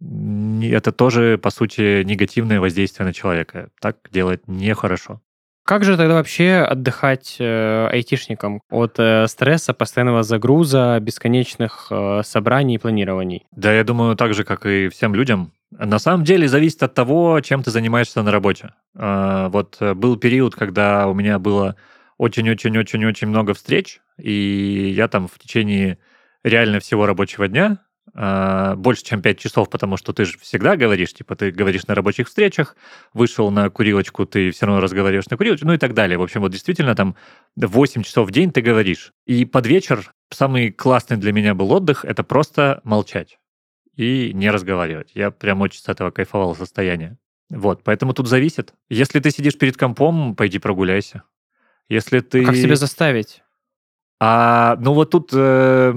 это 0.00 0.92
тоже, 0.92 1.38
по 1.38 1.50
сути, 1.50 2.02
негативное 2.02 2.60
воздействие 2.60 3.06
на 3.06 3.12
человека. 3.12 3.70
Так 3.80 3.96
делать 4.10 4.46
нехорошо. 4.46 5.20
Как 5.64 5.84
же 5.84 5.96
тогда 5.96 6.14
вообще 6.14 6.66
отдыхать 6.68 7.36
э, 7.38 7.86
айтишникам 7.86 8.60
от 8.70 8.98
э, 8.98 9.26
стресса, 9.28 9.72
постоянного 9.72 10.22
загруза, 10.22 10.98
бесконечных 11.00 11.88
э, 11.90 12.22
собраний 12.24 12.74
и 12.74 12.78
планирований? 12.78 13.46
Да, 13.52 13.72
я 13.72 13.84
думаю, 13.84 14.16
так 14.16 14.34
же, 14.34 14.42
как 14.42 14.66
и 14.66 14.88
всем 14.88 15.14
людям. 15.14 15.52
На 15.70 15.98
самом 15.98 16.24
деле 16.24 16.48
зависит 16.48 16.82
от 16.82 16.94
того, 16.94 17.40
чем 17.40 17.62
ты 17.62 17.70
занимаешься 17.70 18.22
на 18.22 18.32
работе. 18.32 18.70
Э, 18.96 19.48
вот 19.52 19.76
был 19.80 20.16
период, 20.16 20.56
когда 20.56 21.06
у 21.06 21.14
меня 21.14 21.38
было 21.38 21.76
очень-очень-очень-очень 22.16 23.28
много 23.28 23.54
встреч, 23.54 24.00
и 24.18 24.92
я 24.96 25.08
там 25.08 25.28
в 25.28 25.38
течение 25.38 25.98
реально 26.42 26.80
всего 26.80 27.06
рабочего 27.06 27.46
дня 27.48 27.78
а, 28.14 28.74
больше, 28.76 29.04
чем 29.04 29.22
5 29.22 29.38
часов, 29.38 29.70
потому 29.70 29.96
что 29.96 30.12
ты 30.12 30.24
же 30.24 30.38
всегда 30.38 30.76
говоришь, 30.76 31.12
типа, 31.12 31.36
ты 31.36 31.50
говоришь 31.50 31.86
на 31.86 31.94
рабочих 31.94 32.28
встречах, 32.28 32.76
вышел 33.12 33.50
на 33.50 33.70
курилочку, 33.70 34.26
ты 34.26 34.50
все 34.50 34.66
равно 34.66 34.80
разговариваешь 34.80 35.28
на 35.30 35.36
курилочку, 35.36 35.66
ну 35.66 35.72
и 35.72 35.78
так 35.78 35.94
далее. 35.94 36.18
В 36.18 36.22
общем, 36.22 36.40
вот 36.40 36.52
действительно 36.52 36.94
там 36.94 37.16
8 37.56 38.02
часов 38.02 38.28
в 38.28 38.32
день 38.32 38.52
ты 38.52 38.60
говоришь. 38.60 39.12
И 39.26 39.44
под 39.44 39.66
вечер 39.66 40.12
самый 40.30 40.70
классный 40.70 41.16
для 41.16 41.32
меня 41.32 41.54
был 41.54 41.70
отдых— 41.72 42.04
это 42.06 42.24
просто 42.24 42.80
молчать 42.84 43.38
и 43.96 44.32
не 44.32 44.50
разговаривать. 44.50 45.10
Я 45.14 45.30
прям 45.30 45.60
очень 45.60 45.80
с 45.80 45.88
этого 45.88 46.10
кайфовал 46.10 46.56
состояние. 46.56 47.18
Вот, 47.50 47.82
поэтому 47.82 48.14
тут 48.14 48.28
зависит. 48.28 48.72
Если 48.88 49.20
ты 49.20 49.30
сидишь 49.30 49.58
перед 49.58 49.76
компом, 49.76 50.36
пойди 50.36 50.58
прогуляйся. 50.58 51.24
Если 51.88 52.20
ты... 52.20 52.44
Как 52.44 52.54
себя 52.54 52.76
заставить? 52.76 53.42
А, 54.22 54.76
ну 54.78 54.92
вот 54.92 55.10
тут 55.10 55.30
э, 55.32 55.94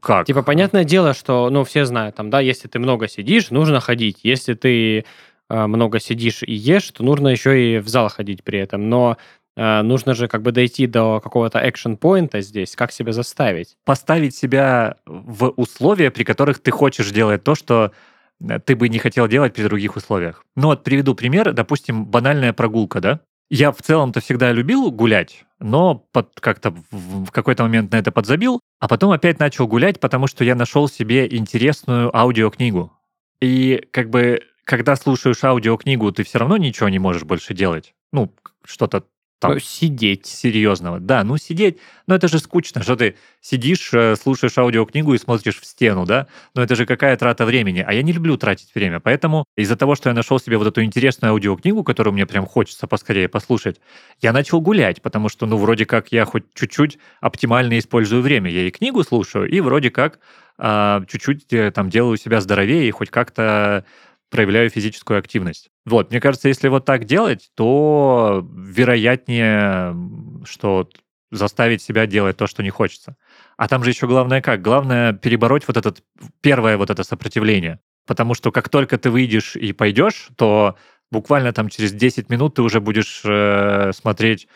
как? 0.00 0.26
Типа, 0.26 0.42
понятное 0.42 0.84
дело, 0.84 1.12
что, 1.12 1.50
ну, 1.50 1.64
все 1.64 1.84
знают, 1.84 2.16
там, 2.16 2.30
да, 2.30 2.40
если 2.40 2.66
ты 2.66 2.78
много 2.78 3.08
сидишь, 3.08 3.50
нужно 3.50 3.78
ходить. 3.80 4.20
Если 4.22 4.54
ты 4.54 5.04
э, 5.50 5.66
много 5.66 6.00
сидишь 6.00 6.42
и 6.42 6.54
ешь, 6.54 6.90
то 6.90 7.04
нужно 7.04 7.28
еще 7.28 7.76
и 7.76 7.78
в 7.78 7.88
зал 7.88 8.08
ходить 8.08 8.42
при 8.42 8.58
этом. 8.58 8.88
Но 8.88 9.18
э, 9.54 9.82
нужно 9.82 10.14
же 10.14 10.28
как 10.28 10.40
бы 10.40 10.52
дойти 10.52 10.86
до 10.86 11.20
какого-то 11.20 11.58
экшен-поинта 11.58 12.40
здесь, 12.40 12.74
как 12.74 12.90
себя 12.90 13.12
заставить. 13.12 13.76
Поставить 13.84 14.34
себя 14.34 14.96
в 15.04 15.48
условия, 15.56 16.10
при 16.10 16.24
которых 16.24 16.60
ты 16.60 16.70
хочешь 16.70 17.10
делать 17.10 17.44
то, 17.44 17.54
что 17.54 17.92
э, 18.40 18.60
ты 18.60 18.76
бы 18.76 18.88
не 18.88 18.98
хотел 18.98 19.28
делать 19.28 19.52
при 19.52 19.64
других 19.64 19.94
условиях. 19.96 20.42
Ну 20.56 20.68
вот 20.68 20.84
приведу 20.84 21.14
пример, 21.14 21.52
допустим, 21.52 22.06
банальная 22.06 22.54
прогулка, 22.54 23.02
да? 23.02 23.20
Я 23.50 23.72
в 23.72 23.80
целом-то 23.80 24.20
всегда 24.20 24.52
любил 24.52 24.90
гулять, 24.90 25.44
но 25.58 25.94
под, 25.94 26.38
как-то 26.40 26.74
в 26.90 27.30
какой-то 27.30 27.62
момент 27.62 27.92
на 27.92 27.96
это 27.96 28.12
подзабил, 28.12 28.60
а 28.78 28.88
потом 28.88 29.10
опять 29.10 29.38
начал 29.38 29.66
гулять, 29.66 30.00
потому 30.00 30.26
что 30.26 30.44
я 30.44 30.54
нашел 30.54 30.88
себе 30.88 31.34
интересную 31.34 32.14
аудиокнигу. 32.14 32.92
И 33.40 33.86
как 33.90 34.10
бы, 34.10 34.42
когда 34.64 34.96
слушаешь 34.96 35.42
аудиокнигу, 35.42 36.12
ты 36.12 36.24
все 36.24 36.38
равно 36.38 36.56
ничего 36.58 36.88
не 36.90 36.98
можешь 36.98 37.24
больше 37.24 37.54
делать. 37.54 37.94
Ну, 38.12 38.34
что-то 38.64 39.04
там, 39.38 39.52
ну, 39.52 39.58
сидеть. 39.60 40.26
Серьезного. 40.26 40.98
Да, 40.98 41.22
ну 41.22 41.36
сидеть, 41.36 41.78
но 42.06 42.14
это 42.14 42.28
же 42.28 42.38
скучно, 42.38 42.82
что 42.82 42.96
ты 42.96 43.16
сидишь, 43.40 43.90
э, 43.92 44.16
слушаешь 44.16 44.58
аудиокнигу 44.58 45.14
и 45.14 45.18
смотришь 45.18 45.60
в 45.60 45.64
стену, 45.64 46.04
да? 46.06 46.26
Но 46.54 46.62
это 46.62 46.74
же 46.74 46.86
какая 46.86 47.16
трата 47.16 47.44
времени. 47.44 47.84
А 47.86 47.92
я 47.92 48.02
не 48.02 48.12
люблю 48.12 48.36
тратить 48.36 48.74
время. 48.74 48.98
Поэтому 48.98 49.44
из-за 49.56 49.76
того, 49.76 49.94
что 49.94 50.08
я 50.08 50.14
нашел 50.14 50.40
себе 50.40 50.58
вот 50.58 50.66
эту 50.66 50.82
интересную 50.82 51.32
аудиокнигу, 51.32 51.84
которую 51.84 52.14
мне 52.14 52.26
прям 52.26 52.46
хочется 52.46 52.86
поскорее 52.88 53.28
послушать, 53.28 53.80
я 54.20 54.32
начал 54.32 54.60
гулять, 54.60 55.02
потому 55.02 55.28
что, 55.28 55.46
ну, 55.46 55.56
вроде 55.56 55.86
как 55.86 56.10
я 56.10 56.24
хоть 56.24 56.44
чуть-чуть 56.54 56.98
оптимально 57.20 57.78
использую 57.78 58.22
время. 58.22 58.50
Я 58.50 58.66
и 58.66 58.70
книгу 58.70 59.04
слушаю, 59.04 59.48
и 59.48 59.60
вроде 59.60 59.90
как 59.90 60.18
а, 60.60 61.04
чуть-чуть 61.06 61.52
э, 61.52 61.70
там 61.70 61.88
делаю 61.88 62.16
себя 62.16 62.40
здоровее 62.40 62.88
и 62.88 62.90
хоть 62.90 63.10
как-то 63.10 63.84
проявляю 64.30 64.70
физическую 64.70 65.18
активность. 65.18 65.70
Вот, 65.86 66.10
мне 66.10 66.20
кажется, 66.20 66.48
если 66.48 66.68
вот 66.68 66.84
так 66.84 67.04
делать, 67.04 67.50
то 67.54 68.46
вероятнее, 68.54 69.96
что 70.44 70.88
заставить 71.30 71.82
себя 71.82 72.06
делать 72.06 72.36
то, 72.36 72.46
что 72.46 72.62
не 72.62 72.70
хочется. 72.70 73.16
А 73.56 73.68
там 73.68 73.84
же 73.84 73.90
еще 73.90 74.06
главное 74.06 74.40
как? 74.40 74.62
Главное 74.62 75.12
перебороть 75.12 75.66
вот 75.66 75.76
этот, 75.76 76.02
первое 76.40 76.76
вот 76.76 76.90
это 76.90 77.02
сопротивление. 77.04 77.80
Потому 78.06 78.34
что 78.34 78.50
как 78.50 78.68
только 78.68 78.96
ты 78.96 79.10
выйдешь 79.10 79.54
и 79.54 79.72
пойдешь, 79.72 80.28
то 80.36 80.76
буквально 81.10 81.52
там 81.52 81.68
через 81.68 81.92
10 81.92 82.30
минут 82.30 82.54
ты 82.54 82.62
уже 82.62 82.80
будешь 82.80 83.22
э, 83.24 83.92
смотреть, 83.92 84.48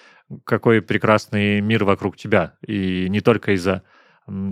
какой 0.44 0.80
прекрасный 0.80 1.60
мир 1.60 1.84
вокруг 1.84 2.16
тебя. 2.16 2.54
И 2.66 3.08
не 3.10 3.20
только 3.20 3.52
из-за 3.52 3.82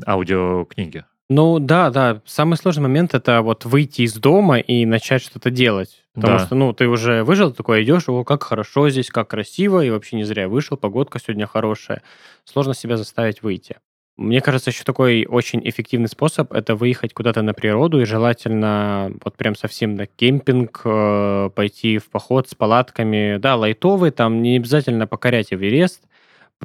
аудиокниги. 0.06 1.04
Ну 1.30 1.60
да, 1.60 1.90
да. 1.90 2.22
Самый 2.26 2.56
сложный 2.56 2.82
момент 2.82 3.14
это 3.14 3.40
вот 3.42 3.64
выйти 3.64 4.02
из 4.02 4.14
дома 4.14 4.58
и 4.58 4.84
начать 4.84 5.22
что-то 5.22 5.50
делать. 5.50 6.02
Потому 6.12 6.38
да. 6.38 6.44
что, 6.44 6.54
ну, 6.56 6.72
ты 6.72 6.88
уже 6.88 7.22
выжил, 7.22 7.52
такой 7.52 7.84
идешь, 7.84 8.08
о, 8.08 8.24
как 8.24 8.42
хорошо 8.42 8.90
здесь, 8.90 9.10
как 9.10 9.28
красиво, 9.28 9.84
и 9.84 9.90
вообще 9.90 10.16
не 10.16 10.24
зря 10.24 10.48
вышел, 10.48 10.76
погодка 10.76 11.20
сегодня 11.20 11.46
хорошая. 11.46 12.02
Сложно 12.44 12.74
себя 12.74 12.96
заставить 12.96 13.42
выйти. 13.42 13.76
Мне 14.16 14.40
кажется, 14.40 14.70
еще 14.70 14.82
такой 14.82 15.24
очень 15.24 15.60
эффективный 15.66 16.08
способ 16.08 16.52
это 16.52 16.74
выехать 16.74 17.14
куда-то 17.14 17.42
на 17.42 17.54
природу 17.54 18.00
и 18.00 18.04
желательно 18.04 19.12
вот 19.24 19.36
прям 19.36 19.54
совсем 19.54 19.94
на 19.94 20.06
кемпинг, 20.06 20.80
э, 20.84 21.50
пойти 21.54 21.98
в 21.98 22.10
поход 22.10 22.48
с 22.48 22.56
палатками. 22.56 23.38
Да, 23.38 23.54
лайтовый, 23.54 24.10
там 24.10 24.42
не 24.42 24.56
обязательно 24.56 25.06
покорять 25.06 25.52
Эверест, 25.52 26.02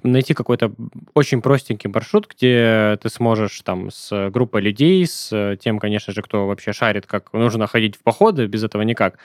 найти 0.03 0.33
какой-то 0.33 0.73
очень 1.13 1.41
простенький 1.41 1.89
маршрут, 1.89 2.27
где 2.27 2.97
ты 3.01 3.09
сможешь 3.09 3.59
там 3.61 3.91
с 3.91 4.29
группой 4.29 4.61
людей, 4.61 5.05
с 5.05 5.57
тем, 5.61 5.79
конечно 5.79 6.13
же, 6.13 6.21
кто 6.21 6.47
вообще 6.47 6.73
шарит, 6.73 7.05
как 7.05 7.31
нужно 7.33 7.67
ходить 7.67 7.95
в 7.95 8.03
походы, 8.03 8.47
без 8.47 8.63
этого 8.63 8.81
никак, 8.81 9.17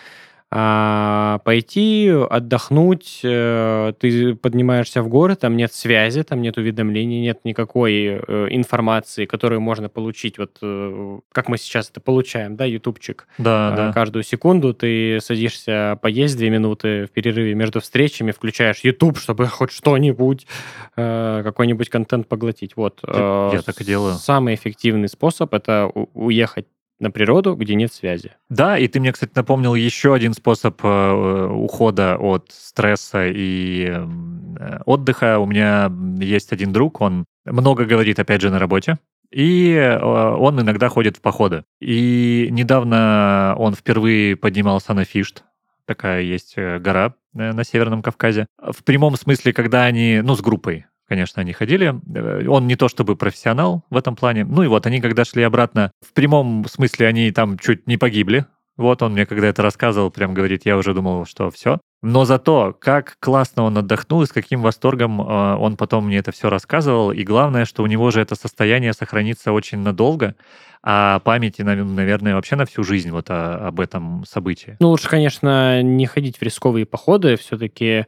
а, 0.53 1.39
пойти, 1.45 2.09
отдохнуть, 2.09 3.21
э, 3.23 3.93
ты 4.01 4.35
поднимаешься 4.35 5.01
в 5.01 5.09
город, 5.09 5.41
там 5.41 5.57
нет 5.57 5.73
связи, 5.73 6.25
там 6.25 6.43
нет 6.43 6.59
уведомлений, 6.59 7.21
нет 7.21 7.45
никакой 7.45 8.21
э, 8.27 8.47
информации, 8.51 9.27
которую 9.27 9.61
можно 9.61 9.89
получить, 9.89 10.39
вот 10.39 10.59
э, 10.61 11.21
как 11.31 11.49
мы 11.49 11.57
сейчас 11.57 11.91
это 11.91 12.01
получаем, 12.01 12.57
да, 12.57 12.65
ютубчик. 12.65 13.29
Да, 13.39 13.69
а, 13.73 13.77
да. 13.77 13.93
Каждую 13.93 14.25
секунду 14.25 14.75
ты 14.75 15.21
садишься 15.21 16.01
поесть 16.03 16.37
две 16.37 16.51
минуты 16.51 17.07
в 17.07 17.11
перерыве 17.11 17.55
между 17.55 17.81
встречами, 17.81 18.33
включаешь 18.33 18.81
YouTube, 18.83 19.19
чтобы 19.19 19.47
хоть 19.49 19.71
что-нибудь, 19.71 20.49
какой-нибудь 20.97 21.89
контент 21.91 22.27
поглотить. 22.27 22.73
Вот. 22.75 23.01
Я 23.07 23.63
так 23.65 23.81
и 23.81 23.85
делаю. 23.85 24.15
Самый 24.15 24.57
эффективный 24.57 25.09
способ— 25.09 25.55
это 25.55 25.87
уехать 26.15 26.67
на 27.01 27.11
природу, 27.11 27.55
где 27.55 27.75
нет 27.75 27.93
связи. 27.93 28.33
Да, 28.49 28.79
и 28.79 28.87
ты 28.87 29.01
мне, 29.01 29.13
кстати, 29.13 29.33
напомнил 29.35 29.75
еще 29.75 30.15
один 30.15 30.35
способ 30.35 30.79
э, 30.85 31.47
ухода 31.53 32.17
от 32.17 32.51
стресса 32.53 33.27
и 33.27 33.87
э, 33.89 34.81
отдыха. 34.85 35.39
У 35.39 35.47
меня 35.47 35.91
есть 36.21 36.53
один 36.53 36.73
друг, 36.73 37.01
он 37.01 37.25
много 37.45 37.85
говорит, 37.85 38.19
опять 38.19 38.43
же, 38.43 38.51
на 38.51 38.59
работе. 38.59 38.99
И 39.31 39.73
э, 39.73 39.99
он 39.99 40.61
иногда 40.61 40.89
ходит 40.89 41.17
в 41.17 41.21
походы. 41.21 41.65
И 41.81 42.49
недавно 42.51 43.55
он 43.59 43.75
впервые 43.75 44.37
поднимался 44.37 44.93
на 44.93 45.05
Фишт. 45.05 45.45
Такая 45.87 46.23
есть 46.23 46.55
э, 46.57 46.79
гора 46.79 47.15
э, 47.35 47.53
на 47.53 47.65
Северном 47.65 48.03
Кавказе. 48.03 48.47
В 48.59 48.83
прямом 48.85 49.17
смысле, 49.17 49.53
когда 49.53 49.85
они, 49.85 50.21
ну, 50.23 50.35
с 50.35 50.41
группой, 50.41 50.87
конечно, 51.11 51.43
они 51.43 51.53
ходили. 51.53 51.93
Э, 52.15 52.47
он 52.47 52.67
не 52.69 52.77
то 52.77 52.89
чтобы 52.89 53.17
профессионал 53.17 53.83
в 53.91 53.97
этом 53.97 54.15
плане. 54.15 54.45
Ну 54.45 54.63
и 54.63 54.69
вот 54.69 54.87
они, 54.87 55.01
когда 55.01 55.25
шли 55.25 55.43
обратно, 55.43 55.91
в 56.01 56.13
прямом 56.15 56.65
смысле 56.67 57.09
они 57.09 57.31
там 57.33 57.59
чуть 57.59 57.87
не 57.89 57.97
погибли, 57.99 58.47
Вот 58.77 59.03
он 59.03 59.13
мне, 59.13 59.27
когда 59.27 59.49
это 59.49 59.61
рассказывал, 59.63 60.11
прям 60.11 60.33
говорит, 60.33 60.65
я 60.65 60.77
уже 60.79 60.95
думал, 60.95 61.27
что 61.27 61.51
все. 61.51 61.81
Но 62.03 62.25
зато, 62.25 62.75
как 62.81 63.17
классно 63.21 63.65
он 63.65 63.77
отдохнул 63.77 64.23
и 64.23 64.27
с 64.27 64.33
каким 64.33 64.63
восторгом 64.63 65.21
э, 65.21 65.57
он 65.57 65.77
потом 65.77 66.07
мне 66.07 66.17
это 66.19 66.31
все 66.33 66.49
рассказывал. 66.49 67.11
И 67.13 67.23
главное, 67.25 67.65
что 67.67 67.83
у 67.83 67.87
него 67.87 68.11
же 68.11 68.21
это 68.23 68.37
состояние 68.37 68.93
сохранится 68.95 69.53
очень 69.53 69.79
надолго, 69.81 70.35
а 70.83 71.19
памяти, 71.19 71.63
нав- 71.63 71.85
наверное, 71.85 72.37
вообще 72.37 72.57
на 72.57 72.65
всю 72.65 72.85
жизнь 72.85 73.11
вот 73.11 73.29
о- 73.31 73.67
об 73.69 73.81
этом 73.81 74.25
событии. 74.25 74.77
Ну, 74.81 74.89
лучше, 74.91 75.09
конечно, 75.11 75.83
не 75.83 76.07
ходить 76.07 76.39
в 76.39 76.43
рисковые 76.43 76.87
походы, 76.87 77.37
все-таки 77.37 78.07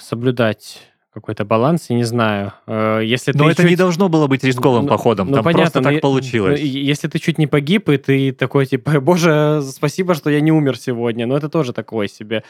соблюдать 0.00 0.91
какой-то 1.12 1.44
баланс, 1.44 1.86
я 1.90 1.96
не 1.96 2.04
знаю. 2.04 2.52
Э, 2.66 3.00
Если 3.04 3.32
Но 3.34 3.50
это 3.50 3.62
чуть- 3.62 3.70
не 3.70 3.76
должно 3.76 4.08
было 4.08 4.26
быть 4.26 4.42
рисковым 4.44 4.84
Ну, 4.84 4.88
походом, 4.88 5.28
ну, 5.28 5.34
там 5.34 5.44
понятно, 5.44 5.62
просто 5.64 5.78
но 5.80 5.84
так 5.84 5.94
я- 5.94 6.00
получилось. 6.00 6.60
ну, 6.60 6.66
если 6.66 7.08
ты 7.08 7.18
чуть 7.18 7.38
не 7.38 7.46
погиб, 7.46 7.88
и 7.88 7.96
ты 7.98 8.32
такой, 8.32 8.66
типа, 8.66 8.92
боже, 9.00 9.60
спасибо, 9.62 10.14
что 10.14 10.30
я 10.30 10.40
не 10.40 10.52
умер 10.52 10.78
сегодня. 10.78 11.26
Но 11.26 11.36
это 11.36 11.48
тоже 11.48 11.72
такое 11.72 12.08
себе. 12.08 12.44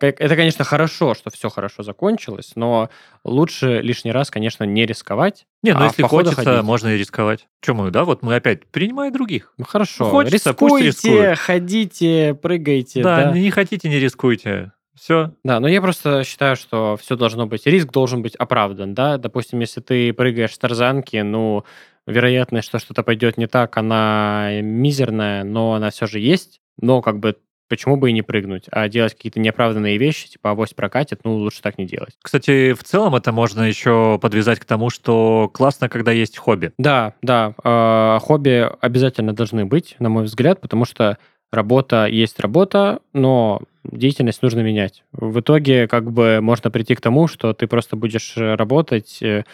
Это, 0.00 0.34
конечно, 0.34 0.64
хорошо, 0.64 1.14
что 1.14 1.30
все 1.30 1.48
хорошо 1.48 1.84
закончилось, 1.84 2.52
но 2.56 2.90
лучше 3.24 3.80
лишний 3.80 4.10
раз, 4.10 4.28
конечно, 4.28 4.64
не 4.64 4.86
рисковать. 4.86 5.46
Не, 5.62 5.72
ну 5.72 5.82
а 5.82 5.84
если 5.84 6.02
хочется, 6.02 6.42
ходить. 6.44 6.64
можно 6.64 6.88
и 6.88 6.98
рисковать. 6.98 7.46
Чем 7.62 7.76
мы, 7.76 7.90
да, 7.92 8.04
вот 8.04 8.22
мы 8.22 8.34
опять 8.34 8.66
принимай 8.66 9.12
других. 9.12 9.52
Ну, 9.56 9.64
хорошо. 9.64 10.06
Хочется, 10.10 10.52
пусть 10.52 10.82
рискуйте, 10.84 11.08
рискуют. 11.10 11.38
ходите, 11.38 12.34
прыгайте. 12.42 13.02
Да, 13.04 13.24
Да, 13.26 13.32
не 13.38 13.50
хотите, 13.50 13.88
не 13.88 13.98
рискуйте. 14.00 14.72
Все. 14.94 15.32
Да, 15.42 15.60
но 15.60 15.68
я 15.68 15.80
просто 15.80 16.24
считаю, 16.24 16.56
что 16.56 16.96
все 17.00 17.16
должно 17.16 17.46
быть, 17.46 17.66
риск 17.66 17.90
должен 17.90 18.22
быть 18.22 18.36
оправдан, 18.36 18.94
да. 18.94 19.18
Допустим, 19.18 19.60
если 19.60 19.80
ты 19.80 20.12
прыгаешь 20.12 20.54
с 20.54 20.58
тарзанки, 20.58 21.16
ну, 21.16 21.64
вероятность, 22.06 22.68
что 22.68 22.78
что-то 22.78 23.02
пойдет 23.02 23.36
не 23.36 23.46
так, 23.46 23.76
она 23.76 24.60
мизерная, 24.62 25.44
но 25.44 25.74
она 25.74 25.90
все 25.90 26.06
же 26.06 26.20
есть. 26.20 26.60
Но 26.80 27.02
как 27.02 27.18
бы 27.18 27.36
почему 27.68 27.96
бы 27.96 28.10
и 28.10 28.12
не 28.12 28.22
прыгнуть, 28.22 28.66
а 28.70 28.88
делать 28.88 29.14
какие-то 29.14 29.40
неоправданные 29.40 29.96
вещи, 29.98 30.28
типа 30.28 30.50
авось 30.50 30.74
прокатит, 30.74 31.20
ну, 31.24 31.36
лучше 31.36 31.62
так 31.62 31.78
не 31.78 31.86
делать. 31.86 32.14
Кстати, 32.22 32.72
в 32.72 32.84
целом 32.84 33.14
это 33.14 33.32
можно 33.32 33.62
еще 33.62 34.18
подвязать 34.20 34.60
к 34.60 34.64
тому, 34.64 34.90
что 34.90 35.50
классно, 35.52 35.88
когда 35.88 36.12
есть 36.12 36.36
хобби. 36.38 36.72
Да, 36.78 37.14
да, 37.22 37.54
э, 37.64 38.18
хобби 38.20 38.70
обязательно 38.80 39.32
должны 39.32 39.64
быть, 39.64 39.96
на 39.98 40.08
мой 40.08 40.24
взгляд, 40.24 40.60
потому 40.60 40.84
что 40.84 41.18
работа 41.50 42.06
есть 42.06 42.38
работа, 42.38 43.00
но 43.12 43.62
деятельность 43.84 44.42
нужно 44.42 44.60
менять. 44.60 45.04
В 45.12 45.40
итоге 45.40 45.86
как 45.88 46.10
бы 46.10 46.40
можно 46.40 46.70
прийти 46.70 46.94
к 46.94 47.00
тому, 47.00 47.28
что 47.28 47.52
ты 47.52 47.66
просто 47.66 47.96
будешь 47.96 48.36
э, 48.36 48.54
работать, 48.54 49.22
э, 49.22 49.44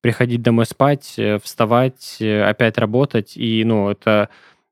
приходить 0.00 0.42
домой 0.42 0.66
спать, 0.66 1.14
э, 1.16 1.38
вставать, 1.42 2.18
опять 2.20 2.78
работать, 2.78 3.36
и, 3.36 3.64
ну, 3.64 3.90
это... 3.90 4.28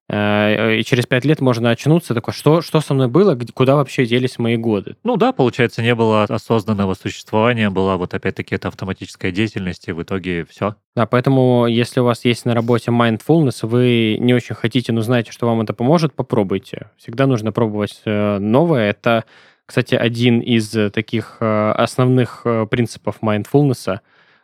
э, 0.09 0.79
И 0.79 0.85
через 0.85 1.07
пять 1.07 1.25
лет 1.25 1.41
можно 1.41 1.71
очнуться, 1.71 2.15
такой, 2.15 2.35
что, 2.35 2.63
что 2.63 2.81
со 2.81 2.95
мной 2.95 3.09
было, 3.09 3.39
куда 3.55 3.77
вообще 3.77 4.07
делись 4.07 4.39
мои 4.39 4.57
годы? 4.57 4.97
Ну 5.05 5.17
да, 5.17 5.33
получается, 5.33 5.83
не 5.83 5.95
было 5.95 6.25
осознанного 6.25 6.95
существования, 6.95 7.71
была 7.71 7.97
вот 7.97 8.15
опять-таки 8.15 8.55
эта 8.55 8.69
автоматическая 8.69 9.31
деятельность, 9.33 9.89
и 9.89 9.93
в 9.93 10.03
итоге 10.03 10.45
все. 10.45 10.77
Да, 10.95 11.07
поэтому, 11.07 11.67
если 11.67 12.01
у 12.01 12.05
вас 12.05 12.25
есть 12.25 12.45
на 12.45 12.55
работе 12.55 12.91
mindfulness, 12.91 13.67
вы 13.67 14.17
не 14.21 14.35
очень 14.35 14.55
хотите, 14.55 14.93
но 14.93 15.01
знаете, 15.03 15.33
что 15.33 15.47
вам 15.47 15.61
это 15.61 15.75
поможет, 15.75 16.15
попробуйте. 16.15 16.91
Всегда 16.97 17.27
нужно 17.27 17.53
пробовать 17.53 18.01
э, 18.05 18.39
новое. 18.39 18.91
Это, 18.91 19.25
кстати, 19.67 19.95
один 19.95 20.41
из 20.41 20.75
э, 20.75 20.91
таких 20.91 21.37
основных 21.41 22.47
принципов 22.71 23.17
mindfulness, 23.23 24.01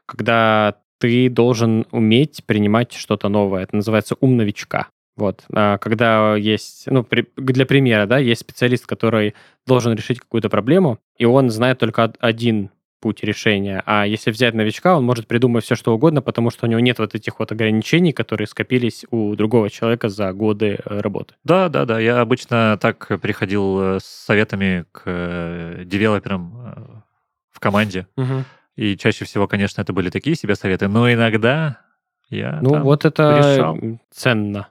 когда 0.06 0.76
ты 0.98 1.28
должен 1.28 1.84
уметь 1.90 2.44
принимать 2.46 2.92
что-то 2.92 3.28
новое. 3.28 3.64
Это 3.64 3.74
называется 3.74 4.14
ум 4.20 4.36
новичка. 4.36 4.86
Вот, 5.16 5.44
А, 5.52 5.76
когда 5.78 6.36
есть, 6.36 6.84
ну, 6.86 7.04
при- 7.04 7.26
для 7.36 7.66
примера, 7.66 8.06
да, 8.06 8.18
есть 8.18 8.40
специалист, 8.40 8.86
который 8.86 9.34
должен 9.66 9.94
решить 9.94 10.18
какую-то 10.20 10.48
проблему, 10.48 10.98
и 11.18 11.24
он 11.26 11.50
знает 11.50 11.78
только 11.78 12.04
од- 12.04 12.16
один 12.20 12.70
путь 13.00 13.22
решения. 13.24 13.82
А 13.84 14.06
если 14.06 14.30
взять 14.30 14.54
новичка, 14.54 14.96
он 14.96 15.04
может 15.04 15.26
придумать 15.26 15.64
все, 15.64 15.74
что 15.74 15.92
угодно, 15.92 16.22
потому 16.22 16.50
что 16.50 16.66
у 16.66 16.68
него 16.68 16.80
нет 16.80 16.98
вот 17.00 17.14
этих 17.16 17.40
вот 17.40 17.50
ограничений, 17.52 18.12
которые 18.12 18.46
скопились 18.46 19.04
у 19.10 19.34
другого 19.34 19.68
человека 19.70 20.08
за 20.08 20.32
годы 20.32 20.78
э, 20.84 21.00
работы. 21.00 21.34
Да, 21.44 21.68
да, 21.68 21.84
да. 21.84 21.98
Я 21.98 22.20
обычно 22.20 22.78
так 22.80 23.08
приходил 23.20 23.80
э, 23.96 23.98
с 24.00 24.04
советами 24.04 24.84
к 24.92 25.02
э, 25.04 25.82
девелоперам 25.84 27.02
в 27.50 27.60
команде. 27.60 28.06
И 28.76 28.96
чаще 28.96 29.24
всего, 29.26 29.46
конечно, 29.48 29.82
это 29.82 29.92
были 29.92 30.08
такие 30.08 30.34
себе 30.36 30.54
советы, 30.54 30.88
но 30.88 31.12
иногда 31.12 31.80
я 32.30 32.60
Ну, 32.62 32.80
вот 32.82 33.04
это 33.04 33.36
решал. 33.36 33.78
ценно. 34.10 34.68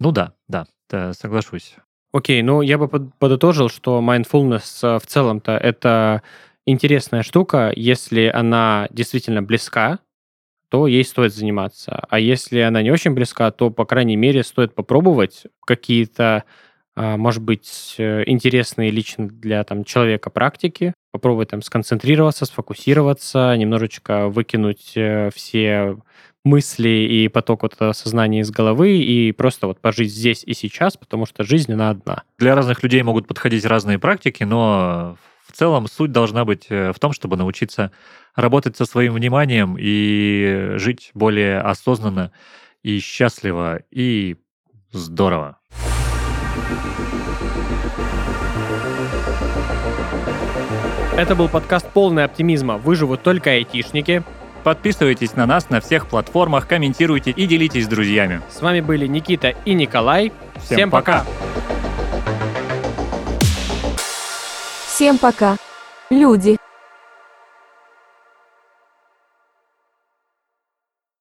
Ну 0.00 0.12
да, 0.12 0.32
да, 0.48 0.66
соглашусь. 1.12 1.76
Окей, 2.12 2.42
ну 2.42 2.62
я 2.62 2.78
бы 2.78 2.88
под- 2.88 3.14
подытожил, 3.18 3.68
что 3.68 4.00
mindfulness 4.00 4.80
э, 4.82 4.98
в 4.98 5.06
целом-то 5.06 5.52
это 5.52 6.22
интересная 6.66 7.22
штука. 7.22 7.72
Если 7.76 8.26
она 8.26 8.88
действительно 8.90 9.42
близка, 9.42 10.00
то 10.70 10.86
ей 10.86 11.04
стоит 11.04 11.34
заниматься. 11.34 12.04
А 12.10 12.20
если 12.20 12.60
она 12.60 12.82
не 12.82 12.90
очень 12.92 13.12
близка, 13.14 13.50
то, 13.52 13.70
по 13.70 13.84
крайней 13.86 14.16
мере, 14.16 14.44
стоит 14.44 14.74
попробовать 14.74 15.44
какие-то, 15.66 16.44
а, 16.96 17.16
может 17.16 17.42
быть, 17.42 17.96
э, 17.98 18.24
интересные 18.26 18.90
лично 18.90 19.28
для 19.28 19.64
там, 19.64 19.84
человека 19.84 20.30
практики, 20.30 20.94
попробовать 21.12 21.50
там 21.50 21.62
сконцентрироваться, 21.62 22.46
сфокусироваться, 22.46 23.54
немножечко 23.56 24.28
выкинуть 24.28 24.92
э, 24.96 25.30
все 25.34 25.98
мысли 26.44 26.88
и 26.88 27.28
поток 27.28 27.62
вот 27.62 27.74
этого 27.74 27.92
сознания 27.92 28.40
из 28.40 28.50
головы 28.50 28.98
и 28.98 29.32
просто 29.32 29.66
вот 29.66 29.80
пожить 29.80 30.12
здесь 30.12 30.42
и 30.44 30.54
сейчас, 30.54 30.96
потому 30.96 31.26
что 31.26 31.44
жизнь, 31.44 31.72
она 31.72 31.90
одна. 31.90 32.22
Для 32.38 32.54
разных 32.54 32.82
людей 32.82 33.02
могут 33.02 33.26
подходить 33.26 33.64
разные 33.64 33.98
практики, 33.98 34.44
но 34.44 35.16
в 35.46 35.52
целом 35.52 35.86
суть 35.86 36.12
должна 36.12 36.44
быть 36.44 36.66
э, 36.70 36.92
в 36.92 36.98
том, 36.98 37.12
чтобы 37.12 37.36
научиться 37.36 37.90
работать 38.34 38.76
со 38.76 38.86
своим 38.86 39.14
вниманием 39.14 39.76
и 39.78 40.74
жить 40.76 41.10
более 41.14 41.60
осознанно 41.60 42.32
и 42.82 43.00
счастливо 43.00 43.80
и 43.90 44.36
здорово. 44.92 45.58
Это 51.16 51.34
был 51.34 51.50
подкаст 51.50 51.86
«Полный 51.92 52.24
оптимизма. 52.24 52.78
Выживут 52.78 53.22
только 53.22 53.50
айтишники». 53.50 54.24
Подписывайтесь 54.64 55.34
на 55.34 55.46
нас 55.46 55.70
на 55.70 55.80
всех 55.80 56.06
платформах, 56.06 56.66
комментируйте 56.66 57.30
и 57.30 57.46
делитесь 57.46 57.84
с 57.84 57.88
друзьями. 57.88 58.42
С 58.50 58.60
вами 58.60 58.80
были 58.80 59.06
Никита 59.06 59.54
и 59.64 59.74
Николай. 59.74 60.32
Всем 60.64 60.90
пока. 60.90 61.24
Всем 64.86 65.18
пока. 65.18 65.56
Люди. 66.10 66.58